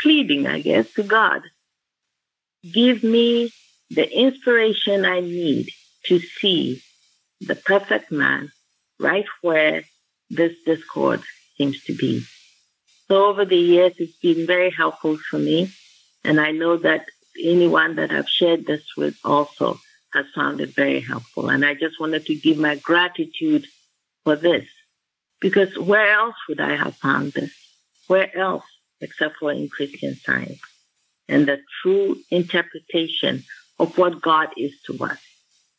pleading, 0.00 0.46
I 0.46 0.60
guess, 0.60 0.92
to 0.94 1.02
God. 1.02 1.42
Give 2.70 3.02
me 3.02 3.52
the 3.90 4.08
inspiration 4.10 5.04
I 5.04 5.20
need 5.20 5.68
to 6.04 6.18
see 6.18 6.82
the 7.40 7.54
perfect 7.54 8.10
man 8.10 8.52
right 8.98 9.26
where 9.40 9.82
this 10.30 10.54
discord 10.64 11.22
seems 11.56 11.82
to 11.84 11.94
be. 11.94 12.24
So 13.08 13.26
over 13.26 13.44
the 13.44 13.56
years, 13.56 13.92
it's 13.98 14.16
been 14.18 14.46
very 14.46 14.70
helpful 14.70 15.18
for 15.18 15.38
me. 15.38 15.70
And 16.24 16.40
I 16.40 16.52
know 16.52 16.76
that 16.78 17.06
anyone 17.38 17.96
that 17.96 18.10
I've 18.10 18.28
shared 18.28 18.64
this 18.66 18.84
with 18.96 19.16
also 19.24 19.78
has 20.14 20.26
found 20.34 20.60
it 20.60 20.74
very 20.74 21.00
helpful. 21.00 21.48
And 21.48 21.64
I 21.64 21.74
just 21.74 22.00
wanted 22.00 22.26
to 22.26 22.34
give 22.34 22.58
my 22.58 22.76
gratitude 22.76 23.66
for 24.24 24.36
this 24.36 24.66
because 25.42 25.76
where 25.76 26.12
else 26.12 26.36
would 26.48 26.60
I 26.60 26.76
have 26.76 26.96
found 26.96 27.32
this? 27.32 27.52
Where 28.06 28.34
else 28.34 28.64
except 29.00 29.36
for 29.36 29.52
in 29.52 29.68
Christian 29.68 30.14
science 30.14 30.60
and 31.28 31.46
the 31.46 31.58
true 31.82 32.16
interpretation 32.30 33.44
of 33.78 33.98
what 33.98 34.22
God 34.22 34.50
is 34.56 34.72
to 34.86 35.04
us 35.04 35.18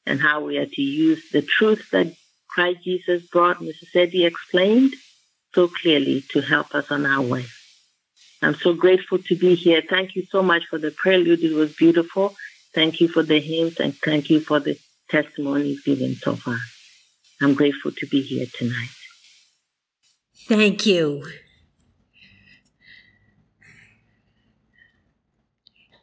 and 0.05 0.19
how 0.19 0.41
we 0.41 0.57
are 0.57 0.65
to 0.65 0.81
use 0.81 1.31
the 1.31 1.41
truth 1.41 1.89
that 1.91 2.13
Christ 2.49 2.83
Jesus 2.83 3.23
brought, 3.23 3.59
Mrs. 3.59 3.95
Eddy 3.95 4.25
explained 4.25 4.93
so 5.55 5.69
clearly 5.69 6.23
to 6.31 6.41
help 6.41 6.75
us 6.75 6.91
on 6.91 7.05
our 7.05 7.21
way. 7.21 7.45
I'm 8.41 8.55
so 8.55 8.73
grateful 8.73 9.19
to 9.19 9.35
be 9.35 9.55
here. 9.55 9.81
Thank 9.81 10.15
you 10.15 10.25
so 10.29 10.43
much 10.43 10.65
for 10.65 10.77
the 10.77 10.91
prelude. 10.91 11.41
It 11.41 11.53
was 11.53 11.73
beautiful. 11.73 12.35
Thank 12.73 12.99
you 12.99 13.07
for 13.07 13.23
the 13.23 13.39
hymns 13.39 13.79
and 13.79 13.95
thank 13.95 14.29
you 14.29 14.41
for 14.41 14.59
the 14.59 14.77
testimonies 15.09 15.81
given 15.83 16.15
so 16.15 16.35
far. 16.35 16.59
I'm 17.41 17.53
grateful 17.53 17.91
to 17.91 18.07
be 18.07 18.21
here 18.21 18.47
tonight. 18.57 18.89
Thank 20.47 20.85
you. 20.85 21.23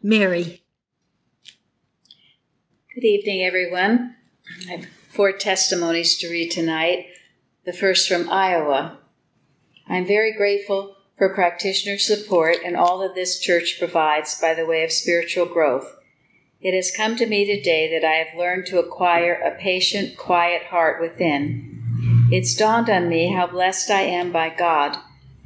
Mary. 0.03 0.63
Good 2.95 3.05
evening, 3.05 3.43
everyone. 3.45 4.17
I 4.67 4.71
have 4.73 4.87
four 5.11 5.33
testimonies 5.33 6.17
to 6.19 6.31
read 6.31 6.51
tonight. 6.51 7.09
The 7.67 7.75
first 7.75 8.09
from 8.09 8.31
Iowa. 8.31 8.99
I'm 9.87 10.07
very 10.07 10.33
grateful 10.33 10.97
for 11.19 11.35
practitioner 11.35 11.99
support 11.99 12.57
and 12.65 12.77
all 12.77 13.01
that 13.01 13.15
this 13.15 13.39
church 13.39 13.77
provides 13.79 14.41
by 14.41 14.55
the 14.55 14.65
way 14.65 14.83
of 14.83 14.91
spiritual 14.91 15.45
growth. 15.45 15.97
It 16.63 16.75
has 16.75 16.91
come 16.91 17.17
to 17.17 17.27
me 17.27 17.45
today 17.45 17.91
that 17.93 18.07
I 18.07 18.15
have 18.15 18.39
learned 18.39 18.65
to 18.67 18.79
acquire 18.79 19.35
a 19.35 19.61
patient, 19.61 20.17
quiet 20.17 20.63
heart 20.65 20.99
within. 20.99 21.70
It's 22.33 22.55
dawned 22.55 22.89
on 22.89 23.09
me 23.09 23.33
how 23.33 23.49
blessed 23.49 23.91
I 23.91 24.03
am 24.03 24.31
by 24.31 24.51
God, 24.51 24.97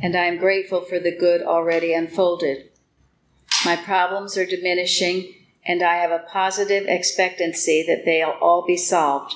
and 0.02 0.14
I 0.14 0.26
am 0.26 0.36
grateful 0.36 0.82
for 0.82 0.98
the 0.98 1.16
good 1.16 1.40
already 1.40 1.94
unfolded. 1.94 2.68
My 3.64 3.74
problems 3.74 4.36
are 4.36 4.44
diminishing, 4.44 5.32
and 5.64 5.82
I 5.82 5.96
have 5.96 6.10
a 6.10 6.26
positive 6.30 6.84
expectancy 6.86 7.82
that 7.88 8.04
they'll 8.04 8.36
all 8.38 8.66
be 8.66 8.76
solved. 8.76 9.34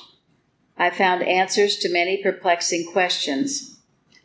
I 0.77 0.91
found 0.91 1.23
answers 1.23 1.77
to 1.77 1.91
many 1.91 2.21
perplexing 2.21 2.91
questions. 2.91 3.79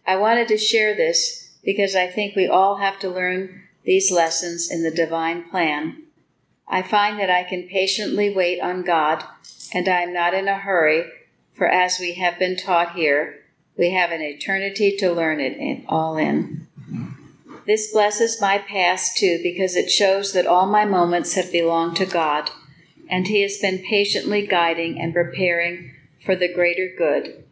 I 0.06 0.16
wanted 0.16 0.46
to 0.48 0.58
share 0.58 0.94
this 0.94 1.56
because 1.64 1.96
I 1.96 2.08
think 2.08 2.36
we 2.36 2.46
all 2.46 2.76
have 2.76 2.98
to 2.98 3.08
learn 3.08 3.62
these 3.84 4.12
lessons 4.12 4.70
in 4.70 4.82
the 4.82 4.90
divine 4.90 5.48
plan. 5.48 6.02
I 6.68 6.82
find 6.82 7.18
that 7.20 7.30
I 7.30 7.44
can 7.44 7.68
patiently 7.68 8.34
wait 8.34 8.60
on 8.60 8.82
God, 8.82 9.24
and 9.72 9.88
I 9.88 10.02
am 10.02 10.12
not 10.12 10.34
in 10.34 10.46
a 10.46 10.58
hurry, 10.58 11.06
for 11.54 11.68
as 11.68 11.98
we 11.98 12.14
have 12.14 12.38
been 12.38 12.56
taught 12.56 12.94
here, 12.94 13.40
we 13.76 13.90
have 13.90 14.10
an 14.10 14.20
eternity 14.20 14.96
to 14.98 15.12
learn 15.12 15.40
it 15.40 15.84
all 15.88 16.16
in. 16.16 16.66
This 17.66 17.92
blesses 17.92 18.40
my 18.40 18.58
past 18.58 19.16
too, 19.16 19.40
because 19.42 19.74
it 19.74 19.90
shows 19.90 20.32
that 20.32 20.46
all 20.46 20.66
my 20.66 20.84
moments 20.84 21.34
have 21.34 21.50
belonged 21.50 21.96
to 21.96 22.06
God, 22.06 22.50
and 23.08 23.26
He 23.26 23.42
has 23.42 23.58
been 23.58 23.78
patiently 23.78 24.46
guiding 24.46 25.00
and 25.00 25.14
preparing 25.14 25.92
for 26.24 26.36
the 26.36 26.52
greater 26.52 26.92
good. 26.96 27.44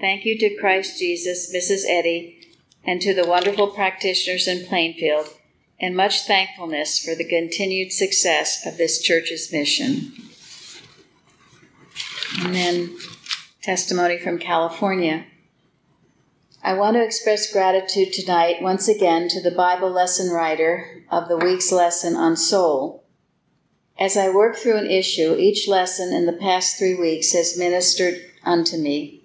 Thank 0.00 0.24
you 0.24 0.38
to 0.38 0.56
Christ 0.56 0.98
Jesus, 0.98 1.52
Mrs. 1.54 1.84
Eddy, 1.88 2.40
and 2.84 3.00
to 3.02 3.14
the 3.14 3.26
wonderful 3.26 3.68
practitioners 3.68 4.46
in 4.46 4.66
Plainfield, 4.66 5.28
and 5.80 5.96
much 5.96 6.26
thankfulness 6.26 6.98
for 6.98 7.14
the 7.14 7.28
continued 7.28 7.92
success 7.92 8.64
of 8.66 8.78
this 8.78 9.00
church's 9.00 9.52
mission. 9.52 10.12
And 12.40 12.54
then, 12.54 12.96
testimony 13.66 14.16
from 14.16 14.38
California. 14.38 15.24
I 16.62 16.74
want 16.74 16.94
to 16.94 17.02
express 17.02 17.52
gratitude 17.52 18.12
tonight 18.12 18.62
once 18.62 18.86
again 18.86 19.28
to 19.30 19.42
the 19.42 19.50
Bible 19.50 19.90
lesson 19.90 20.30
writer 20.30 21.02
of 21.10 21.26
the 21.26 21.36
week's 21.36 21.72
lesson 21.72 22.14
on 22.14 22.36
soul. 22.36 23.02
As 23.98 24.16
I 24.16 24.30
work 24.30 24.54
through 24.54 24.76
an 24.76 24.88
issue, 24.88 25.34
each 25.36 25.66
lesson 25.66 26.12
in 26.12 26.26
the 26.26 26.32
past 26.32 26.78
three 26.78 26.94
weeks 26.94 27.32
has 27.32 27.58
ministered 27.58 28.20
unto 28.44 28.76
me. 28.76 29.24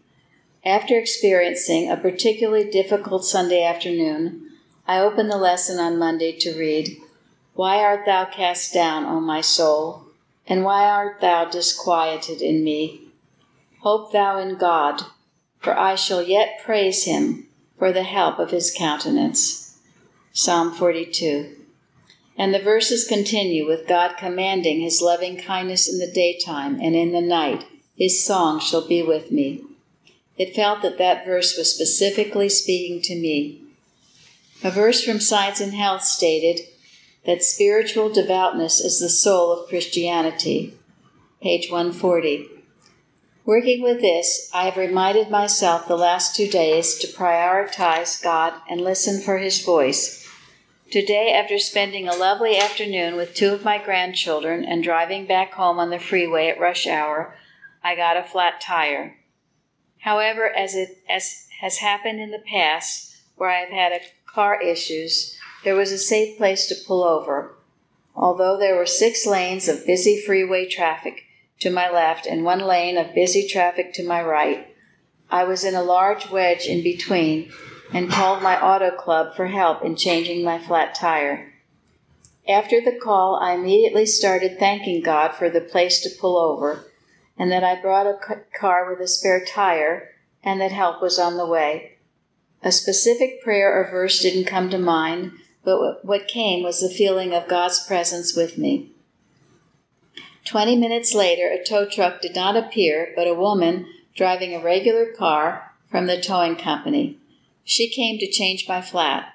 After 0.66 0.98
experiencing 0.98 1.92
a 1.92 1.96
particularly 1.96 2.68
difficult 2.68 3.24
Sunday 3.24 3.64
afternoon, 3.64 4.50
I 4.88 5.02
opened 5.02 5.30
the 5.30 5.38
lesson 5.38 5.78
on 5.78 6.00
Monday 6.00 6.36
to 6.40 6.58
read, 6.58 6.98
Why 7.54 7.78
art 7.78 8.08
thou 8.08 8.26
cast 8.26 8.74
down, 8.74 9.06
O 9.06 9.20
my 9.20 9.42
soul? 9.42 10.08
And 10.48 10.64
why 10.64 10.86
art 10.86 11.22
thou 11.22 11.46
disquieted 11.46 12.42
in 12.42 12.64
me? 12.64 13.01
Hope 13.82 14.12
thou 14.12 14.38
in 14.38 14.58
God, 14.58 15.02
for 15.58 15.78
I 15.78 15.96
shall 15.96 16.22
yet 16.22 16.62
praise 16.64 17.06
him 17.06 17.48
for 17.80 17.92
the 17.92 18.04
help 18.04 18.38
of 18.38 18.52
his 18.52 18.72
countenance. 18.76 19.80
Psalm 20.34 20.72
42. 20.72 21.56
And 22.38 22.54
the 22.54 22.60
verses 22.60 23.08
continue 23.08 23.66
with 23.66 23.88
God 23.88 24.18
commanding 24.18 24.82
his 24.82 25.02
loving 25.02 25.36
kindness 25.36 25.92
in 25.92 25.98
the 25.98 26.12
daytime 26.12 26.80
and 26.80 26.96
in 26.96 27.12
the 27.12 27.22
night, 27.22 27.66
his 27.98 28.24
song 28.24 28.60
shall 28.60 28.88
be 28.88 29.02
with 29.02 29.32
me. 29.32 29.64
It 30.38 30.56
felt 30.56 30.84
that 30.84 31.00
that 31.00 31.26
verse 31.26 31.58
was 31.58 31.74
specifically 31.74 32.50
speaking 32.50 33.02
to 33.02 33.16
me. 33.16 33.64
A 34.64 34.70
verse 34.70 35.04
from 35.04 35.20
Science 35.20 35.60
and 35.60 35.74
Health 35.74 36.04
stated 36.04 36.60
that 37.26 37.42
spiritual 37.42 38.10
devoutness 38.10 38.80
is 38.80 39.00
the 39.00 39.10
soul 39.10 39.52
of 39.52 39.68
Christianity. 39.68 40.78
Page 41.42 41.72
140. 41.72 42.61
Working 43.52 43.82
with 43.82 44.00
this, 44.00 44.50
I 44.54 44.64
have 44.64 44.78
reminded 44.78 45.30
myself 45.30 45.86
the 45.86 45.98
last 45.98 46.38
two 46.38 46.48
days 46.48 46.96
to 47.00 47.08
prioritize 47.08 48.24
God 48.24 48.54
and 48.70 48.80
listen 48.80 49.20
for 49.20 49.40
His 49.40 49.62
voice. 49.62 50.26
Today, 50.90 51.34
after 51.34 51.60
spending 51.60 52.08
a 52.08 52.16
lovely 52.16 52.58
afternoon 52.58 53.18
with 53.18 53.34
two 53.34 53.52
of 53.52 53.66
my 53.66 53.78
grandchildren 53.78 54.64
and 54.64 54.82
driving 54.82 55.26
back 55.26 55.52
home 55.52 55.80
on 55.80 55.90
the 55.90 56.00
freeway 56.00 56.48
at 56.48 56.62
rush 56.62 56.88
hour, 56.88 57.36
I 57.84 57.98
got 57.98 58.16
a 58.16 58.24
flat 58.24 58.62
tire. 58.62 59.18
However, 60.00 60.50
as 60.50 60.74
it 60.74 61.00
as 61.10 61.48
has 61.60 61.80
happened 61.80 62.22
in 62.22 62.32
the 62.32 62.46
past, 62.50 63.18
where 63.36 63.50
I 63.50 63.60
have 63.60 63.70
had 63.70 63.92
a 63.92 64.32
car 64.32 64.62
issues, 64.62 65.38
there 65.66 65.76
was 65.76 65.92
a 65.92 65.98
safe 65.98 66.38
place 66.38 66.68
to 66.68 66.86
pull 66.88 67.04
over. 67.04 67.58
Although 68.16 68.58
there 68.58 68.78
were 68.78 68.86
six 68.86 69.26
lanes 69.26 69.68
of 69.68 69.86
busy 69.86 70.22
freeway 70.26 70.70
traffic 70.70 71.26
to 71.62 71.70
my 71.70 71.90
left 71.90 72.28
and 72.28 72.44
one 72.44 72.60
lane 72.60 72.98
of 72.98 73.16
busy 73.16 73.48
traffic 73.48 73.94
to 73.94 74.06
my 74.06 74.22
right, 74.22 74.76
I 75.30 75.46
was 75.46 75.64
in 75.64 75.76
a 75.76 75.84
large 75.84 76.30
wedge 76.30 76.66
in 76.66 76.84
between 76.84 77.52
and 77.94 78.12
called 78.12 78.44
my 78.44 78.62
auto 78.62 78.92
club 78.92 79.36
for 79.36 79.48
help 79.48 79.84
in 79.84 79.96
changing 79.96 80.44
my 80.44 80.60
flat 80.60 80.94
tire. 80.94 81.54
After 82.48 82.82
the 82.82 83.00
call, 83.02 83.36
I 83.36 83.54
immediately 83.54 84.06
started 84.06 84.60
thanking 84.60 85.02
God 85.02 85.34
for 85.36 85.50
the 85.50 85.62
place 85.62 86.02
to 86.02 86.20
pull 86.20 86.38
over 86.38 86.86
and 87.38 87.52
that 87.52 87.64
I 87.64 87.82
brought 87.82 88.06
a 88.06 88.20
car 88.58 88.88
with 88.88 89.00
a 89.00 89.08
spare 89.08 89.44
tire, 89.44 90.10
and 90.44 90.62
that 90.62 90.72
help 90.72 91.02
was 91.02 91.18
on 91.18 91.38
the 91.38 91.46
way. 91.46 91.98
A 92.62 92.72
specific 92.72 93.42
prayer 93.42 93.74
or 93.74 93.90
verse 93.90 94.22
didn't 94.22 94.46
come 94.46 94.70
to 94.70 94.78
mind, 94.78 95.32
but 95.64 96.06
what 96.06 96.28
came 96.28 96.64
was 96.64 96.82
the 96.82 96.90
feeling 96.94 97.34
of 97.34 97.48
God's 97.48 97.84
presence 97.86 98.36
with 98.36 98.60
me. 98.60 98.92
Twenty 100.46 100.76
minutes 100.76 101.14
later, 101.14 101.48
a 101.48 101.64
tow 101.64 101.88
truck 101.88 102.22
did 102.22 102.36
not 102.36 102.58
appear, 102.58 103.14
but 103.16 103.28
a 103.28 103.34
woman 103.34 103.88
driving 104.16 104.54
a 104.54 104.64
regular 104.64 105.06
car 105.06 105.74
from 105.90 106.08
the 106.08 106.20
towing 106.20 106.56
company. 106.56 107.18
She 107.64 107.90
came 107.90 108.18
to 108.20 108.32
change 108.32 108.68
my 108.68 108.82
flat. 108.82 109.34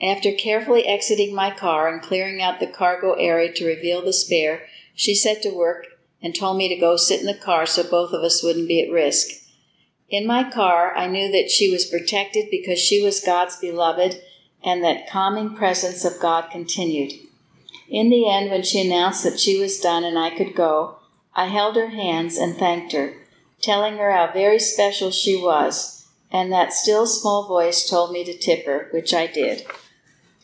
After 0.00 0.32
carefully 0.32 0.86
exiting 0.86 1.34
my 1.34 1.50
car 1.50 1.88
and 1.88 2.00
clearing 2.00 2.40
out 2.40 2.58
the 2.58 2.66
cargo 2.66 3.12
area 3.14 3.52
to 3.52 3.66
reveal 3.66 4.02
the 4.02 4.12
spare, 4.12 4.62
she 4.94 5.14
set 5.14 5.42
to 5.42 5.50
work 5.50 5.86
and 6.22 6.34
told 6.34 6.56
me 6.56 6.68
to 6.68 6.76
go 6.76 6.96
sit 6.96 7.20
in 7.20 7.26
the 7.26 7.34
car 7.34 7.66
so 7.66 7.82
both 7.82 8.12
of 8.12 8.22
us 8.22 8.42
wouldn't 8.42 8.68
be 8.68 8.82
at 8.82 8.92
risk. 8.92 9.28
In 10.08 10.26
my 10.26 10.50
car, 10.50 10.96
I 10.96 11.06
knew 11.06 11.30
that 11.30 11.50
she 11.50 11.70
was 11.70 11.86
protected 11.86 12.46
because 12.50 12.78
she 12.78 13.02
was 13.02 13.20
God's 13.20 13.56
beloved 13.56 14.20
and 14.64 14.82
that 14.82 15.08
calming 15.08 15.54
presence 15.54 16.04
of 16.04 16.20
God 16.20 16.50
continued. 16.50 17.12
In 17.90 18.08
the 18.08 18.30
end, 18.30 18.50
when 18.50 18.62
she 18.62 18.80
announced 18.80 19.24
that 19.24 19.40
she 19.40 19.58
was 19.58 19.80
done 19.80 20.04
and 20.04 20.16
I 20.16 20.30
could 20.30 20.54
go, 20.54 20.96
I 21.34 21.46
held 21.46 21.74
her 21.74 21.88
hands 21.88 22.36
and 22.36 22.56
thanked 22.56 22.92
her, 22.92 23.14
telling 23.60 23.98
her 23.98 24.12
how 24.12 24.32
very 24.32 24.60
special 24.60 25.10
she 25.10 25.36
was, 25.36 26.06
and 26.30 26.52
that 26.52 26.72
still 26.72 27.04
small 27.06 27.48
voice 27.48 27.88
told 27.88 28.12
me 28.12 28.24
to 28.24 28.38
tip 28.38 28.64
her, 28.66 28.88
which 28.92 29.12
I 29.12 29.26
did. 29.26 29.66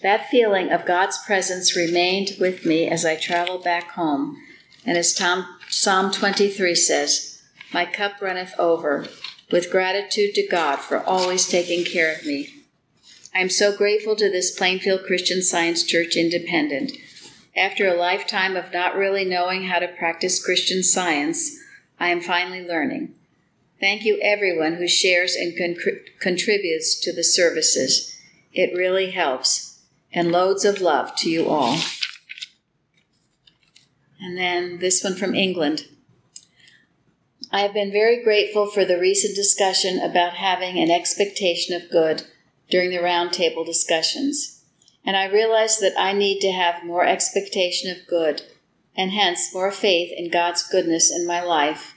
That 0.02 0.28
feeling 0.28 0.70
of 0.70 0.86
God's 0.86 1.18
presence 1.24 1.77
remained 1.77 2.36
with 2.40 2.66
me 2.66 2.89
as 2.89 3.05
I 3.05 3.14
traveled 3.14 3.62
back 3.62 3.93
home, 3.93 4.36
and 4.85 4.98
as 4.98 5.14
Tom, 5.14 5.47
Psalm 5.68 6.10
23 6.10 6.74
says, 6.74 7.43
My 7.73 7.85
cup 7.86 8.20
runneth 8.20 8.55
over 8.59 9.06
with 9.52 9.70
gratitude 9.70 10.35
to 10.35 10.47
God 10.47 10.77
for 10.77 11.02
always 11.05 11.48
taking 11.48 11.85
care 11.85 12.12
of 12.12 12.27
me. 12.27 12.51
I 13.32 13.39
am 13.39 13.51
so 13.51 13.77
grateful 13.77 14.16
to 14.16 14.31
this 14.31 14.56
Plainfield 14.56 15.05
Christian 15.05 15.43
Science 15.43 15.85
Church 15.85 16.16
Independent. 16.16 16.93
After 17.56 17.88
a 17.88 17.94
lifetime 17.94 18.56
of 18.56 18.72
not 18.72 18.96
really 18.96 19.24
knowing 19.24 19.64
how 19.64 19.78
to 19.78 19.88
practice 19.88 20.44
Christian 20.44 20.82
science, 20.82 21.56
I 21.98 22.08
am 22.10 22.20
finally 22.20 22.62
learning. 22.62 23.14
Thank 23.80 24.04
you, 24.04 24.18
everyone 24.22 24.74
who 24.74 24.88
shares 24.88 25.34
and 25.34 25.56
con- 25.56 26.00
contributes 26.20 26.98
to 27.00 27.12
the 27.12 27.24
services. 27.24 28.14
It 28.52 28.76
really 28.76 29.10
helps. 29.10 29.80
And 30.12 30.32
loads 30.32 30.64
of 30.64 30.80
love 30.80 31.14
to 31.16 31.30
you 31.30 31.48
all. 31.48 31.78
And 34.20 34.36
then 34.36 34.78
this 34.78 35.04
one 35.04 35.14
from 35.14 35.34
England. 35.34 35.86
I 37.52 37.60
have 37.60 37.74
been 37.74 37.92
very 37.92 38.22
grateful 38.22 38.66
for 38.66 38.84
the 38.84 38.98
recent 38.98 39.36
discussion 39.36 39.98
about 39.98 40.34
having 40.34 40.78
an 40.78 40.90
expectation 40.90 41.74
of 41.74 41.90
good 41.90 42.22
during 42.70 42.90
the 42.90 42.98
roundtable 42.98 43.64
discussions, 43.64 44.55
and 45.06 45.16
I 45.16 45.26
realize 45.26 45.78
that 45.78 45.94
I 45.96 46.12
need 46.12 46.40
to 46.40 46.50
have 46.52 46.84
more 46.84 47.06
expectation 47.06 47.90
of 47.90 48.06
good, 48.08 48.42
and 48.96 49.12
hence 49.12 49.54
more 49.54 49.70
faith 49.70 50.12
in 50.14 50.30
God's 50.30 50.66
goodness 50.66 51.14
in 51.14 51.26
my 51.26 51.40
life. 51.40 51.94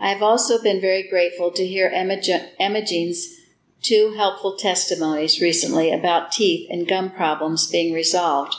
I 0.00 0.10
have 0.10 0.22
also 0.22 0.60
been 0.60 0.80
very 0.80 1.08
grateful 1.08 1.52
to 1.52 1.66
hear 1.66 1.88
Emma, 1.88 2.18
Emma 2.58 2.84
Jean's 2.84 3.36
two 3.82 4.14
helpful 4.16 4.56
testimonies 4.56 5.40
recently 5.40 5.92
about 5.92 6.32
teeth 6.32 6.68
and 6.70 6.88
gum 6.88 7.10
problems 7.10 7.70
being 7.70 7.94
resolved. 7.94 8.54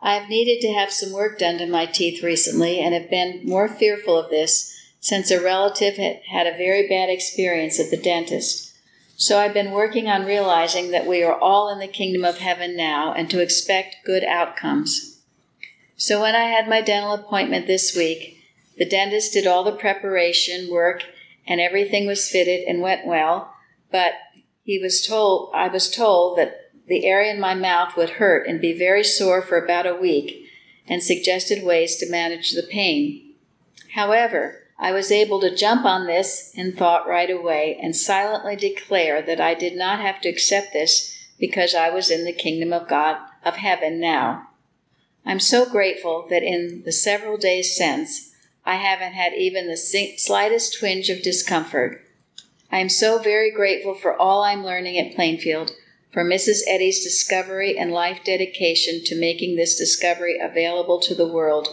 I 0.00 0.14
have 0.14 0.28
needed 0.28 0.60
to 0.62 0.72
have 0.72 0.92
some 0.92 1.12
work 1.12 1.38
done 1.38 1.58
to 1.58 1.66
my 1.66 1.86
teeth 1.86 2.24
recently 2.24 2.80
and 2.80 2.92
have 2.92 3.08
been 3.08 3.42
more 3.44 3.68
fearful 3.68 4.18
of 4.18 4.30
this 4.30 4.76
since 4.98 5.30
a 5.30 5.42
relative 5.42 5.96
had 5.96 6.20
had 6.28 6.46
a 6.48 6.56
very 6.56 6.88
bad 6.88 7.08
experience 7.08 7.78
at 7.78 7.90
the 7.90 7.96
dentist. 7.96 8.71
So 9.22 9.38
I've 9.38 9.54
been 9.54 9.70
working 9.70 10.08
on 10.08 10.24
realizing 10.24 10.90
that 10.90 11.06
we 11.06 11.22
are 11.22 11.38
all 11.38 11.72
in 11.72 11.78
the 11.78 11.86
kingdom 11.86 12.24
of 12.24 12.38
heaven 12.38 12.76
now 12.76 13.12
and 13.12 13.30
to 13.30 13.40
expect 13.40 14.04
good 14.04 14.24
outcomes. 14.24 15.20
So 15.96 16.20
when 16.20 16.34
I 16.34 16.46
had 16.46 16.68
my 16.68 16.80
dental 16.80 17.12
appointment 17.12 17.68
this 17.68 17.94
week, 17.94 18.42
the 18.78 18.84
dentist 18.84 19.32
did 19.32 19.46
all 19.46 19.62
the 19.62 19.76
preparation 19.76 20.68
work 20.68 21.04
and 21.46 21.60
everything 21.60 22.04
was 22.04 22.28
fitted 22.28 22.66
and 22.66 22.82
went 22.82 23.06
well, 23.06 23.54
but 23.92 24.14
he 24.64 24.80
was 24.80 25.06
told 25.06 25.52
I 25.54 25.68
was 25.68 25.88
told 25.88 26.36
that 26.38 26.72
the 26.88 27.06
area 27.06 27.32
in 27.32 27.38
my 27.38 27.54
mouth 27.54 27.96
would 27.96 28.10
hurt 28.10 28.48
and 28.48 28.60
be 28.60 28.76
very 28.76 29.04
sore 29.04 29.40
for 29.40 29.56
about 29.56 29.86
a 29.86 29.94
week 29.94 30.48
and 30.88 31.00
suggested 31.00 31.62
ways 31.62 31.94
to 31.98 32.10
manage 32.10 32.54
the 32.54 32.64
pain. 32.68 33.34
However, 33.94 34.61
I 34.82 34.90
was 34.90 35.12
able 35.12 35.40
to 35.42 35.54
jump 35.54 35.84
on 35.84 36.08
this 36.08 36.50
in 36.56 36.72
thought 36.72 37.06
right 37.06 37.30
away 37.30 37.78
and 37.80 37.94
silently 37.94 38.56
declare 38.56 39.22
that 39.22 39.40
I 39.40 39.54
did 39.54 39.76
not 39.76 40.00
have 40.00 40.20
to 40.22 40.28
accept 40.28 40.72
this 40.72 41.16
because 41.38 41.72
I 41.72 41.90
was 41.90 42.10
in 42.10 42.24
the 42.24 42.32
kingdom 42.32 42.72
of 42.72 42.88
God 42.88 43.18
of 43.44 43.54
heaven 43.54 44.00
now. 44.00 44.48
I'm 45.24 45.38
so 45.38 45.70
grateful 45.70 46.26
that 46.30 46.42
in 46.42 46.82
the 46.84 46.90
several 46.90 47.36
days 47.36 47.76
since, 47.76 48.32
I 48.66 48.74
haven't 48.74 49.12
had 49.12 49.34
even 49.34 49.68
the 49.68 49.76
slightest 49.76 50.76
twinge 50.76 51.10
of 51.10 51.22
discomfort. 51.22 52.04
I 52.68 52.80
am 52.80 52.88
so 52.88 53.20
very 53.20 53.52
grateful 53.52 53.94
for 53.94 54.20
all 54.20 54.42
I'm 54.42 54.64
learning 54.64 54.98
at 54.98 55.14
Plainfield, 55.14 55.70
for 56.10 56.24
Mrs. 56.24 56.58
Eddy's 56.66 57.04
discovery 57.04 57.78
and 57.78 57.92
life 57.92 58.24
dedication 58.24 59.04
to 59.04 59.14
making 59.14 59.54
this 59.54 59.78
discovery 59.78 60.40
available 60.42 60.98
to 61.02 61.14
the 61.14 61.28
world, 61.28 61.68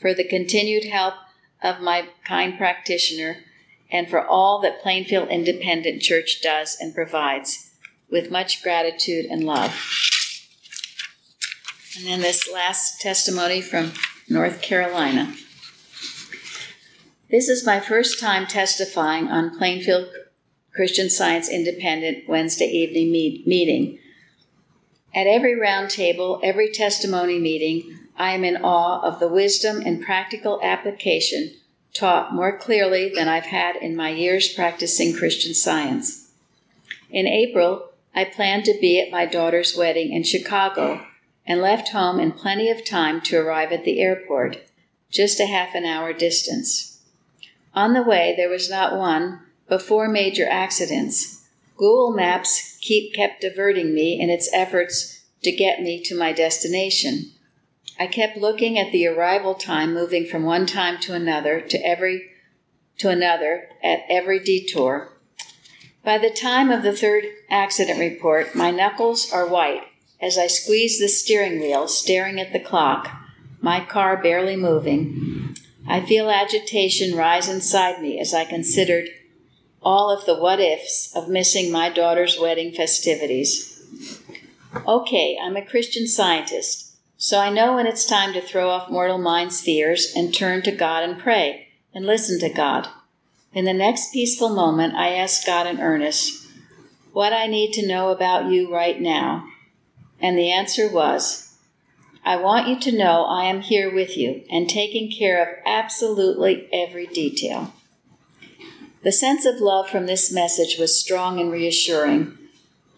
for 0.00 0.14
the 0.14 0.24
continued 0.26 0.84
help 0.84 1.16
of 1.66 1.82
my 1.82 2.08
kind 2.24 2.56
practitioner 2.56 3.38
and 3.90 4.08
for 4.08 4.24
all 4.24 4.60
that 4.62 4.82
Plainfield 4.82 5.28
Independent 5.28 6.00
Church 6.02 6.40
does 6.42 6.76
and 6.80 6.94
provides, 6.94 7.70
with 8.10 8.30
much 8.30 8.62
gratitude 8.62 9.26
and 9.26 9.44
love. 9.44 9.74
And 11.96 12.06
then 12.06 12.20
this 12.20 12.50
last 12.52 13.00
testimony 13.00 13.60
from 13.60 13.92
North 14.28 14.60
Carolina. 14.60 15.34
This 17.30 17.48
is 17.48 17.66
my 17.66 17.80
first 17.80 18.20
time 18.20 18.46
testifying 18.46 19.28
on 19.28 19.56
Plainfield 19.56 20.08
Christian 20.74 21.08
Science 21.10 21.48
Independent 21.48 22.28
Wednesday 22.28 22.66
evening 22.66 23.10
meet- 23.10 23.46
meeting. 23.46 23.98
At 25.14 25.26
every 25.26 25.58
roundtable, 25.58 26.40
every 26.44 26.70
testimony 26.70 27.38
meeting, 27.38 27.95
I 28.16 28.32
am 28.32 28.44
in 28.44 28.56
awe 28.58 29.00
of 29.02 29.20
the 29.20 29.28
wisdom 29.28 29.82
and 29.84 30.02
practical 30.02 30.60
application 30.62 31.52
taught 31.92 32.34
more 32.34 32.56
clearly 32.58 33.10
than 33.14 33.28
I've 33.28 33.46
had 33.46 33.76
in 33.76 33.96
my 33.96 34.10
years 34.10 34.52
practicing 34.52 35.14
Christian 35.14 35.54
science. 35.54 36.30
In 37.10 37.26
April, 37.26 37.90
I 38.14 38.24
planned 38.24 38.64
to 38.64 38.78
be 38.80 39.00
at 39.00 39.10
my 39.10 39.26
daughter's 39.26 39.76
wedding 39.76 40.12
in 40.12 40.22
Chicago 40.22 41.06
and 41.46 41.60
left 41.60 41.90
home 41.90 42.18
in 42.18 42.32
plenty 42.32 42.70
of 42.70 42.84
time 42.84 43.20
to 43.22 43.38
arrive 43.38 43.72
at 43.72 43.84
the 43.84 44.00
airport, 44.00 44.58
just 45.10 45.38
a 45.38 45.46
half 45.46 45.74
an 45.74 45.84
hour 45.84 46.12
distance. 46.12 47.00
On 47.74 47.92
the 47.92 48.02
way, 48.02 48.34
there 48.36 48.48
was 48.48 48.70
not 48.70 48.96
one, 48.96 49.40
but 49.68 49.82
four 49.82 50.08
major 50.08 50.48
accidents. 50.48 51.46
Google 51.76 52.12
Maps 52.12 52.78
keep 52.80 53.14
kept 53.14 53.42
diverting 53.42 53.94
me 53.94 54.18
in 54.18 54.30
its 54.30 54.50
efforts 54.52 55.22
to 55.42 55.52
get 55.52 55.82
me 55.82 56.02
to 56.04 56.18
my 56.18 56.32
destination. 56.32 57.32
I 57.98 58.06
kept 58.06 58.36
looking 58.36 58.78
at 58.78 58.92
the 58.92 59.06
arrival 59.06 59.54
time 59.54 59.94
moving 59.94 60.26
from 60.26 60.44
one 60.44 60.66
time 60.66 60.98
to 61.00 61.14
another 61.14 61.60
to 61.60 61.78
every 61.86 62.30
to 62.98 63.08
another 63.08 63.68
at 63.82 64.00
every 64.08 64.38
detour. 64.38 65.12
By 66.04 66.18
the 66.18 66.30
time 66.30 66.70
of 66.70 66.82
the 66.82 66.96
third 66.96 67.24
accident 67.50 67.98
report, 67.98 68.54
my 68.54 68.70
knuckles 68.70 69.32
are 69.32 69.46
white 69.46 69.82
as 70.20 70.38
I 70.38 70.46
squeeze 70.46 70.98
the 70.98 71.08
steering 71.08 71.60
wheel, 71.60 71.88
staring 71.88 72.40
at 72.40 72.52
the 72.52 72.60
clock, 72.60 73.10
my 73.60 73.84
car 73.84 74.16
barely 74.16 74.56
moving. 74.56 75.56
I 75.86 76.00
feel 76.00 76.30
agitation 76.30 77.16
rise 77.16 77.48
inside 77.48 78.00
me 78.00 78.18
as 78.18 78.32
I 78.32 78.44
considered 78.44 79.08
all 79.82 80.10
of 80.10 80.26
the 80.26 80.34
what 80.34 80.58
ifs 80.58 81.14
of 81.14 81.28
missing 81.28 81.70
my 81.70 81.90
daughter's 81.90 82.38
wedding 82.40 82.72
festivities. 82.72 83.72
Okay, 84.86 85.38
I'm 85.40 85.56
a 85.56 85.64
Christian 85.64 86.06
scientist. 86.06 86.85
So 87.18 87.40
I 87.40 87.50
know 87.50 87.74
when 87.74 87.86
it's 87.86 88.04
time 88.04 88.34
to 88.34 88.42
throw 88.42 88.68
off 88.68 88.90
mortal 88.90 89.18
mind's 89.18 89.60
fears 89.60 90.12
and 90.14 90.34
turn 90.34 90.62
to 90.62 90.72
God 90.72 91.02
and 91.02 91.18
pray 91.18 91.68
and 91.94 92.04
listen 92.04 92.38
to 92.40 92.50
God. 92.50 92.88
In 93.54 93.64
the 93.64 93.72
next 93.72 94.12
peaceful 94.12 94.50
moment, 94.50 94.94
I 94.94 95.14
ask 95.14 95.46
God 95.46 95.66
in 95.66 95.80
earnest, 95.80 96.46
What 97.12 97.32
I 97.32 97.46
need 97.46 97.72
to 97.72 97.86
know 97.86 98.10
about 98.10 98.50
you 98.50 98.72
right 98.72 99.00
now. 99.00 99.48
And 100.20 100.36
the 100.36 100.52
answer 100.52 100.90
was, 100.90 101.56
I 102.22 102.36
want 102.36 102.68
you 102.68 102.78
to 102.80 102.98
know 102.98 103.24
I 103.24 103.44
am 103.44 103.62
here 103.62 103.92
with 103.92 104.16
you 104.16 104.44
and 104.50 104.68
taking 104.68 105.10
care 105.10 105.42
of 105.42 105.56
absolutely 105.64 106.68
every 106.72 107.06
detail. 107.06 107.72
The 109.02 109.12
sense 109.12 109.46
of 109.46 109.60
love 109.60 109.88
from 109.88 110.06
this 110.06 110.32
message 110.32 110.78
was 110.78 111.00
strong 111.00 111.40
and 111.40 111.50
reassuring. 111.50 112.36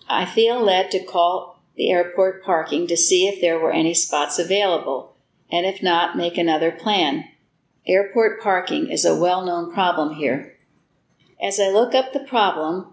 I 0.08 0.24
feel 0.24 0.60
led 0.60 0.90
to 0.92 1.04
call 1.04 1.57
the 1.78 1.90
airport 1.90 2.44
parking 2.44 2.86
to 2.88 2.96
see 2.96 3.28
if 3.28 3.40
there 3.40 3.58
were 3.58 3.72
any 3.72 3.94
spots 3.94 4.38
available, 4.38 5.16
and 5.50 5.64
if 5.64 5.82
not, 5.82 6.16
make 6.16 6.36
another 6.36 6.72
plan. 6.72 7.24
Airport 7.86 8.42
parking 8.42 8.90
is 8.90 9.04
a 9.04 9.16
well 9.16 9.46
known 9.46 9.72
problem 9.72 10.16
here. 10.16 10.56
As 11.40 11.60
I 11.60 11.68
look 11.68 11.94
up 11.94 12.12
the 12.12 12.20
problem, 12.20 12.92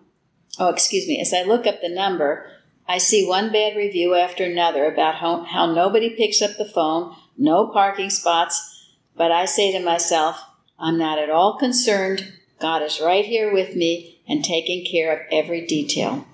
oh, 0.59 0.69
excuse 0.69 1.07
me, 1.07 1.19
as 1.19 1.33
I 1.33 1.41
look 1.41 1.65
up 1.65 1.81
the 1.81 1.89
number, 1.89 2.47
I 2.87 2.99
see 2.99 3.27
one 3.27 3.51
bad 3.51 3.75
review 3.75 4.13
after 4.13 4.45
another 4.45 4.85
about 4.85 5.15
how, 5.15 5.41
how 5.41 5.65
nobody 5.65 6.11
picks 6.11 6.41
up 6.41 6.55
the 6.57 6.69
phone, 6.69 7.15
no 7.35 7.67
parking 7.67 8.11
spots, 8.11 8.93
but 9.17 9.31
I 9.31 9.45
say 9.45 9.71
to 9.71 9.83
myself, 9.83 10.39
I'm 10.77 10.99
not 10.99 11.17
at 11.17 11.31
all 11.31 11.57
concerned. 11.57 12.33
God 12.59 12.83
is 12.83 13.01
right 13.01 13.25
here 13.25 13.51
with 13.51 13.75
me 13.75 14.21
and 14.27 14.43
taking 14.43 14.85
care 14.85 15.11
of 15.11 15.25
every 15.31 15.65
detail. 15.65 16.27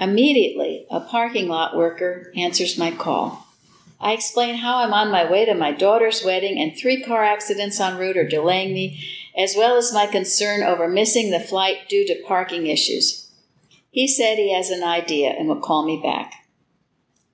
Immediately, 0.00 0.86
a 0.90 1.00
parking 1.00 1.48
lot 1.48 1.76
worker 1.76 2.32
answers 2.36 2.78
my 2.78 2.92
call. 2.92 3.46
I 4.00 4.12
explain 4.12 4.56
how 4.56 4.78
I'm 4.78 4.92
on 4.94 5.10
my 5.10 5.28
way 5.28 5.44
to 5.44 5.54
my 5.54 5.72
daughter's 5.72 6.24
wedding 6.24 6.60
and 6.60 6.76
three 6.76 7.02
car 7.02 7.24
accidents 7.24 7.80
en 7.80 7.98
route 7.98 8.16
are 8.16 8.28
delaying 8.28 8.72
me, 8.72 9.04
as 9.36 9.54
well 9.56 9.76
as 9.76 9.92
my 9.92 10.06
concern 10.06 10.62
over 10.62 10.86
missing 10.88 11.30
the 11.30 11.40
flight 11.40 11.88
due 11.88 12.06
to 12.06 12.22
parking 12.26 12.68
issues. 12.68 13.28
He 13.90 14.06
said 14.06 14.38
he 14.38 14.54
has 14.54 14.70
an 14.70 14.84
idea 14.84 15.30
and 15.30 15.48
will 15.48 15.60
call 15.60 15.84
me 15.84 16.00
back. 16.00 16.32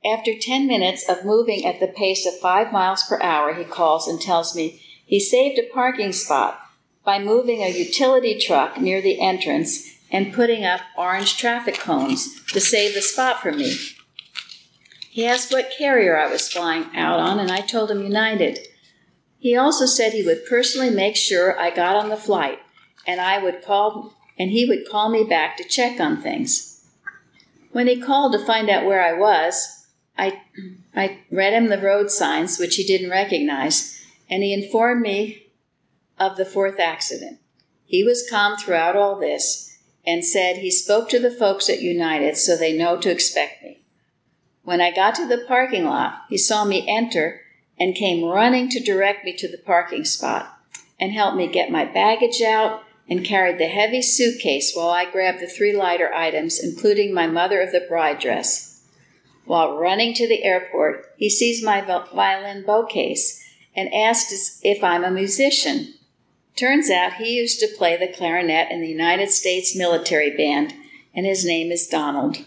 After 0.03 0.33
10 0.39 0.67
minutes 0.67 1.07
of 1.09 1.25
moving 1.25 1.67
at 1.67 1.81
the 1.81 1.87
pace 1.87 2.27
of 2.27 2.39
5 2.39 2.73
miles 2.73 3.03
per 3.05 3.21
hour, 3.21 3.55
he 3.55 3.65
calls 3.65 4.09
and 4.09 4.21
tells 4.21 4.57
me 4.57 4.81
he 5.05 5.21
saved 5.21 5.59
a 5.59 5.73
parking 5.73 6.13
spot 6.13 6.61
by 7.05 7.19
moving 7.19 7.63
a 7.63 7.69
utility 7.69 8.39
truck 8.39 8.81
near 8.81 9.03
the 9.03 9.21
entrance 9.21 9.94
and 10.15 10.33
putting 10.33 10.65
up 10.65 10.81
orange 10.97 11.37
traffic 11.37 11.77
cones 11.77 12.41
to 12.45 12.61
save 12.61 12.95
the 12.95 13.03
spot 13.03 13.43
for 13.43 13.51
me. 13.51 13.77
He 15.11 15.27
asked 15.27 15.51
what 15.51 15.73
carrier 15.77 16.17
I 16.17 16.31
was 16.31 16.49
flying 16.49 16.85
out 16.95 17.19
on, 17.19 17.41
and 17.41 17.51
I 17.51 17.63
told 17.63 17.91
him 17.91 18.01
United. 18.01 18.61
He 19.41 19.57
also 19.57 19.87
said 19.87 20.13
he 20.13 20.25
would 20.25 20.47
personally 20.47 20.89
make 20.89 21.17
sure 21.17 21.59
I 21.59 21.75
got 21.75 21.97
on 21.97 22.11
the 22.11 22.17
flight, 22.17 22.61
and 23.09 23.21
I 23.21 23.43
would 23.43 23.65
call 23.65 24.15
and 24.39 24.51
he 24.51 24.65
would 24.67 24.89
call 24.89 25.09
me 25.09 25.25
back 25.25 25.57
to 25.57 25.65
check 25.65 25.99
on 26.01 26.23
things. 26.23 26.85
When 27.73 27.89
he 27.89 28.01
called 28.01 28.33
to 28.35 28.47
find 28.47 28.71
out 28.71 28.85
where 28.85 29.03
I 29.03 29.19
was, 29.19 29.87
I, 30.17 30.43
I 30.95 31.19
read 31.31 31.53
him 31.53 31.69
the 31.69 31.79
road 31.79 32.11
signs, 32.11 32.59
which 32.59 32.77
he 32.77 32.85
didn't 32.85 33.11
recognize, 33.11 34.01
and 34.31 34.45
he 34.45 34.53
informed 34.53 35.03
me 35.03 35.49
of 36.19 36.37
the 36.37 36.45
fourth 36.45 36.79
accident. 36.79 37.41
He 37.85 38.05
was 38.05 38.29
calm 38.29 38.57
throughout 38.57 38.97
all 38.97 39.19
this 39.19 39.74
and 40.07 40.25
said 40.25 40.59
he 40.59 40.71
spoke 40.71 41.09
to 41.09 41.19
the 41.19 41.31
folks 41.31 41.71
at 41.71 41.81
United 41.81 42.37
so 42.37 42.57
they 42.57 42.77
know 42.77 42.97
to 42.99 43.11
expect 43.11 43.63
me. 43.63 43.81
When 44.63 44.81
I 44.81 44.91
got 44.91 45.15
to 45.17 45.27
the 45.27 45.45
parking 45.47 45.85
lot, 45.85 46.23
he 46.29 46.39
saw 46.39 46.65
me 46.65 46.85
enter 46.89 47.43
and 47.79 47.95
came 47.95 48.25
running 48.25 48.69
to 48.71 48.81
direct 48.81 49.25
me 49.25 49.35
to 49.37 49.49
the 49.49 49.59
parking 49.59 50.05
spot 50.05 50.59
and 50.99 51.13
helped 51.13 51.37
me 51.37 51.47
get 51.47 51.71
my 51.71 51.85
baggage 51.85 52.41
out 52.41 52.83
and 53.09 53.25
carried 53.25 53.59
the 53.59 53.67
heavy 53.67 54.01
suitcase 54.01 54.75
while 54.75 54.89
I 54.89 55.11
grabbed 55.11 55.41
the 55.41 55.47
three 55.47 55.77
lighter 55.77 56.13
items, 56.15 56.59
including 56.59 57.13
my 57.13 57.27
mother 57.27 57.61
of 57.61 57.73
the 57.73 57.85
bride 57.87 58.19
dress. 58.19 58.83
While 59.45 59.77
running 59.77 60.15
to 60.15 60.27
the 60.27 60.43
airport, 60.43 61.13
he 61.19 61.29
sees 61.29 61.63
my 61.63 61.83
violin 61.83 62.65
bow 62.65 62.87
case 62.87 63.45
and 63.77 63.93
asks 63.93 64.61
if 64.63 64.83
I'm 64.83 65.05
a 65.05 65.11
musician. 65.11 65.95
Turns 66.57 66.91
out 66.91 67.15
he 67.15 67.37
used 67.37 67.61
to 67.61 67.77
play 67.77 67.97
the 67.97 68.13
clarinet 68.13 68.71
in 68.71 68.81
the 68.81 68.89
United 68.89 69.31
States 69.31 69.77
military 69.77 70.37
band, 70.37 70.75
and 71.15 71.27
his 71.27 71.45
name 71.45 71.73
is 71.73 71.87
Donald, 71.87 72.39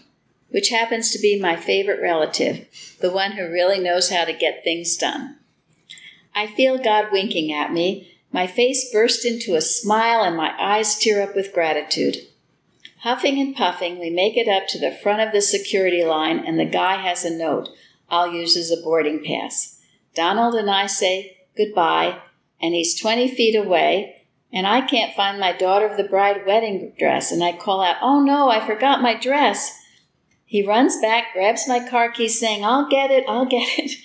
which 0.48 0.70
happens 0.70 1.10
to 1.10 1.18
be 1.18 1.38
my 1.38 1.56
favorite 1.56 2.00
relative, 2.00 2.66
the 3.00 3.12
one 3.12 3.32
who 3.32 3.50
really 3.50 3.78
knows 3.78 4.10
how 4.10 4.24
to 4.24 4.32
get 4.32 4.64
things 4.64 4.96
done. 4.96 5.36
I 6.34 6.46
feel 6.46 6.78
God 6.78 7.12
winking 7.12 7.52
at 7.52 7.72
me 7.72 8.14
my 8.32 8.46
face 8.46 8.90
bursts 8.92 9.24
into 9.24 9.54
a 9.54 9.60
smile 9.60 10.22
and 10.22 10.36
my 10.36 10.54
eyes 10.60 10.98
tear 10.98 11.22
up 11.22 11.34
with 11.34 11.54
gratitude. 11.54 12.16
Huffing 13.00 13.40
and 13.40 13.56
puffing, 13.56 13.98
we 13.98 14.10
make 14.10 14.36
it 14.36 14.48
up 14.48 14.66
to 14.68 14.78
the 14.78 14.90
front 14.90 15.20
of 15.20 15.32
the 15.32 15.40
security 15.40 16.04
line, 16.04 16.38
and 16.40 16.58
the 16.58 16.64
guy 16.64 16.96
has 16.96 17.24
a 17.24 17.36
note 17.36 17.68
I'll 18.10 18.32
use 18.32 18.56
as 18.56 18.70
a 18.70 18.82
boarding 18.82 19.24
pass. 19.24 19.80
Donald 20.14 20.54
and 20.54 20.70
I 20.70 20.86
say 20.86 21.38
goodbye, 21.56 22.18
and 22.60 22.74
he's 22.74 23.00
20 23.00 23.34
feet 23.34 23.54
away, 23.54 24.24
and 24.52 24.66
I 24.66 24.80
can't 24.80 25.14
find 25.14 25.38
my 25.38 25.52
daughter 25.52 25.86
of 25.86 25.96
the 25.96 26.04
bride 26.04 26.46
wedding 26.46 26.94
dress, 26.98 27.30
and 27.30 27.42
I 27.42 27.56
call 27.56 27.82
out, 27.82 27.96
Oh 28.02 28.20
no, 28.20 28.50
I 28.50 28.66
forgot 28.66 29.02
my 29.02 29.14
dress. 29.14 29.74
He 30.44 30.66
runs 30.66 30.98
back, 31.00 31.34
grabs 31.34 31.68
my 31.68 31.86
car 31.86 32.10
keys, 32.10 32.40
saying, 32.40 32.64
I'll 32.64 32.88
get 32.88 33.10
it, 33.10 33.24
I'll 33.28 33.46
get 33.46 33.68
it. 33.78 33.92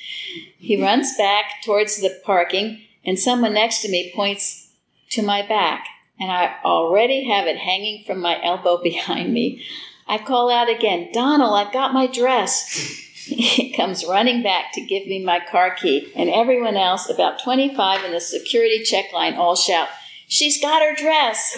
He 0.57 0.81
runs 0.81 1.17
back 1.17 1.61
towards 1.65 1.99
the 1.99 2.21
parking 2.23 2.83
and 3.03 3.19
someone 3.19 3.53
next 3.53 3.81
to 3.81 3.89
me 3.89 4.13
points 4.15 4.69
to 5.09 5.21
my 5.21 5.45
back, 5.45 5.85
and 6.19 6.31
I 6.31 6.55
already 6.63 7.29
have 7.29 7.47
it 7.47 7.57
hanging 7.57 8.03
from 8.05 8.21
my 8.21 8.41
elbow 8.43 8.77
behind 8.83 9.33
me. 9.33 9.63
I 10.07 10.17
call 10.17 10.49
out 10.49 10.69
again, 10.69 11.09
Donald, 11.13 11.53
I've 11.53 11.73
got 11.73 11.93
my 11.93 12.07
dress. 12.07 13.09
He 13.25 13.73
comes 13.73 14.05
running 14.05 14.43
back 14.43 14.73
to 14.73 14.81
give 14.81 15.07
me 15.07 15.23
my 15.23 15.39
car 15.39 15.73
key, 15.75 16.11
and 16.15 16.29
everyone 16.29 16.77
else, 16.77 17.09
about 17.09 17.41
25 17.43 18.03
in 18.05 18.11
the 18.11 18.19
security 18.19 18.83
check 18.83 19.13
line, 19.13 19.33
all 19.35 19.55
shout, 19.55 19.89
She's 20.33 20.59
got 20.59 20.81
her 20.81 20.95
dress. 20.95 21.53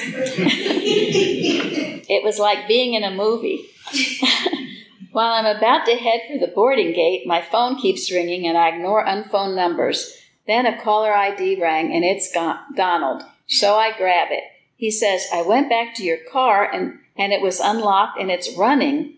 it 2.09 2.23
was 2.25 2.39
like 2.39 2.67
being 2.67 2.93
in 2.93 3.05
a 3.05 3.11
movie. 3.11 3.65
While 5.13 5.31
I'm 5.31 5.45
about 5.45 5.85
to 5.85 5.95
head 5.95 6.23
for 6.27 6.37
the 6.37 6.51
boarding 6.53 6.91
gate, 6.91 7.25
my 7.25 7.41
phone 7.41 7.77
keeps 7.77 8.11
ringing 8.11 8.45
and 8.45 8.57
I 8.57 8.67
ignore 8.75 9.05
unphoned 9.05 9.55
numbers. 9.55 10.13
Then 10.45 10.65
a 10.65 10.81
caller 10.81 11.13
ID 11.13 11.61
rang 11.61 11.93
and 11.93 12.03
it's 12.03 12.29
Donald. 12.31 13.23
So 13.47 13.75
I 13.75 13.95
grab 13.97 14.27
it. 14.31 14.43
He 14.75 14.91
says, 14.91 15.25
I 15.33 15.41
went 15.43 15.69
back 15.69 15.95
to 15.95 16.03
your 16.03 16.17
car 16.29 16.69
and, 16.69 16.99
and 17.15 17.31
it 17.31 17.41
was 17.41 17.61
unlocked 17.61 18.19
and 18.19 18.29
it's 18.29 18.57
running. 18.57 19.14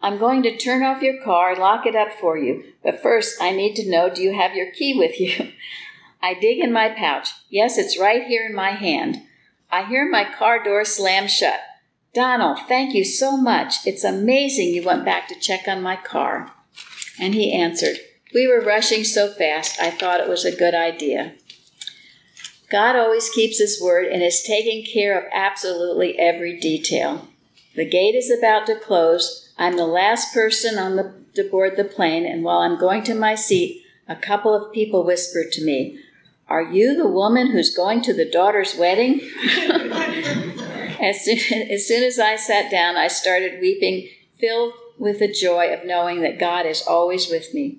I'm 0.00 0.18
going 0.18 0.42
to 0.44 0.56
turn 0.56 0.82
off 0.82 1.02
your 1.02 1.22
car 1.22 1.50
and 1.50 1.58
lock 1.58 1.86
it 1.86 1.96
up 1.96 2.12
for 2.12 2.38
you. 2.38 2.64
But 2.82 3.02
first, 3.02 3.40
I 3.42 3.50
need 3.50 3.74
to 3.76 3.90
know 3.90 4.08
do 4.08 4.22
you 4.22 4.34
have 4.34 4.54
your 4.54 4.70
key 4.70 4.94
with 4.96 5.20
you? 5.20 5.52
I 6.22 6.34
dig 6.34 6.58
in 6.58 6.72
my 6.72 6.88
pouch. 6.88 7.30
Yes, 7.48 7.78
it's 7.78 7.98
right 7.98 8.24
here 8.24 8.46
in 8.46 8.54
my 8.54 8.70
hand. 8.70 9.22
I 9.70 9.84
hear 9.84 10.08
my 10.08 10.24
car 10.24 10.62
door 10.62 10.84
slam 10.84 11.28
shut. 11.28 11.60
Donald, 12.14 12.58
thank 12.66 12.94
you 12.94 13.04
so 13.04 13.36
much. 13.36 13.86
It's 13.86 14.02
amazing 14.02 14.68
you 14.68 14.82
went 14.82 15.04
back 15.04 15.28
to 15.28 15.38
check 15.38 15.68
on 15.68 15.82
my 15.82 15.96
car. 15.96 16.52
And 17.20 17.34
he 17.34 17.52
answered, 17.52 17.98
we 18.34 18.46
were 18.46 18.60
rushing 18.60 19.04
so 19.04 19.28
fast, 19.28 19.80
I 19.80 19.90
thought 19.90 20.20
it 20.20 20.28
was 20.28 20.44
a 20.44 20.54
good 20.54 20.74
idea. 20.74 21.34
God 22.70 22.96
always 22.96 23.30
keeps 23.30 23.58
His 23.58 23.80
word 23.80 24.06
and 24.06 24.22
is 24.22 24.42
taking 24.42 24.84
care 24.84 25.18
of 25.18 25.24
absolutely 25.32 26.18
every 26.18 26.58
detail. 26.60 27.28
The 27.74 27.88
gate 27.88 28.14
is 28.14 28.30
about 28.30 28.66
to 28.66 28.78
close. 28.78 29.47
I'm 29.58 29.76
the 29.76 29.86
last 29.86 30.32
person 30.32 30.78
on 30.78 30.96
the, 30.96 31.14
to 31.34 31.42
board 31.42 31.76
the 31.76 31.84
plane, 31.84 32.24
and 32.24 32.44
while 32.44 32.58
I'm 32.58 32.78
going 32.78 33.02
to 33.04 33.14
my 33.14 33.34
seat, 33.34 33.82
a 34.06 34.14
couple 34.14 34.54
of 34.54 34.72
people 34.72 35.04
whispered 35.04 35.50
to 35.52 35.64
me, 35.64 35.98
Are 36.48 36.62
you 36.62 36.96
the 36.96 37.08
woman 37.08 37.48
who's 37.48 37.74
going 37.74 38.00
to 38.02 38.14
the 38.14 38.30
daughter's 38.30 38.76
wedding? 38.76 39.20
as, 41.00 41.24
soon, 41.24 41.38
as 41.70 41.86
soon 41.86 42.04
as 42.04 42.18
I 42.18 42.36
sat 42.36 42.70
down, 42.70 42.96
I 42.96 43.08
started 43.08 43.60
weeping, 43.60 44.08
filled 44.38 44.74
with 44.96 45.18
the 45.18 45.32
joy 45.32 45.72
of 45.74 45.84
knowing 45.84 46.22
that 46.22 46.38
God 46.38 46.64
is 46.64 46.82
always 46.86 47.28
with 47.28 47.52
me. 47.52 47.78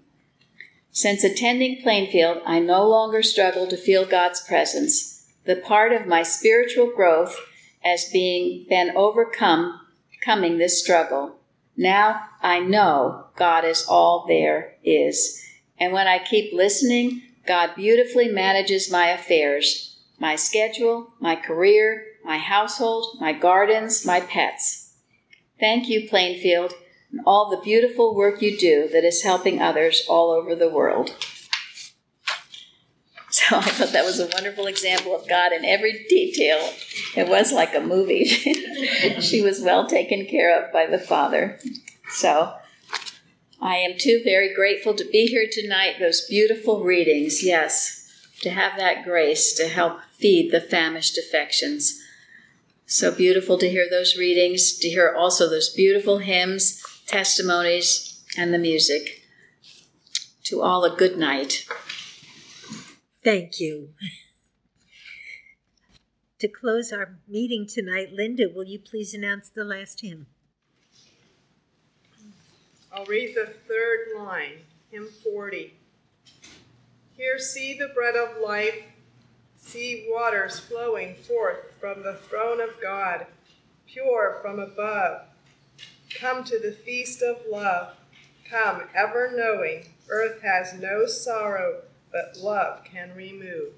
Since 0.91 1.23
attending 1.23 1.81
Plainfield, 1.81 2.41
I 2.45 2.60
no 2.60 2.88
longer 2.88 3.23
struggle 3.23 3.68
to 3.68 3.77
feel 3.77 4.06
God's 4.06 4.41
presence, 4.41 5.27
the 5.45 5.56
part 5.56 5.93
of 5.93 6.07
my 6.07 6.23
spiritual 6.23 6.91
growth 6.93 7.39
as 7.84 8.10
being 8.11 8.65
been 8.68 8.91
overcome 8.95 9.80
coming 10.22 10.57
this 10.57 10.81
struggle. 10.81 11.39
Now 11.80 12.23
I 12.41 12.60
know 12.60 13.27
God 13.38 13.64
is 13.64 13.85
all 13.88 14.26
there 14.27 14.76
is. 14.84 15.41
And 15.80 15.93
when 15.93 16.07
I 16.07 16.19
keep 16.19 16.53
listening, 16.53 17.22
God 17.47 17.72
beautifully 17.76 18.27
manages 18.27 18.91
my 18.91 19.07
affairs, 19.07 19.97
my 20.19 20.35
schedule, 20.35 21.14
my 21.22 21.38
career, 21.38 22.06
my 22.26 22.38
household, 22.38 23.18
my 23.22 23.31
gardens, 23.31 24.06
my 24.06 24.19
pets. 24.19 24.93
Thank 25.57 25.88
you, 25.88 26.10
Plainfield 26.10 26.73
and 27.11 27.22
all 27.26 27.49
the 27.49 27.64
beautiful 27.64 28.14
work 28.14 28.41
you 28.41 28.57
do 28.57 28.89
that 28.91 29.06
is 29.06 29.23
helping 29.23 29.61
others 29.61 30.06
all 30.07 30.31
over 30.31 30.56
the 30.56 30.69
world. 30.69 31.15
So 33.31 33.57
I 33.57 33.61
thought 33.61 33.93
that 33.93 34.06
was 34.06 34.19
a 34.19 34.27
wonderful 34.27 34.65
example 34.65 35.15
of 35.15 35.27
God 35.27 35.51
in 35.51 35.64
every 35.64 36.06
detail. 36.10 36.73
It 37.15 37.27
was 37.27 37.51
like 37.51 37.76
a 37.76 37.80
movie. 37.80 38.26
she 39.19 39.41
was 39.41 39.61
well 39.61 39.88
taken 39.88 40.26
care 40.26 40.60
of 40.60 40.73
by 40.73 40.88
the 40.88 40.97
Father. 40.97 41.60
So 42.10 42.56
I 43.61 43.76
am 43.76 43.97
too 43.97 44.22
very 44.23 44.53
grateful 44.53 44.95
to 44.95 45.06
be 45.06 45.27
here 45.27 45.47
tonight. 45.51 45.97
Those 45.99 46.26
beautiful 46.27 46.84
readings, 46.84 47.43
yes, 47.43 48.11
to 48.41 48.49
have 48.49 48.80
that 48.80 49.03
grace 49.03 49.53
to 49.53 49.68
help 49.68 49.99
feed 50.18 50.51
the 50.51 50.61
famished 50.61 51.18
affections. 51.18 52.01
So 52.88 53.11
beautiful 53.11 53.60
to 53.60 53.69
hear 53.69 53.88
those 53.88 54.18
readings, 54.18 54.73
to 54.80 54.89
hear 54.89 55.14
also 55.15 55.47
those 55.47 55.69
beautiful 55.69 56.18
hymns 56.18 56.84
testimonies, 57.10 58.22
and 58.38 58.53
the 58.53 58.57
music. 58.57 59.23
To 60.45 60.61
all 60.61 60.85
a 60.85 60.95
good 60.95 61.18
night. 61.18 61.65
Thank 63.23 63.59
you. 63.59 63.89
To 66.39 66.47
close 66.47 66.93
our 66.93 67.17
meeting 67.27 67.67
tonight, 67.67 68.13
Linda, 68.13 68.47
will 68.53 68.65
you 68.65 68.79
please 68.79 69.13
announce 69.13 69.49
the 69.49 69.63
last 69.63 70.01
hymn? 70.01 70.27
I'll 72.91 73.05
read 73.05 73.35
the 73.35 73.53
third 73.67 74.17
line, 74.17 74.59
hymn 74.89 75.09
40. 75.23 75.73
Here 77.17 77.37
see 77.39 77.77
the 77.77 77.89
bread 77.89 78.15
of 78.15 78.41
life, 78.41 78.83
see 79.57 80.07
waters 80.09 80.59
flowing 80.59 81.15
forth 81.15 81.73
from 81.79 82.03
the 82.03 82.15
throne 82.15 82.61
of 82.61 82.69
God, 82.81 83.27
pure 83.85 84.39
from 84.41 84.59
above 84.59 85.23
Come 86.15 86.43
to 86.45 86.59
the 86.59 86.71
feast 86.71 87.21
of 87.21 87.37
love. 87.49 87.95
Come, 88.49 88.83
ever 88.95 89.31
knowing 89.33 89.85
earth 90.09 90.41
has 90.41 90.73
no 90.73 91.05
sorrow 91.05 91.83
but 92.11 92.38
love 92.41 92.84
can 92.84 93.14
remove. 93.15 93.73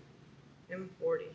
M40. 0.72 1.28